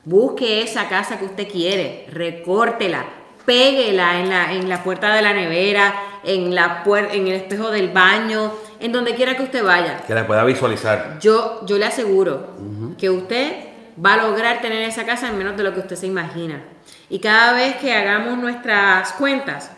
busque 0.04 0.62
esa 0.62 0.88
casa 0.88 1.18
que 1.18 1.24
usted 1.24 1.48
quiere, 1.48 2.06
recórtela, 2.12 3.04
péguela 3.44 4.20
en 4.20 4.28
la, 4.28 4.52
en 4.52 4.68
la 4.68 4.82
puerta 4.84 5.12
de 5.14 5.22
la 5.22 5.32
nevera, 5.32 5.92
en, 6.22 6.54
la 6.54 6.84
en 7.12 7.26
el 7.26 7.34
espejo 7.34 7.70
del 7.70 7.88
baño, 7.88 8.52
en 8.78 8.92
donde 8.92 9.14
quiera 9.14 9.36
que 9.36 9.42
usted 9.42 9.64
vaya. 9.64 10.02
Que 10.06 10.14
la 10.14 10.26
pueda 10.26 10.44
visualizar. 10.44 11.18
Yo, 11.20 11.66
yo 11.66 11.78
le 11.78 11.86
aseguro 11.86 12.54
uh 12.58 12.62
-huh. 12.62 12.96
que 12.96 13.10
usted 13.10 13.70
va 14.04 14.14
a 14.14 14.28
lograr 14.28 14.60
tener 14.60 14.82
esa 14.88 15.04
casa 15.04 15.28
en 15.28 15.36
menos 15.36 15.56
de 15.56 15.64
lo 15.64 15.74
que 15.74 15.80
usted 15.80 15.96
se 15.96 16.06
imagina. 16.06 16.62
Y 17.08 17.18
cada 17.18 17.52
vez 17.54 17.76
que 17.76 17.92
hagamos 17.92 18.38
nuestras 18.38 19.12
cuentas, 19.14 19.72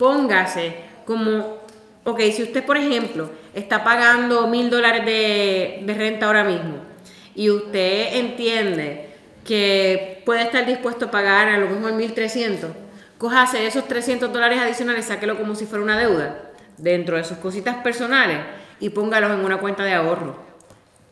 póngase 0.00 0.76
como, 1.04 1.58
ok, 2.04 2.20
si 2.32 2.42
usted, 2.42 2.64
por 2.64 2.78
ejemplo, 2.78 3.30
está 3.52 3.84
pagando 3.84 4.46
mil 4.46 4.70
dólares 4.70 5.04
de, 5.04 5.82
de 5.82 5.94
renta 5.94 6.24
ahora 6.24 6.42
mismo 6.42 6.76
y 7.34 7.50
usted 7.50 8.16
entiende 8.16 9.10
que 9.44 10.22
puede 10.24 10.42
estar 10.42 10.64
dispuesto 10.64 11.04
a 11.06 11.10
pagar 11.10 11.48
a 11.48 11.58
lo 11.58 11.68
mejor 11.68 11.92
1300, 11.92 12.70
cójase 13.18 13.66
esos 13.66 13.86
300 13.86 14.32
dólares 14.32 14.58
adicionales, 14.58 15.04
sáquelo 15.04 15.36
como 15.36 15.54
si 15.54 15.66
fuera 15.66 15.84
una 15.84 15.98
deuda 15.98 16.50
dentro 16.78 17.18
de 17.18 17.24
sus 17.24 17.36
cositas 17.36 17.76
personales 17.76 18.38
y 18.80 18.88
póngalos 18.88 19.32
en 19.32 19.44
una 19.44 19.58
cuenta 19.58 19.84
de 19.84 19.92
ahorro. 19.92 20.34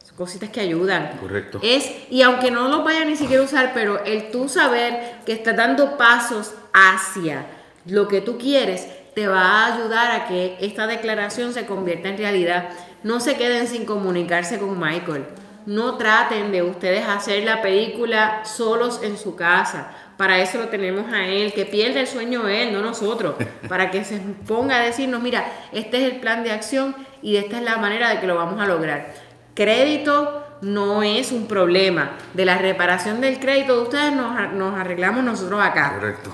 Son 0.03 0.17
cositas 0.17 0.49
que 0.49 0.61
ayudan. 0.61 1.19
Correcto. 1.21 1.61
Es, 1.63 1.93
y 2.09 2.23
aunque 2.23 2.51
no 2.51 2.69
lo 2.69 2.85
vaya 2.85 3.05
ni 3.05 3.17
siquiera 3.17 3.43
a 3.43 3.45
usar, 3.45 3.73
pero 3.75 4.03
el 4.07 4.31
tú 4.31 4.49
saber 4.49 5.17
que 5.27 5.33
estás 5.33 5.57
dando 5.57 5.99
pasos 5.99 6.55
hacia 6.73 7.58
lo 7.89 8.09
que 8.09 8.21
tú 8.21 8.39
quieres, 8.39 8.89
te 9.15 9.27
va 9.27 9.41
a 9.41 9.75
ayudar 9.75 10.13
a 10.13 10.27
que 10.27 10.57
esta 10.61 10.87
declaración 10.87 11.53
se 11.53 11.67
convierta 11.67 12.09
en 12.09 12.19
realidad. 12.19 12.69
No 13.03 13.21
se 13.21 13.37
queden 13.37 13.67
sin 13.67 13.85
comunicarse 13.85 14.59
con 14.59 14.79
Michael. 14.79 15.25
No 15.67 15.97
traten 15.97 16.53
de 16.53 16.63
ustedes 16.63 17.07
hacer 17.07 17.45
la 17.45 17.61
película 17.61 18.45
solos 18.45 19.01
en 19.03 19.19
su 19.19 19.37
casa. 19.37 19.91
Para 20.17 20.39
eso 20.41 20.59
lo 20.59 20.69
tenemos 20.69 21.13
a 21.13 21.27
él, 21.27 21.53
que 21.53 21.67
pierda 21.67 22.01
el 22.01 22.07
sueño 22.07 22.49
él, 22.49 22.73
no 22.73 22.81
nosotros. 22.81 23.35
Para 23.69 23.91
que 23.91 24.05
se 24.05 24.19
ponga 24.47 24.77
a 24.77 24.85
decirnos, 24.85 25.23
mira, 25.23 25.45
este 25.73 25.99
es 25.99 26.13
el 26.13 26.21
plan 26.21 26.43
de 26.43 26.53
acción 26.53 26.95
y 27.23 27.37
esta 27.37 27.59
es 27.59 27.65
la 27.65 27.77
manera 27.77 28.11
de 28.11 28.21
que 28.21 28.27
lo 28.27 28.35
vamos 28.35 28.61
a 28.61 28.67
lograr. 28.67 29.15
Crédito 29.55 30.45
no 30.63 31.03
es 31.03 31.33
un 31.33 31.47
problema. 31.47 32.13
De 32.35 32.45
la 32.45 32.59
reparación 32.59 33.21
del 33.21 33.39
crédito 33.39 33.77
de 33.77 33.83
ustedes 33.83 34.13
nos, 34.13 34.53
nos 34.53 34.79
arreglamos 34.79 35.25
nosotros 35.25 35.61
acá. 35.61 35.95
Correcto. 35.95 36.31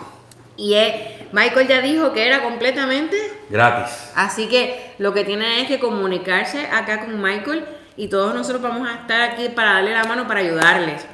Y 0.56 0.74
es, 0.74 1.13
Michael 1.34 1.66
ya 1.66 1.80
dijo 1.80 2.12
que 2.12 2.28
era 2.28 2.44
completamente 2.44 3.16
gratis. 3.50 3.92
Así 4.14 4.46
que 4.46 4.92
lo 4.98 5.12
que 5.12 5.24
tienen 5.24 5.62
es 5.62 5.66
que 5.66 5.80
comunicarse 5.80 6.68
acá 6.68 7.00
con 7.00 7.20
Michael 7.20 7.64
y 7.96 8.06
todos 8.06 8.32
nosotros 8.32 8.62
vamos 8.62 8.88
a 8.88 9.00
estar 9.00 9.20
aquí 9.20 9.48
para 9.48 9.72
darle 9.72 9.90
la 9.90 10.04
mano 10.04 10.28
para 10.28 10.38
ayudarles. 10.38 11.04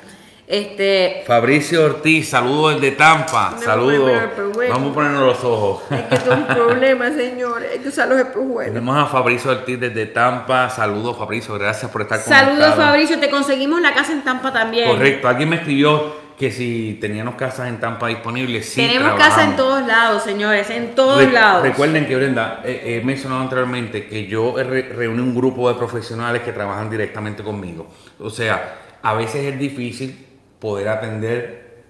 Este, 0.47 1.23
Fabricio 1.27 1.87
Ortiz, 1.87 2.29
saludos 2.29 2.79
desde 2.79 2.97
Tampa. 2.97 3.53
No, 3.53 3.63
saludos. 3.63 4.21
bueno. 4.53 4.75
Vamos 4.75 4.91
a 4.91 4.95
ponernos 4.95 5.23
los 5.23 5.45
ojos. 5.45 5.85
es 5.91 6.03
que 6.03 6.15
esto 6.17 6.33
es 6.33 6.39
un 6.39 6.47
problema, 6.55 7.09
señores. 7.13 7.71
Hay 7.73 7.79
que 7.79 7.89
usar 7.89 8.07
los 8.09 8.19
espejuelos. 8.19 8.75
Tenemos 8.75 8.99
a 8.99 9.07
Fabricio 9.07 9.53
Ortiz 9.53 9.81
desde 9.81 10.05
Tampa. 10.05 10.69
Saludos, 10.69 11.17
Fabricio. 11.17 11.55
Gracias 11.55 11.91
por 11.91 12.03
estar 12.03 12.23
con 12.23 12.31
Saludos, 12.31 12.75
Fabricio. 12.75 13.19
Te 13.19 13.31
conseguimos 13.31 13.81
la 13.81 13.95
casa 13.95 14.13
en 14.13 14.23
Tampa 14.23 14.53
también. 14.53 14.91
Correcto. 14.91 15.29
Alguien 15.29 15.49
me 15.49 15.57
escribió 15.57 16.30
que 16.41 16.51
si 16.51 16.97
teníamos 16.99 17.35
casas 17.35 17.69
en 17.69 17.81
Tampa 17.81 18.07
disponibles, 18.09 18.67
sí. 18.67 18.81
Tenemos 18.81 19.11
trabajamos. 19.11 19.37
casa 19.37 19.51
en 19.51 19.57
todos 19.57 19.87
lados, 19.87 20.23
señores, 20.23 20.71
en 20.71 20.95
todos 20.95 21.19
Re 21.23 21.31
lados. 21.31 21.63
Recuerden 21.63 22.07
que, 22.07 22.17
Brenda, 22.17 22.63
eh, 22.65 22.99
he 23.03 23.05
mencionado 23.05 23.43
anteriormente 23.43 24.07
que 24.07 24.27
yo 24.27 24.55
re 24.57 24.85
reuní 24.85 25.21
un 25.21 25.35
grupo 25.35 25.69
de 25.69 25.75
profesionales 25.75 26.41
que 26.41 26.53
trabajan 26.53 26.89
directamente 26.89 27.43
conmigo. 27.43 27.89
O 28.19 28.31
sea, 28.31 28.79
a 29.03 29.13
veces 29.13 29.53
es 29.53 29.59
difícil 29.59 30.17
poder 30.59 30.89
atender 30.89 31.83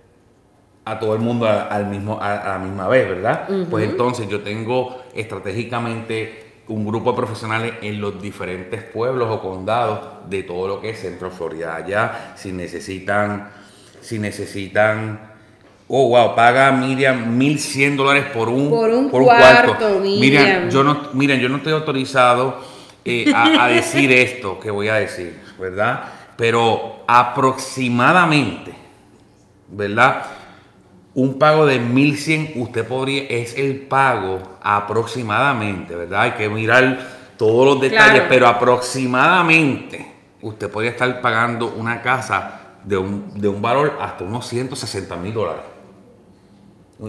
a 0.85 0.99
todo 0.99 1.15
el 1.15 1.21
mundo 1.21 1.47
a, 1.47 1.69
al 1.69 1.87
mismo, 1.87 2.19
a, 2.21 2.35
a, 2.35 2.49
la 2.55 2.59
misma 2.59 2.89
vez, 2.89 3.09
¿verdad? 3.09 3.45
Uh 3.49 3.53
-huh. 3.53 3.67
Pues 3.71 3.89
entonces 3.89 4.29
yo 4.29 4.41
tengo 4.41 5.01
estratégicamente 5.15 6.63
un 6.67 6.85
grupo 6.85 7.13
de 7.13 7.17
profesionales 7.19 7.75
en 7.83 8.01
los 8.01 8.21
diferentes 8.21 8.83
pueblos 8.83 9.29
o 9.31 9.41
condados 9.41 10.29
de 10.29 10.43
todo 10.43 10.67
lo 10.67 10.81
que 10.81 10.91
es 10.91 11.01
Centro 11.01 11.31
Florida. 11.31 11.77
Allá, 11.77 12.35
si 12.35 12.51
necesitan, 12.51 13.60
si 14.01 14.19
necesitan 14.19 15.29
Oh, 15.93 16.11
wow, 16.11 16.37
paga 16.37 16.71
Miriam 16.71 17.37
1100 17.37 17.97
dólares 17.97 18.27
por 18.33 18.49
un, 18.49 18.71
por 18.71 18.89
un, 18.89 19.11
por 19.11 19.23
un 19.23 19.27
cuarto, 19.27 19.77
cuarto. 19.77 19.99
Miriam. 19.99 20.21
Miriam, 20.21 20.71
yo 20.71 20.85
no, 20.85 21.09
Miriam, 21.15 21.41
yo 21.41 21.49
no 21.49 21.57
estoy 21.57 21.73
autorizado 21.73 22.61
eh, 23.05 23.33
a, 23.35 23.65
a 23.65 23.69
decir 23.69 24.13
esto 24.13 24.61
que 24.61 24.71
voy 24.71 24.87
a 24.87 24.95
decir, 24.95 25.41
¿verdad? 25.59 26.05
Pero 26.37 27.03
aproximadamente, 27.09 28.73
¿verdad? 29.69 30.23
Un 31.15 31.41
pago 31.41 31.67
de 31.67 31.81
1100, 31.81 32.53
usted 32.55 32.87
podría, 32.87 33.25
es 33.25 33.59
el 33.59 33.81
pago 33.81 34.59
aproximadamente, 34.63 35.97
¿verdad? 35.97 36.21
Hay 36.23 36.31
que 36.33 36.49
mirar 36.49 37.01
todos 37.37 37.67
los 37.67 37.81
detalles, 37.81 38.13
Claro. 38.13 38.27
pero 38.29 38.47
aproximadamente 38.47 40.07
usted 40.41 40.71
podría 40.71 40.93
estar 40.93 41.21
pagando 41.21 41.75
una 41.77 42.01
casa 42.01 42.60
de 42.85 42.97
un, 42.97 43.41
de 43.41 43.49
un 43.49 43.61
valor 43.61 43.99
hasta 44.01 44.25
unos 44.25 44.47
160 44.47 45.17
mil 45.17 45.35
dólares. 45.35 45.63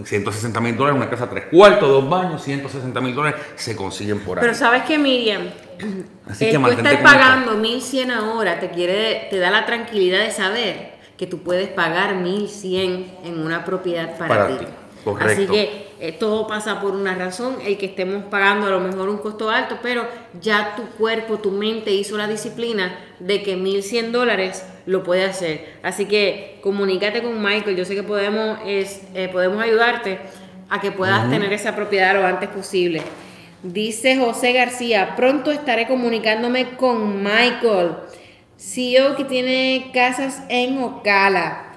160 0.04 0.58
mil 0.60 0.76
dólares, 0.76 0.96
una 0.96 1.10
casa 1.10 1.28
tres 1.28 1.44
cuartos, 1.50 1.86
dos 1.88 2.08
baños, 2.08 2.42
160 2.42 2.98
mil 3.02 3.14
dólares 3.14 3.40
se 3.56 3.76
consiguen 3.76 4.20
por 4.20 4.38
ahí. 4.38 4.42
Pero 4.42 4.54
sabes 4.54 4.84
que 4.84 4.98
Miriam, 4.98 5.42
Así 6.26 6.46
el 6.46 6.52
que 6.52 6.56
tú 6.56 6.62
conectado. 6.76 7.02
pagando 7.02 7.52
1100 7.56 8.10
ahora 8.10 8.58
te 8.58 8.70
quiere, 8.70 9.26
te 9.28 9.38
da 9.38 9.50
la 9.50 9.66
tranquilidad 9.66 10.20
de 10.20 10.30
saber 10.30 10.92
que 11.18 11.26
tú 11.26 11.42
puedes 11.42 11.68
pagar 11.68 12.14
1100 12.14 13.18
en 13.24 13.38
una 13.44 13.64
propiedad 13.66 14.16
para, 14.16 14.28
Para 14.28 14.48
ti. 14.48 14.64
ti, 14.64 14.70
correcto. 15.04 15.42
Así 15.42 15.46
que 15.46 15.86
eh, 16.00 16.12
todo 16.12 16.46
pasa 16.46 16.80
por 16.80 16.94
una 16.94 17.14
razón, 17.14 17.56
el 17.64 17.78
que 17.78 17.86
estemos 17.86 18.24
pagando 18.24 18.66
a 18.66 18.70
lo 18.70 18.80
mejor 18.80 19.08
un 19.08 19.18
costo 19.18 19.50
alto, 19.50 19.78
pero 19.82 20.06
ya 20.40 20.74
tu 20.76 20.82
cuerpo, 20.98 21.38
tu 21.38 21.50
mente 21.50 21.92
hizo 21.92 22.16
la 22.16 22.26
disciplina 22.26 22.98
de 23.20 23.42
que 23.42 23.56
1100 23.56 24.12
dólares 24.12 24.64
lo 24.86 25.02
puede 25.02 25.24
hacer. 25.24 25.74
Así 25.82 26.06
que 26.06 26.58
comunícate 26.62 27.22
con 27.22 27.42
Michael, 27.42 27.76
yo 27.76 27.84
sé 27.84 27.94
que 27.94 28.02
podemos, 28.02 28.58
es, 28.66 29.02
eh, 29.14 29.28
podemos 29.28 29.62
ayudarte 29.62 30.18
a 30.68 30.80
que 30.80 30.90
puedas 30.90 31.28
tener 31.30 31.52
esa 31.52 31.76
propiedad 31.76 32.14
lo 32.14 32.26
antes 32.26 32.48
posible. 32.48 33.02
Dice 33.62 34.16
José 34.16 34.52
García, 34.52 35.14
pronto 35.14 35.52
estaré 35.52 35.86
comunicándome 35.86 36.70
con 36.76 37.22
Michael, 37.22 37.92
CEO 38.56 39.14
que 39.16 39.24
tiene 39.24 39.90
casas 39.92 40.42
en 40.48 40.82
Ocala. 40.82 41.71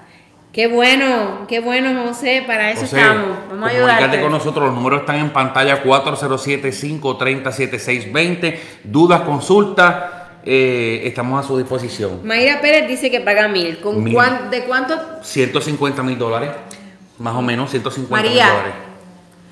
Qué 0.56 0.66
bueno, 0.68 1.44
qué 1.46 1.60
bueno 1.60 2.06
José, 2.06 2.42
para 2.46 2.70
eso 2.70 2.80
José, 2.80 2.98
estamos. 2.98 3.36
Vamos 3.50 3.68
a 3.68 3.72
ayudarte. 3.74 4.20
con 4.22 4.32
nosotros, 4.32 4.64
los 4.64 4.74
números 4.74 5.00
están 5.00 5.16
en 5.16 5.28
pantalla 5.28 5.82
407-530-7620. 5.82 8.58
Dudas, 8.82 9.20
consultas, 9.20 9.94
eh, 10.46 11.02
estamos 11.04 11.44
a 11.44 11.46
su 11.46 11.58
disposición. 11.58 12.20
Mayra 12.24 12.62
Pérez 12.62 12.88
dice 12.88 13.10
que 13.10 13.20
paga 13.20 13.48
mil. 13.48 13.80
¿Con 13.80 14.02
Mil. 14.02 14.14
cuán- 14.14 14.48
¿De 14.50 14.64
cuánto? 14.64 14.98
150 15.20 16.02
mil 16.02 16.16
dólares, 16.16 16.48
más 17.18 17.34
o 17.34 17.42
menos 17.42 17.70
150 17.70 18.26
mil 18.26 18.38
dólares. 18.38 18.72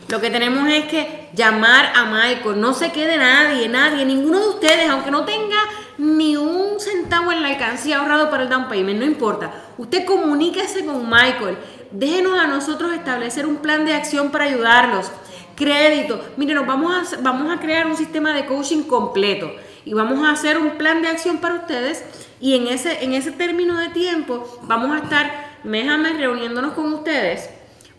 Lo 0.09 0.21
que 0.23 0.31
tenemos 0.31 0.67
es 0.71 0.87
que 0.87 1.29
llamar 1.35 1.93
a 1.95 2.07
Michael. 2.07 2.59
No 2.59 2.73
se 2.73 2.91
quede 2.93 3.19
nadie, 3.19 3.69
nadie, 3.69 4.07
ninguno 4.07 4.41
de 4.41 4.49
ustedes, 4.49 4.89
aunque 4.89 5.11
no 5.11 5.27
tenga 5.27 5.59
ni 5.99 6.37
un 6.37 6.81
centavo 6.81 7.33
en 7.33 7.43
la 7.43 7.49
alcancía 7.49 7.99
ahorrado 7.99 8.31
para 8.31 8.45
el 8.45 8.49
down 8.49 8.69
payment, 8.69 8.99
no 8.99 9.05
importa. 9.05 9.53
Usted 9.79 10.05
comuníquese 10.05 10.85
con 10.85 11.09
Michael. 11.09 11.57
déjenos 11.91 12.39
a 12.39 12.47
nosotros 12.47 12.93
establecer 12.93 13.47
un 13.47 13.57
plan 13.57 13.85
de 13.85 13.95
acción 13.95 14.31
para 14.31 14.45
ayudarlos. 14.45 15.11
Crédito, 15.55 16.21
miren, 16.37 16.57
nos 16.57 16.67
vamos 16.67 17.15
a, 17.15 17.21
vamos 17.21 17.57
a 17.57 17.61
crear 17.61 17.87
un 17.87 17.97
sistema 17.97 18.35
de 18.35 18.47
coaching 18.47 18.83
completo 18.83 19.53
y 19.85 19.93
vamos 19.93 20.27
a 20.27 20.33
hacer 20.33 20.59
un 20.59 20.73
plan 20.73 21.03
de 21.03 21.09
acción 21.09 21.39
para 21.39 21.55
ustedes 21.55 22.05
y 22.41 22.57
en 22.57 22.67
ese, 22.67 23.05
en 23.05 23.15
ese 23.15 23.31
término 23.31 23.79
de 23.79 23.91
tiempo 23.91 24.59
vamos 24.63 24.91
a 24.91 25.05
estar 25.05 25.61
mes 25.63 25.89
a 25.89 25.97
mes 25.97 26.17
reuniéndonos 26.19 26.73
con 26.73 26.93
ustedes 26.93 27.49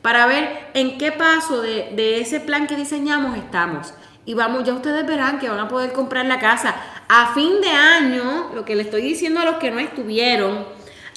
para 0.01 0.25
ver 0.25 0.69
en 0.73 0.97
qué 0.97 1.11
paso 1.11 1.61
de, 1.61 1.93
de 1.95 2.19
ese 2.19 2.39
plan 2.39 2.67
que 2.67 2.75
diseñamos 2.75 3.37
estamos. 3.37 3.93
Y 4.25 4.33
vamos, 4.33 4.63
ya 4.63 4.73
ustedes 4.73 5.05
verán 5.05 5.39
que 5.39 5.49
van 5.49 5.59
a 5.59 5.67
poder 5.67 5.93
comprar 5.93 6.25
la 6.25 6.39
casa. 6.39 6.75
A 7.07 7.33
fin 7.33 7.61
de 7.61 7.69
año, 7.69 8.51
lo 8.55 8.65
que 8.65 8.75
le 8.75 8.81
estoy 8.81 9.03
diciendo 9.03 9.39
a 9.39 9.45
los 9.45 9.55
que 9.55 9.69
no 9.69 9.79
estuvieron, 9.79 10.65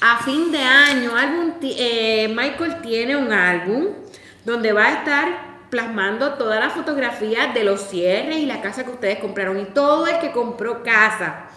a 0.01 0.17
fin 0.23 0.51
de 0.51 0.59
año, 0.59 1.15
álbum, 1.15 1.53
eh, 1.61 2.27
Michael 2.29 2.81
tiene 2.81 3.17
un 3.17 3.33
álbum 3.33 3.87
donde 4.45 4.71
va 4.71 4.85
a 4.85 4.93
estar 4.93 5.49
plasmando 5.69 6.33
todas 6.35 6.59
las 6.59 6.73
fotografías 6.73 7.53
de 7.53 7.63
los 7.63 7.81
cierres 7.81 8.37
y 8.37 8.45
la 8.45 8.61
casa 8.61 8.83
que 8.83 8.91
ustedes 8.91 9.19
compraron 9.19 9.59
y 9.59 9.65
todo 9.65 10.07
el 10.07 10.19
que 10.19 10.31
compró 10.31 10.83
casa. 10.83 11.47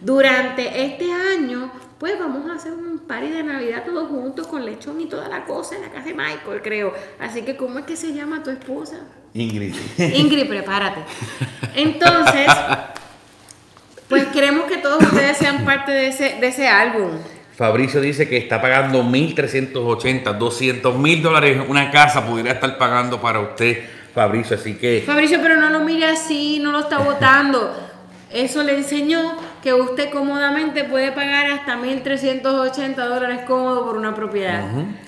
Durante 0.00 0.84
este 0.84 1.12
año, 1.12 1.70
pues 1.98 2.18
vamos 2.18 2.50
a 2.50 2.54
hacer 2.54 2.72
un 2.72 2.89
party 3.10 3.28
de 3.28 3.42
Navidad 3.42 3.82
todos 3.84 4.08
juntos 4.08 4.46
con 4.46 4.64
lechón 4.64 5.00
y 5.00 5.06
toda 5.06 5.28
la 5.28 5.44
cosa 5.44 5.74
en 5.74 5.82
la 5.82 5.88
casa 5.88 6.06
de 6.06 6.14
Michael, 6.14 6.62
creo. 6.62 6.94
Así 7.18 7.42
que, 7.42 7.56
¿cómo 7.56 7.80
es 7.80 7.84
que 7.84 7.96
se 7.96 8.14
llama 8.14 8.40
tu 8.40 8.50
esposa? 8.50 9.00
Ingrid. 9.34 9.74
Ingrid, 9.98 10.46
prepárate. 10.46 11.00
Entonces, 11.74 12.46
pues 14.08 14.26
queremos 14.26 14.66
que 14.66 14.76
todos 14.76 15.02
ustedes 15.02 15.36
sean 15.38 15.64
parte 15.64 15.90
de 15.90 16.06
ese, 16.06 16.36
de 16.40 16.46
ese 16.46 16.68
álbum. 16.68 17.10
Fabricio 17.56 18.00
dice 18.00 18.28
que 18.28 18.36
está 18.36 18.62
pagando 18.62 19.02
1.380, 19.02 20.38
200 20.38 20.96
mil 20.96 21.20
dólares 21.20 21.60
una 21.68 21.90
casa 21.90 22.24
pudiera 22.24 22.52
estar 22.52 22.78
pagando 22.78 23.20
para 23.20 23.40
usted, 23.40 23.76
Fabricio. 24.14 24.56
Así 24.56 24.74
que 24.74 25.02
Fabricio, 25.04 25.40
pero 25.42 25.56
no 25.56 25.68
lo 25.68 25.80
mire 25.80 26.06
así, 26.06 26.60
no 26.60 26.70
lo 26.70 26.78
está 26.78 26.98
votando. 26.98 27.74
Eso 28.32 28.62
le 28.62 28.76
enseñó 28.76 29.36
que 29.62 29.74
usted 29.74 30.10
cómodamente 30.10 30.84
puede 30.84 31.12
pagar 31.12 31.46
hasta 31.50 31.76
1.380 31.76 32.94
dólares 32.94 33.40
cómodo 33.46 33.84
por 33.84 33.96
una 33.96 34.14
propiedad. 34.14 34.62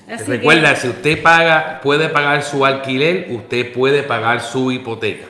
Que- 0.07 0.17
recuerda, 0.25 0.75
si 0.75 0.89
usted 0.89 1.21
paga, 1.21 1.79
puede 1.81 2.09
pagar 2.09 2.43
su 2.43 2.65
alquiler, 2.65 3.27
usted 3.31 3.73
puede 3.73 4.03
pagar 4.03 4.41
su 4.41 4.71
hipoteca. 4.71 5.27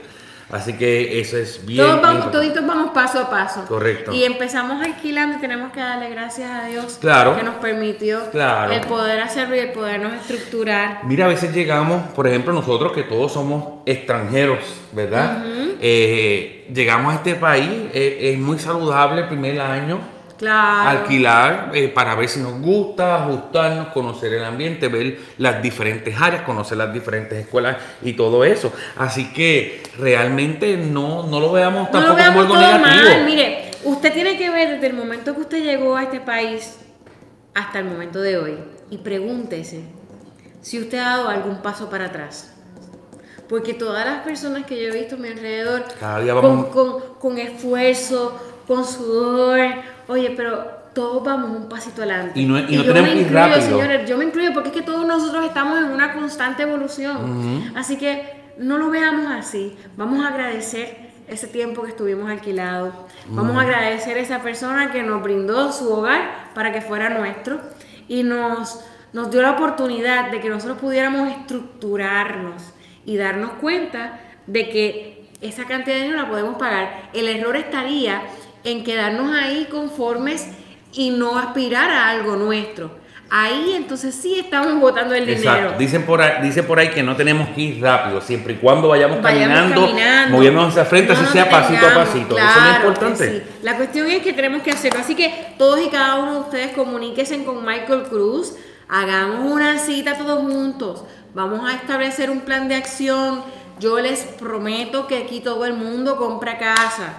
Así 0.52 0.74
que 0.74 1.20
eso 1.20 1.36
es 1.38 1.66
bien. 1.66 1.84
Todos 1.84 2.00
vamos, 2.02 2.32
toditos 2.32 2.68
vamos 2.68 2.92
paso 2.92 3.18
a 3.22 3.28
paso. 3.30 3.66
Correcto. 3.68 4.14
Y 4.14 4.24
empezamos 4.24 4.86
alquilando 4.86 5.38
y 5.38 5.42
tenemos 5.42 5.72
que 5.72 5.80
darle 5.80 6.12
gracias 6.12 6.52
a 6.52 6.66
Dios 6.68 7.00
Claro. 7.02 7.36
que 7.36 7.42
nos 7.42 7.56
permitió 7.56 8.30
Claro. 8.30 8.72
el 8.72 8.82
poder 8.82 9.20
hacerlo 9.22 9.56
y 9.56 9.60
el 9.60 9.72
podernos 9.72 10.14
estructurar. 10.14 11.00
Mira, 11.06 11.26
a 11.26 11.30
veces 11.30 11.56
llegamos, 11.56 12.04
por 12.10 12.28
ejemplo, 12.28 12.54
nosotros 12.54 12.92
que 12.92 13.02
todos 13.02 13.34
somos 13.34 13.80
extranjeros, 13.88 14.60
¿verdad? 14.92 15.44
Eh, 15.86 16.66
llegamos 16.74 17.12
a 17.12 17.18
este 17.18 17.36
país, 17.36 17.70
eh, 17.94 18.32
es 18.34 18.40
muy 18.40 18.58
saludable 18.58 19.24
el 19.24 19.28
primer 19.28 19.60
año 19.60 20.00
Claro. 20.38 20.90
alquilar 20.90 21.72
eh, 21.74 21.90
para 21.90 22.16
ver 22.16 22.30
si 22.30 22.40
nos 22.40 22.60
gusta, 22.62 23.24
ajustarnos, 23.24 23.88
conocer 23.90 24.34
el 24.34 24.46
ambiente, 24.46 24.88
ver 24.88 25.18
las 25.38 25.62
diferentes 25.62 26.16
áreas, 26.22 26.44
conocer 26.44 26.78
las 26.78 26.94
diferentes 26.94 27.38
escuelas 27.38 27.76
y 28.02 28.14
todo 28.14 28.46
eso. 28.46 28.72
Así 28.98 29.34
que 29.34 29.84
realmente 30.00 30.78
no, 30.78 31.28
no 31.28 31.42
lo 31.42 31.52
veamos 31.52 31.90
No 31.92 32.00
lo 32.00 32.16
tampoco 32.16 32.16
veamos 32.18 32.46
como 32.46 32.60
algo 32.60 32.78
negativo. 32.88 33.16
mal. 33.16 33.26
Mire, 33.26 33.72
usted 33.84 34.14
tiene 34.14 34.38
que 34.38 34.50
ver 34.50 34.70
desde 34.76 34.88
el 34.88 34.94
momento 34.94 35.36
que 35.36 35.42
usted 35.42 35.64
llegó 35.64 35.98
a 35.98 36.04
este 36.04 36.22
país 36.22 36.78
hasta 37.54 37.80
el 37.80 37.86
momento 37.86 38.22
de 38.22 38.38
hoy 38.38 38.58
y 38.90 39.00
pregúntese 39.00 39.82
si 40.62 40.80
usted 40.80 40.98
ha 41.00 41.10
dado 41.18 41.28
algún 41.30 41.62
paso 41.62 41.90
para 41.90 42.06
atrás. 42.06 42.53
Porque 43.50 43.74
todas 43.74 44.06
las 44.06 44.24
personas 44.24 44.66
que 44.66 44.82
yo 44.82 44.90
he 44.94 45.00
visto 45.00 45.16
a 45.16 45.18
mi 45.20 45.28
alrededor, 45.30 45.84
Cada 46.00 46.20
día 46.22 46.34
con, 46.34 46.42
vamos- 46.44 46.66
con, 46.68 47.02
con 47.20 47.38
esfuerzo, 47.38 48.40
con 48.68 48.86
sudor, 48.86 49.60
oye, 50.08 50.34
pero 50.36 50.84
todos 50.94 51.24
vamos 51.24 51.50
un 51.52 51.68
pasito 51.70 52.02
adelante. 52.04 52.40
Y 52.40 52.46
no- 52.46 52.58
y 52.60 52.64
no 52.78 52.84
yo 52.84 52.94
tenemos 52.94 53.10
me 53.10 53.16
ir 53.16 53.22
incluyo, 53.28 53.40
rápido. 53.48 53.62
señores, 53.80 54.10
yo 54.10 54.18
me 54.18 54.26
incluyo 54.26 54.54
porque 54.54 54.70
es 54.70 54.76
que 54.76 54.82
todos 54.82 55.06
nosotros 55.06 55.44
estamos 55.46 55.78
en 55.80 55.86
una 55.86 56.14
constante 56.14 56.64
evolución. 56.64 57.72
Así 57.76 57.98
que 57.98 58.44
no 58.58 58.78
lo 58.78 58.90
veamos 58.90 59.32
así. 59.32 59.76
Vamos 59.98 60.24
a 60.24 60.30
agradecer 60.30 61.12
ese 61.28 61.48
tiempo 61.48 61.82
que 61.84 61.90
estuvimos 61.90 62.30
alquilados. 62.30 62.94
Vamos 63.28 63.58
a 63.58 63.62
agradecer 63.62 64.18
a 64.18 64.22
esa 64.22 64.40
persona 64.42 64.92
que 64.92 65.02
nos 65.04 65.22
brindó 65.24 65.72
su 65.72 65.92
hogar 65.92 66.50
para 66.54 66.72
que 66.72 66.82
fuera 66.82 67.10
nuestro 67.10 67.60
y 68.08 68.24
nos, 68.24 68.80
nos 69.14 69.32
dio 69.32 69.42
la 69.42 69.52
oportunidad 69.52 70.30
de 70.32 70.40
que 70.42 70.50
nosotros 70.50 70.78
pudiéramos 70.80 71.30
estructurarnos 71.32 72.62
y 73.06 73.18
darnos 73.18 73.52
cuenta 73.54 74.20
de 74.48 74.70
que 74.70 75.26
esa 75.42 75.66
cantidad 75.66 75.96
de 75.96 76.04
dinero 76.04 76.22
la 76.22 76.30
podemos 76.30 76.56
pagar. 76.56 77.10
El 77.14 77.28
error 77.28 77.56
estaría 77.56 78.22
en 78.64 78.84
quedarnos 78.84 79.36
ahí 79.36 79.68
conformes 79.70 80.48
y 80.94 81.10
no 81.10 81.38
aspirar 81.38 81.90
a 81.90 82.10
algo 82.10 82.36
nuestro. 82.36 83.04
Ahí 83.36 83.74
entonces 83.76 84.14
sí 84.14 84.38
estamos 84.38 84.80
botando 84.80 85.16
el 85.16 85.26
dinero. 85.26 85.52
Exacto. 85.52 85.80
Dicen 85.80 86.04
por, 86.04 86.22
ahí, 86.22 86.44
dice 86.44 86.62
por 86.62 86.78
ahí 86.78 86.90
que 86.90 87.02
no 87.02 87.16
tenemos 87.16 87.50
que 87.50 87.62
ir 87.62 87.82
rápido, 87.82 88.22
siempre 88.22 88.54
y 88.54 88.58
cuando 88.58 88.88
vayamos, 88.90 89.24
Vayamos 89.24 89.50
caminando, 89.50 89.88
caminando, 89.88 90.38
moviéndonos 90.38 90.70
hacia 90.70 90.86
frente, 90.86 91.14
no 91.14 91.20
así 91.20 91.32
sea 91.32 91.50
pasito 91.50 91.88
a 91.88 91.94
pasito. 91.96 92.36
claro 92.36 92.52
Eso 92.52 92.70
es 92.70 92.76
importante. 92.76 93.32
sí. 93.32 93.44
La 93.64 93.76
cuestión 93.76 94.08
es 94.12 94.22
que 94.22 94.34
tenemos 94.34 94.62
que 94.62 94.70
hacerlo. 94.70 95.00
Así 95.00 95.16
que 95.16 95.34
todos 95.58 95.82
y 95.82 95.90
cada 95.90 96.18
uno 96.20 96.34
de 96.34 96.40
ustedes 96.42 96.72
comuníquense 96.74 97.44
con 97.44 97.66
Michael 97.66 98.04
Cruz, 98.04 98.56
hagamos 98.88 99.52
una 99.52 99.80
cita 99.80 100.16
todos 100.16 100.40
juntos, 100.40 101.04
vamos 101.34 101.70
a 101.70 101.76
establecer 101.76 102.30
un 102.30 102.42
plan 102.42 102.68
de 102.68 102.76
acción. 102.76 103.44
Yo 103.80 104.00
les 104.00 104.22
prometo 104.22 105.08
que 105.08 105.18
aquí 105.18 105.40
todo 105.40 105.66
el 105.66 105.74
mundo 105.74 106.18
compra 106.18 106.58
casa. 106.58 107.14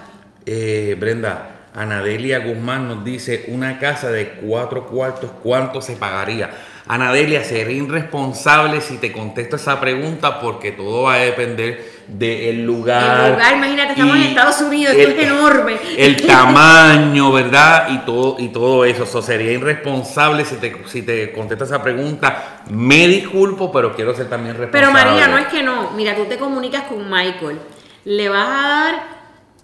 Eh, 0.46 0.96
Brenda, 0.98 1.68
Anadelia 1.74 2.38
Guzmán 2.38 2.88
nos 2.88 3.04
dice 3.04 3.46
una 3.48 3.78
casa 3.78 4.10
de 4.10 4.34
cuatro 4.34 4.86
cuartos, 4.86 5.30
¿cuánto 5.42 5.80
se 5.80 5.96
pagaría? 5.96 6.50
Anadelia, 6.86 7.42
sería 7.42 7.82
irresponsable 7.82 8.82
si 8.82 8.98
te 8.98 9.10
contesto 9.10 9.56
esa 9.56 9.80
pregunta 9.80 10.38
porque 10.38 10.72
todo 10.72 11.04
va 11.04 11.14
a 11.14 11.18
depender 11.18 11.94
del 12.06 12.66
lugar. 12.66 13.24
El 13.24 13.32
lugar, 13.32 13.56
imagínate, 13.56 13.92
estamos 13.92 14.16
en 14.16 14.22
Estados 14.22 14.60
Unidos, 14.60 14.94
esto 14.94 15.20
es 15.20 15.26
enorme. 15.26 15.78
El 15.96 16.26
tamaño, 16.26 17.32
¿verdad? 17.32 17.88
Y 17.88 17.98
todo, 17.98 18.36
y 18.38 18.48
todo 18.48 18.84
eso. 18.84 19.06
So, 19.06 19.22
sería 19.22 19.52
irresponsable 19.52 20.44
si 20.44 20.56
te, 20.56 20.76
si 20.86 21.00
te 21.00 21.32
contesto 21.32 21.64
esa 21.64 21.82
pregunta. 21.82 22.62
Me 22.68 23.08
disculpo, 23.08 23.72
pero 23.72 23.94
quiero 23.94 24.14
ser 24.14 24.28
también 24.28 24.54
responsable. 24.58 24.92
Pero 24.92 24.92
María, 24.92 25.28
no 25.28 25.38
es 25.38 25.46
que 25.46 25.62
no. 25.62 25.92
Mira, 25.92 26.14
tú 26.14 26.26
te 26.26 26.36
comunicas 26.36 26.82
con 26.82 27.08
Michael. 27.10 27.60
Le 28.04 28.28
vas 28.28 28.48
a 28.48 28.68
dar 28.68 29.04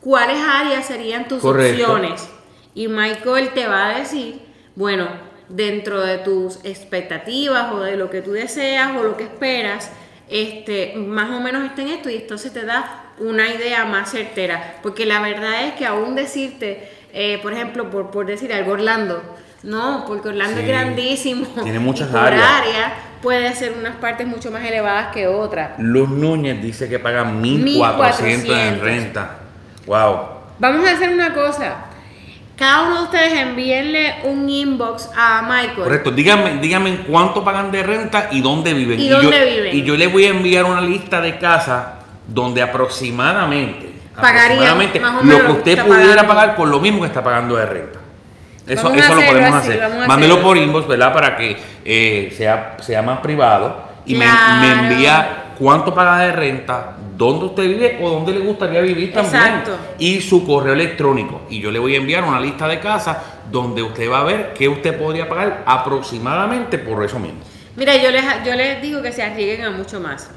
cuáles 0.01 0.39
áreas 0.41 0.87
serían 0.87 1.29
tus 1.29 1.41
Correcto. 1.43 1.83
opciones. 1.83 2.27
Y 2.75 2.89
Michael 2.89 3.51
te 3.51 3.67
va 3.67 3.89
a 3.89 3.99
decir, 3.99 4.41
bueno, 4.75 5.07
dentro 5.51 6.01
de 6.01 6.19
tus 6.19 6.65
expectativas 6.65 7.73
o 7.73 7.81
de 7.81 7.97
lo 7.97 8.09
que 8.09 8.23
tú 8.23 8.33
deseas 8.33 8.97
o 8.97 9.03
lo 9.03 9.17
que 9.17 9.25
esperas, 9.25 9.91
este, 10.29 10.95
más 10.97 11.31
o 11.31 11.41
menos 11.41 11.65
está 11.65 11.83
en 11.83 11.89
esto 11.89 12.09
y 12.09 12.17
entonces 12.17 12.53
te 12.53 12.65
da 12.65 13.05
una 13.19 13.49
idea 13.53 13.85
más 13.85 14.11
certera. 14.11 14.77
Porque 14.83 15.05
la 15.07 15.21
verdad 15.21 15.65
es 15.67 15.75
que 15.75 15.87
aún 15.87 16.15
decirte, 16.15 16.89
eh, 17.13 17.39
por 17.43 17.53
ejemplo, 17.53 17.91
por, 17.91 18.11
por 18.11 18.27
decir 18.27 18.53
algo, 18.53 18.73
Orlando, 18.73 19.23
no, 19.65 20.05
porque 20.07 20.29
Orlando 20.29 20.57
Sí. 20.57 20.63
es 20.63 20.69
grandísimo. 20.69 21.47
Tiene 21.63 21.81
muchas 21.81 22.09
y 22.09 22.13
por 22.13 22.21
áreas. 22.21 22.43
área 22.45 22.95
puede 23.21 23.53
ser 23.55 23.75
unas 23.79 23.97
partes 23.97 24.27
mucho 24.27 24.51
más 24.51 24.65
elevadas 24.65 25.13
que 25.13 25.27
otras. 25.27 25.73
Luz 25.79 26.09
Núñez 26.09 26.63
dice 26.63 26.89
que 26.89 26.99
paga 26.99 27.25
1400 27.25 28.49
en 28.49 28.55
1400. 28.81 28.83
renta. 28.85 29.37
Wow. 29.87 30.19
Vamos 30.61 30.89
a 30.89 30.93
hacer 30.93 31.11
una 31.11 31.35
cosa. 31.35 31.87
Cada 32.61 32.83
uno 32.83 32.97
de 32.99 33.03
ustedes 33.05 33.33
envíenle 33.41 34.17
un 34.25 34.47
inbox 34.49 35.09
a 35.17 35.41
Michael. 35.41 35.83
Correcto, 35.85 36.11
díganme, 36.11 36.59
díganme 36.61 36.91
en 36.91 36.97
cuánto 36.99 37.43
pagan 37.43 37.73
de 37.73 37.83
renta 37.83 38.29
y 38.31 38.43
dónde 38.43 38.75
viven. 38.75 39.01
¿Y 39.01 39.09
yo, 39.09 39.23
dónde 39.23 39.45
viven? 39.51 39.77
Y 39.77 39.83
yo 39.83 39.97
les 39.97 40.13
voy 40.13 40.27
a 40.27 40.29
enviar 40.29 40.67
una 40.67 40.83
lista 40.83 41.23
de 41.23 41.39
casas 41.39 41.87
donde 42.29 42.61
aproximadamente, 42.61 43.91
Pagaría 44.15 44.73
aproximadamente 44.73 45.01
lo 45.25 45.47
que 45.47 45.53
usted 45.53 45.87
pudiera 45.87 46.09
pagando. 46.09 46.27
pagar 46.29 46.57
por 46.57 46.69
lo 46.69 46.81
mismo 46.81 47.01
que 47.01 47.07
está 47.07 47.25
pagando 47.25 47.57
de 47.57 47.65
renta. 47.65 47.99
Eso, 48.67 48.83
Vamos 48.85 48.99
eso 48.99 49.15
lo 49.15 49.23
podemos 49.27 49.55
así, 49.55 49.73
hacer. 49.73 50.07
Mándelo 50.07 50.43
por 50.43 50.57
inbox, 50.59 50.87
¿verdad? 50.87 51.15
Para 51.15 51.37
que 51.39 51.57
eh, 51.85 52.35
sea, 52.37 52.77
sea 52.81 53.01
más 53.01 53.21
privado. 53.21 53.89
Y 54.05 54.15
me- 54.15 54.27
me, 54.61 54.73
envía 54.73 55.40
cuánto 55.61 55.95
paga 55.95 56.19
de 56.25 56.33
renta, 56.33 56.97
dónde 57.17 57.45
usted 57.45 57.63
vive 57.65 57.99
o 58.03 58.09
dónde 58.11 58.33
le 58.33 58.41
gustaría 58.41 58.81
vivir 58.81 59.13
también. 59.13 59.37
Exacto. 59.45 59.77
Y 59.99 60.21
su 60.23 60.45
correo 60.47 60.73
electrónico. 60.73 61.43
Y 61.51 61.61
yo 61.61 61.71
le 61.71 61.79
voy 61.79 61.95
a 61.95 61.99
enviar 61.99 62.25
una 62.25 62.41
lista 62.41 62.67
de 62.67 62.81
casas 62.81 63.19
donde 63.53 63.83
usted 63.83 64.11
va 64.11 64.21
a 64.21 64.25
ver 64.25 64.55
qué 64.57 64.69
usted 64.69 64.99
podría 64.99 65.29
pagar 65.29 65.63
aproximadamente 65.67 66.79
por 66.79 67.05
eso 67.05 67.19
mismo. 67.19 67.41
Mira, 67.77 67.95
yo 67.97 68.11
les, 68.11 68.25
yo 68.45 68.55
les 68.55 68.81
digo 68.83 69.03
que 69.03 69.13
se 69.13 69.23
arriesguen 69.23 69.67
a 69.67 69.71
mucho 69.71 70.01
más. 70.01 70.31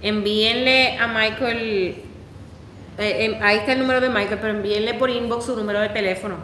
Envíenle 0.00 0.96
a 0.98 1.06
Michael, 1.08 1.96
eh, 2.98 3.24
em, 3.24 3.42
ahí 3.42 3.58
está 3.58 3.72
el 3.72 3.80
número 3.80 4.00
de 4.00 4.08
Michael, 4.08 4.38
pero 4.40 4.54
envíenle 4.54 4.94
por 4.94 5.10
inbox 5.10 5.46
su 5.46 5.56
número 5.56 5.80
de 5.80 5.88
teléfono. 5.90 6.36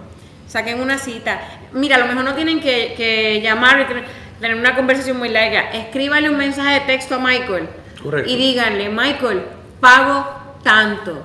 Saquen 0.49 0.81
una 0.81 0.99
cita. 0.99 1.41
Mira, 1.73 1.97
a 1.97 1.99
lo 2.01 2.07
mejor 2.07 2.25
no 2.25 2.35
tienen 2.35 2.61
que, 2.61 2.95
que 2.97 3.41
llamar. 3.41 3.81
y 3.81 3.85
tener- 3.85 4.25
tener 4.41 4.59
una 4.59 4.75
conversación 4.77 5.17
muy 5.17 5.29
larga, 5.31 5.71
escríbale 5.73 6.29
un 6.29 6.37
mensaje 6.37 6.75
de 6.75 6.81
texto 6.81 7.15
a 7.15 7.19
Michael. 7.19 7.67
Correcto. 8.05 8.31
Y 8.31 8.37
díganle, 8.37 8.91
Michael, 8.91 9.43
pago 9.81 10.29
tanto. 10.63 11.25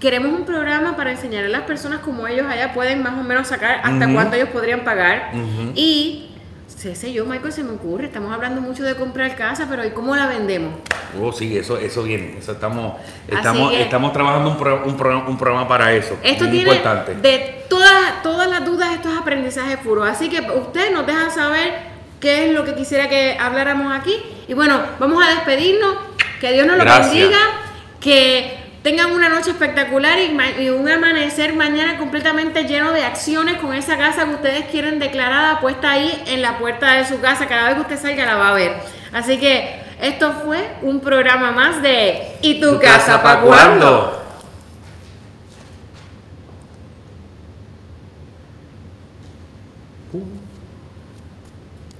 Queremos 0.02 0.32
un 0.36 0.44
programa 0.44 0.96
para 0.96 1.12
enseñar 1.12 1.44
a 1.44 1.48
las 1.48 1.62
personas 1.62 2.00
cómo 2.00 2.26
ellos 2.26 2.44
allá 2.50 2.74
pueden 2.74 3.04
más 3.04 3.14
o 3.18 3.22
menos 3.22 3.46
sacar 3.46 3.80
hasta 3.84 4.12
cuánto 4.12 4.34
ellos 4.34 4.48
podrían 4.48 4.80
pagar. 4.80 5.30
Y, 5.76 6.30
sé 6.66 6.96
sé 6.96 7.12
yo, 7.12 7.24
Michael, 7.24 7.52
se 7.52 7.62
me 7.62 7.70
ocurre, 7.70 8.06
estamos 8.06 8.32
hablando 8.34 8.60
mucho 8.60 8.82
de 8.82 8.96
comprar 8.96 9.36
casa, 9.36 9.68
pero 9.70 9.86
¿y 9.86 9.90
cómo 9.90 10.16
la 10.16 10.26
vendemos? 10.26 10.74
Oh, 11.20 11.30
sí, 11.32 11.56
eso, 11.56 11.78
eso 11.78 12.02
viene. 12.02 12.36
Eso 12.36 12.50
estamos, 12.52 12.94
estamos, 13.28 13.70
que- 13.70 13.82
estamos 13.82 14.12
trabajando 14.12 14.50
un, 14.50 14.56
pro- 14.58 14.82
un, 14.84 14.96
pro- 14.96 15.24
un 15.28 15.38
programa 15.38 15.68
para 15.68 15.92
eso. 15.92 16.18
Esto 16.24 16.46
tiene 16.48 16.58
importante. 16.72 17.14
de 17.14 17.64
todas, 17.68 18.22
todas 18.24 18.48
las 18.50 18.64
dudas, 18.64 18.92
estos 18.94 19.16
aprendizajes 19.16 19.76
puros. 19.78 20.08
Así 20.08 20.28
que 20.28 20.40
usted 20.40 20.92
nos 20.92 21.06
deja 21.06 21.30
saber 21.30 21.74
qué 22.18 22.46
es 22.46 22.52
lo 22.52 22.64
que 22.64 22.74
quisiera 22.74 23.08
que 23.08 23.36
habláramos 23.38 23.92
aquí. 23.96 24.16
Y 24.48 24.54
bueno, 24.54 24.80
vamos 24.98 25.24
a 25.24 25.28
despedirnos. 25.28 25.94
Que 26.40 26.52
Dios 26.54 26.66
nos 26.66 26.76
lo 26.76 26.84
bendiga. 26.84 27.38
Que 28.00 28.58
tengan 28.82 29.12
una 29.12 29.28
noche 29.28 29.50
espectacular 29.50 30.18
y, 30.18 30.68
un 30.70 30.88
amanecer 30.88 31.54
mañana 31.54 31.98
completamente 31.98 32.64
lleno 32.64 32.92
de 32.92 33.04
acciones 33.04 33.58
con 33.58 33.74
esa 33.74 33.96
casa 33.96 34.24
que 34.24 34.34
ustedes 34.34 34.64
quieren 34.66 34.98
declarada 34.98 35.60
puesta 35.60 35.92
ahí 35.92 36.22
en 36.26 36.42
la 36.42 36.58
puerta 36.58 36.94
de 36.94 37.04
su 37.06 37.20
casa. 37.20 37.46
Cada 37.46 37.68
vez 37.68 37.74
que 37.76 37.80
usted 37.82 38.00
salga 38.00 38.26
la 38.26 38.36
va 38.36 38.48
a 38.48 38.54
ver. 38.54 38.74
Así 39.12 39.38
que 39.38 39.80
esto 40.00 40.32
fue 40.44 40.58
un 40.82 41.00
programa 41.00 41.52
más 41.52 41.82
de 41.82 42.36
¿Y 42.42 42.60
tu, 42.60 42.80
casa, 42.80 43.22
para 43.22 43.40
cuándo? 43.40 44.21